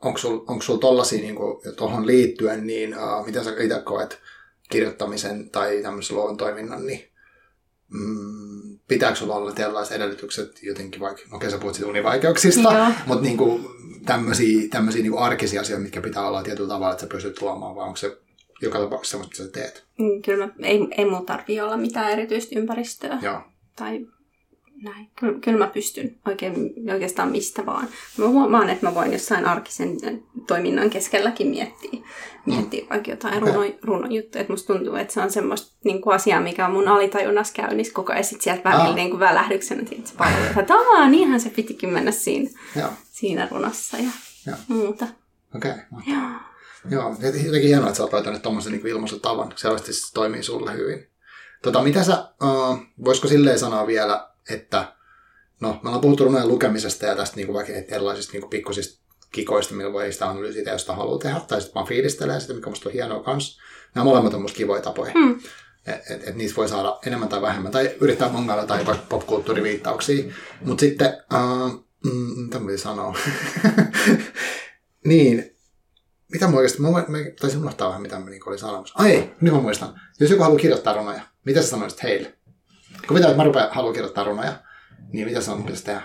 [0.00, 1.36] Onko sulla sul tollasia niin
[1.76, 4.20] tuohon liittyen, niin uh, miten sä itse koet
[4.70, 7.08] kirjoittamisen tai tämmöisen luovan toiminnan, niin
[7.88, 13.36] mm, pitääkö sulla olla tällaiset edellytykset jotenkin vaikka, no okei sä puhut univaikeuksista, mutta niin
[13.36, 13.64] kuin,
[14.06, 17.84] tämmöisiä, tämmöisiä niin arkisia asioita, mitkä pitää olla tietyllä tavalla, että sä pystyt luomaan, vai
[17.84, 18.18] onko se
[18.62, 19.84] joka tapauksessa semmoista, mitä sä teet?
[19.98, 23.18] Mm, kyllä, ei, ei mun tarvii olla mitään erityistä ympäristöä.
[23.22, 23.40] Joo.
[23.76, 24.06] Tai
[24.82, 25.10] näin.
[25.20, 27.88] Kyllä, kyllä mä pystyn oikein, oikeastaan mistä vaan.
[28.16, 29.96] Mä huomaan, että mä voin jossain arkisen
[30.46, 32.00] toiminnan keskelläkin miettiä,
[32.46, 33.52] miettiä vaikka jotain okay.
[33.52, 34.40] runo, runojuttuja.
[34.40, 37.94] Että musta tuntuu, että se on semmoista niin kuin asiaa, mikä on mun alitajunnassa käynnissä
[37.94, 38.24] koko ajan.
[38.24, 38.94] Sitten sieltä välillä ah.
[38.94, 42.88] niin kuin välähdyksenä, se paljon, että niinhän se pitikin mennä siinä, Joo.
[43.10, 44.10] siinä runossa ja
[44.46, 44.56] Joo.
[44.68, 45.06] muuta.
[45.56, 45.70] Okei.
[45.70, 46.14] Okay.
[46.14, 46.30] Joo.
[46.90, 49.52] Joo, jotenkin hienoa, että sä oot laitanut tuommoisen niin ilmaisutavan.
[49.56, 51.06] Selvästi se toimii sulle hyvin.
[51.62, 54.92] Tota, mitä sä, uh, voisiko silleen sanoa vielä, että
[55.60, 59.02] no, me ollaan puhuttu runojen lukemisesta ja tästä niin kuin vaikka erilaisista niin kuin pikkusista
[59.32, 62.70] kikoista, millä voi sitä analyysiä jos sitä haluaa tehdä, tai sitten vaan fiilistelee sitä, mikä
[62.70, 63.62] musta on hienoa kanssa.
[63.94, 65.12] Nämä molemmat on musta kivoja tapoja.
[65.12, 65.40] Hmm.
[65.86, 70.24] Että et, et niistä voi saada enemmän tai vähemmän, tai yrittää mangailla tai vaikka popkulttuuriviittauksia.
[70.60, 73.18] Mutta sitten, uh, mm, mitä mä sanoa?
[75.04, 75.56] niin,
[76.32, 78.94] mitä mä oikeasti, mä, mä taisin unohtaa vähän, mitä mä niin olin sanomassa.
[78.98, 80.00] Ai, nyt mä muistan.
[80.20, 82.38] Jos joku haluaa kirjoittaa runoja, mitä sä sanoisit heille?
[83.08, 84.52] Kun mitä, mä rupean, haluan kirjoittaa runoja,
[85.12, 86.02] niin mitä sanot, pitäisi tehdä?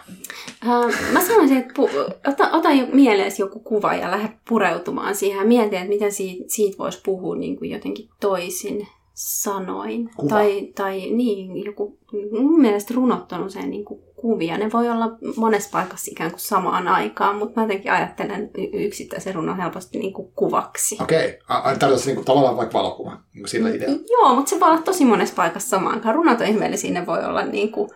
[0.65, 5.37] Uh, mä sanoisin, että pu- ota, ota jo mieleesi joku kuva ja lähde pureutumaan siihen
[5.37, 10.09] ja mieti, että miten siitä, siitä voisi puhua niin kuin jotenkin toisin sanoin.
[10.15, 10.29] Kuva.
[10.29, 11.99] Tai, tai niin, joku,
[12.31, 14.57] mun mielestä runot on usein niin kuin kuvia.
[14.57, 19.57] Ne voi olla monessa paikassa ikään kuin samaan aikaan, mutta mä jotenkin ajattelen yksittäisen runon
[19.57, 20.97] helposti niin kuin kuvaksi.
[21.01, 21.77] Okei, okay.
[21.77, 23.99] tarkoitatko niin tavallaan vaikka valokuva niin sillä idealla?
[24.09, 26.15] Joo, mutta se voi olla tosi monessa paikassa samaan aikaan.
[26.15, 27.89] Runot on ihmeellisiä, ne voi olla niin kuin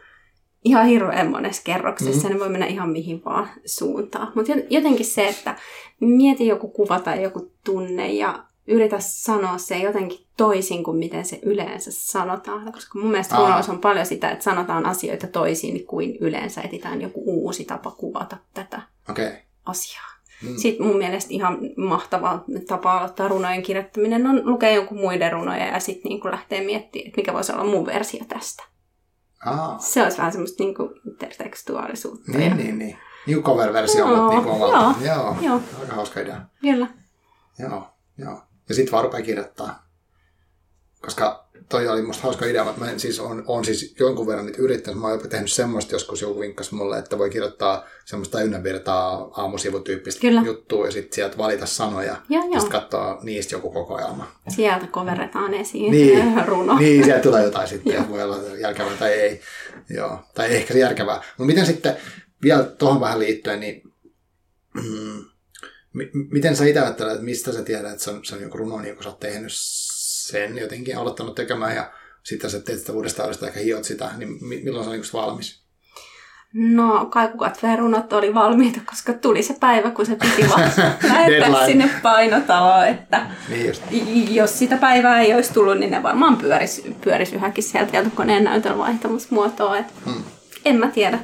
[0.66, 2.34] ihan hirveän monessa kerroksessa, mm-hmm.
[2.34, 4.32] ne voi mennä ihan mihin vaan suuntaan.
[4.36, 5.56] Mutta jotenkin se, että
[6.00, 11.40] mieti joku kuva tai joku tunne ja yritä sanoa se jotenkin toisin kuin miten se
[11.44, 12.72] yleensä sanotaan.
[12.74, 17.24] Koska mun mielestä runous on paljon sitä, että sanotaan asioita toisin kuin yleensä etsitään joku
[17.26, 19.32] uusi tapa kuvata tätä okay.
[19.66, 20.12] asiaa.
[20.44, 20.58] Mm.
[20.58, 25.80] Sitten mun mielestä ihan mahtava tapa aloittaa runojen kirjoittaminen on lukea jonkun muiden runoja ja
[25.80, 28.64] sitten niin lähteä miettimään, että mikä voisi olla mun versio tästä.
[29.46, 29.80] Aa.
[29.80, 32.32] Se olisi vähän semmoista niin kuin intertekstuaalisuutta.
[32.32, 32.56] Niin, ja...
[32.56, 32.98] niin, niin.
[33.28, 34.60] Niin cover-versio, no, mutta niin kuin.
[34.60, 35.36] Joo, joo.
[35.42, 35.62] joo.
[35.80, 36.42] Aika hauska idea.
[36.62, 36.88] Kyllä.
[37.60, 37.88] Joo,
[38.18, 38.42] joo.
[38.72, 39.88] Ja sitten vaan rupeaa kirjoittaa.
[41.02, 44.62] Koska toi oli musta hauska idea, mutta mä siis on, on siis jonkun verran niitä
[44.62, 45.02] yrittänyt.
[45.02, 50.22] Mä oon jopa tehnyt semmoista joskus, joku vinkkasi mulle, että voi kirjoittaa semmoista täynnävirtaa aamusivutyyppistä
[50.22, 50.42] Kyllä.
[50.46, 52.16] juttua ja sitten sieltä valita sanoja.
[52.30, 54.32] Ja, ja sitten katsoa niistä joku kokoelma.
[54.50, 56.78] Sieltä koveretaan esiin niin, runo.
[56.78, 59.42] Niin, sieltä tulee jotain sitten, ja voi olla järkevää tai ei.
[59.90, 61.16] Joo, tai ehkä se järkevää.
[61.16, 61.98] Mutta miten sitten,
[62.44, 63.82] vielä tuohon vähän liittyen, niin
[64.74, 65.26] mm,
[66.32, 68.80] miten sä itse ajattelet, että mistä sä tiedät, että se on, se on joku runo,
[68.80, 71.92] niin kun sä oot tehnyt sen jotenkin aloittanut tekemään ja
[72.24, 75.62] sitten sä teet sitä uudestaan, uudestaan ehkä hiot sitä, niin milloin se on niin valmis?
[76.54, 80.62] No, kaikukatverunot oli valmiita, koska tuli se päivä, kun se piti vaan
[81.14, 86.84] lähettää sinne painotaloon, että niin jos sitä päivää ei olisi tullut, niin ne varmaan pyöris,
[87.04, 89.78] pyöris yhäkin sieltä tietokoneen näytön vaihtamassa muotoa.
[89.78, 90.24] Että hmm.
[90.66, 91.20] En mä tiedä,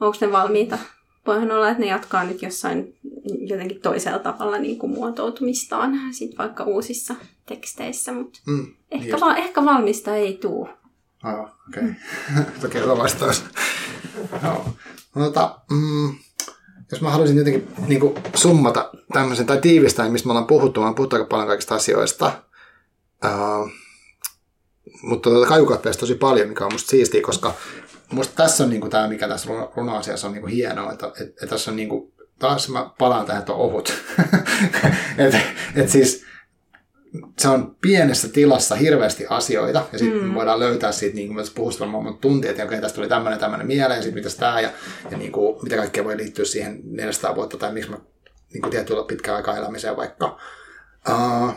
[0.00, 0.78] onko ne valmiita.
[1.26, 6.64] Voihan olla, että ne jatkaa nyt jossain jotenkin toisella tavalla niin kuin muotoutumistaan sit vaikka
[6.64, 7.14] uusissa
[7.46, 10.68] teksteissä, mutta mm, ehkä, niin va- ehkä valmista ei tule.
[11.22, 11.82] Aivan, okei.
[11.82, 12.44] Okay.
[12.60, 13.44] Toki hyvä vastaus.
[14.42, 14.66] Joo.
[15.14, 16.14] No, tota, mm,
[16.92, 20.86] jos mä haluaisin jotenkin niin kuin summata tämmöisen tai tiivistää, mistä me ollaan puhuttu, mä
[20.86, 22.42] oon puhuttu aika paljon kaikista asioista.
[23.24, 23.70] Uh,
[25.02, 27.54] mutta tuota kajukatteesta tosi paljon, mikä on musta siistiä, koska
[28.12, 31.22] musta tässä on niin kuin tämä, mikä tässä runo-asiassa on niin kuin hienoa, että, että,
[31.22, 33.92] että tässä on niin kuin taas mä palaan tähän, että on ohut.
[35.18, 35.34] et,
[35.74, 36.24] et siis
[37.38, 40.34] se on pienessä tilassa hirveästi asioita, ja sitten mm.
[40.34, 43.66] voidaan löytää siitä, niin kuin me puhutaan monta tuntia, että okei, tästä tuli tämmöinen tämmöinen
[43.66, 44.70] mieleen, sitten mitäs tämä, ja,
[45.10, 47.98] ja niin kuin, mitä kaikkea voi liittyä siihen 400 vuotta, tai miksi mä
[48.52, 50.38] niin kuin tietyllä pitkään aikaa elämiseen vaikka.
[51.08, 51.54] Uh,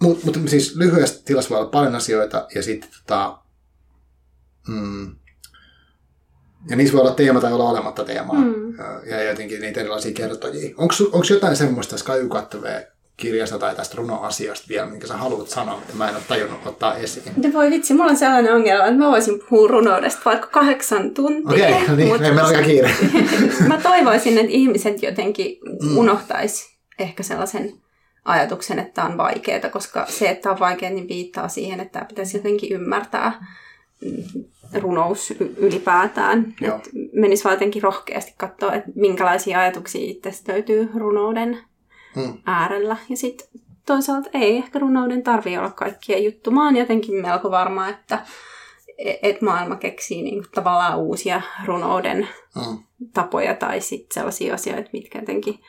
[0.00, 3.38] mutta mut, siis lyhyessä tilassa voi olla paljon asioita, ja sitten tota,
[4.68, 5.16] mm,
[6.70, 8.36] ja niissä voi olla teema tai olla olematta teemaa.
[8.36, 8.74] Mm.
[9.10, 10.74] Ja jotenkin niitä erilaisia kertojia.
[10.76, 12.28] Onko jotain semmoista Sky
[13.16, 16.96] kirjasta tai tästä runoasiasta vielä, minkä sä haluat sanoa, että mä en ole tajunnut ottaa
[16.96, 17.32] esiin?
[17.36, 21.52] No voi vitsi, mulla on sellainen ongelma, että mä voisin puhua runoudesta vaikka kahdeksan tuntia.
[21.52, 22.90] Okei, okay, no niin, mutta meillä on aika kiire.
[23.68, 25.98] mä toivoisin, että ihmiset jotenkin mm.
[25.98, 27.72] unohtaisi ehkä sellaisen
[28.24, 31.92] ajatuksen, että tämä on vaikeaa, koska se, että tämä on vaikeaa, niin viittaa siihen, että
[31.92, 33.46] tämä pitäisi jotenkin ymmärtää
[34.74, 36.54] runous ylipäätään.
[37.12, 41.58] Menisi vaan jotenkin rohkeasti katsoa, että minkälaisia ajatuksia itse löytyy runouden
[42.14, 42.38] hmm.
[42.46, 42.96] äärellä.
[43.08, 43.48] Ja sitten
[43.86, 46.50] toisaalta ei ehkä runouden tarvitse olla kaikkien juttu.
[46.50, 48.18] Mä oon jotenkin melko varma, että
[49.22, 52.78] et maailma keksii niinku tavallaan uusia runouden hmm.
[53.14, 55.60] tapoja tai sitten sellaisia asioita, mitkä jotenkin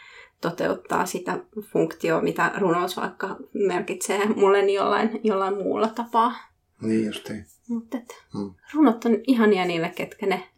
[0.42, 1.40] toteuttaa sitä
[1.72, 6.34] funktioa, mitä runous vaikka merkitsee mulle niin jollain, jollain muulla tapaa.
[6.82, 7.46] Niin justiin.
[7.68, 7.98] Mutta
[8.34, 8.54] hmm.
[8.74, 10.50] runot on ihania niille, ketkä ne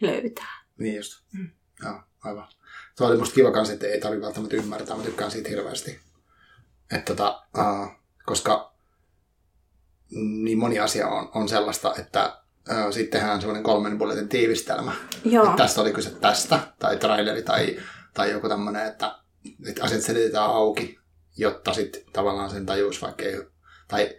[0.00, 0.62] löytää.
[0.78, 1.22] Niin just.
[1.36, 1.50] Hmm.
[1.84, 2.48] Joo, aivan.
[2.96, 6.00] Se oli musta kiva kanssa, että ei tarvitse välttämättä ymmärtää, mä tykkään siitä hirveästi.
[6.92, 7.88] Että tota, uh,
[8.26, 8.72] koska
[10.42, 14.92] niin moni asia on, on sellaista, että uh, sitten tehdään semmoinen kolmen bulletin tiivistelmä.
[15.24, 15.44] Joo.
[15.44, 17.80] Että tästä oli kyse tästä, tai traileri, tai,
[18.14, 19.18] tai joku tämmöinen, että,
[19.66, 20.98] että asiat selitetään auki,
[21.36, 23.42] jotta sitten tavallaan sen tajuus vaikka ei,
[23.88, 24.16] tai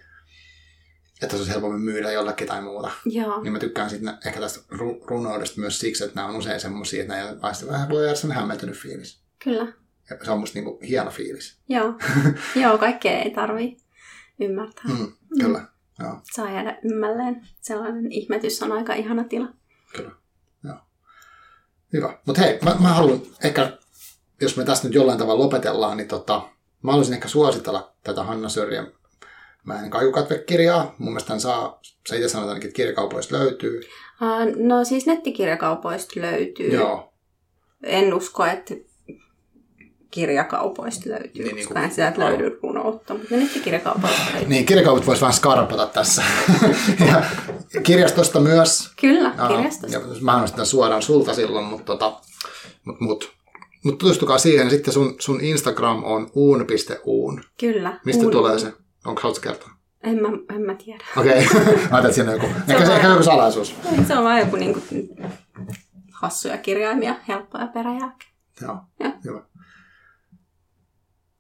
[1.23, 2.91] että se olisi helpommin myydä jollekin tai muuta.
[3.05, 3.41] Joo.
[3.41, 7.15] Niin mä tykkään sitten ehkä tästä runoudesta myös siksi, että nämä on usein semmoisia, että
[7.15, 9.23] nämä vasta vähän voi jäädä sellainen hämmentynyt fiilis.
[9.43, 9.73] Kyllä.
[10.09, 11.57] Ja se on musta niinku hieno fiilis.
[11.69, 11.93] Joo,
[12.63, 13.77] Joo kaikkea ei tarvi
[14.39, 14.83] ymmärtää.
[14.87, 15.67] Mm, kyllä, mm.
[15.99, 16.21] Joo.
[16.33, 17.47] Saa jäädä ymmälleen.
[17.61, 19.47] Sellainen ihmetys on aika ihana tila.
[19.95, 20.11] Kyllä,
[20.63, 20.77] joo.
[21.93, 22.17] Hyvä.
[22.25, 23.77] Mutta hei, mä, mä haluan ehkä,
[24.41, 26.49] jos me tästä nyt jollain tavalla lopetellaan, niin tota,
[26.81, 28.91] mä haluaisin ehkä suositella tätä Hanna Sörjen
[29.63, 29.91] Mä en
[30.47, 30.95] kirjaa.
[30.97, 33.81] Mun mielestä saa, se itse sanotaan, että kirjakaupoista löytyy.
[34.21, 36.73] Uh, no siis nettikirjakaupoista löytyy.
[36.73, 37.13] Joo.
[37.83, 38.75] En usko, että
[40.11, 44.49] kirjakaupoista löytyy, niin, koska niin kuin, sieltä löydy runoutta, mutta nettikirjakaupoista löytyy.
[44.49, 46.23] Niin, kirjakaupat voisi vähän skarpata tässä.
[47.07, 47.23] ja
[47.83, 48.91] kirjastosta myös.
[49.01, 49.97] Kyllä, kirjastosta.
[49.97, 52.19] Ja mä sitä suoraan sulta silloin, mutta, tota,
[52.85, 53.27] mutta, mutta
[53.83, 54.69] mutta tutustukaa siihen.
[54.69, 57.43] Sitten sun, sun Instagram on uun.uun.
[57.59, 57.99] Kyllä.
[58.05, 58.31] Mistä uun.
[58.31, 58.73] tulee se?
[59.05, 59.69] Onko haluatko kertoa?
[60.03, 61.03] En mä, en mä tiedä.
[61.17, 61.63] Okei, okay.
[61.63, 63.75] mä ajattelin, että siinä on joku, se ehkä, on ehkä joku salaisuus.
[64.07, 65.09] Se on vaan joku niin kuin,
[66.11, 68.33] hassuja kirjaimia, helppoja peräjälkeen.
[68.61, 69.11] Joo, ja.
[69.25, 69.41] hyvä.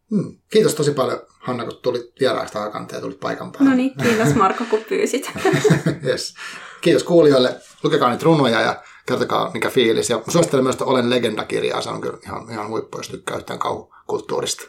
[0.09, 0.37] Hmm.
[0.51, 3.69] Kiitos tosi paljon, Hanna, kun tulit vieraaksi tähän ja tulit paikan päälle.
[3.69, 5.31] No niin, kiitos Marko, kun pyysit.
[6.07, 6.33] yes.
[6.81, 7.61] Kiitos kuulijoille.
[7.83, 10.09] Lukekaa niitä runoja ja kertokaa mikä fiilis.
[10.09, 11.81] Ja suosittelen myös Olen legenda-kirjaa.
[11.81, 14.63] Se on kyllä ihan, ihan huippu, jos tykkää yhtään kauhukulttuurista.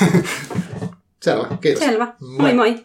[1.22, 1.84] Selvä, kiitos.
[1.84, 2.14] Selvä.
[2.20, 2.54] Moi moi.
[2.54, 2.84] moi.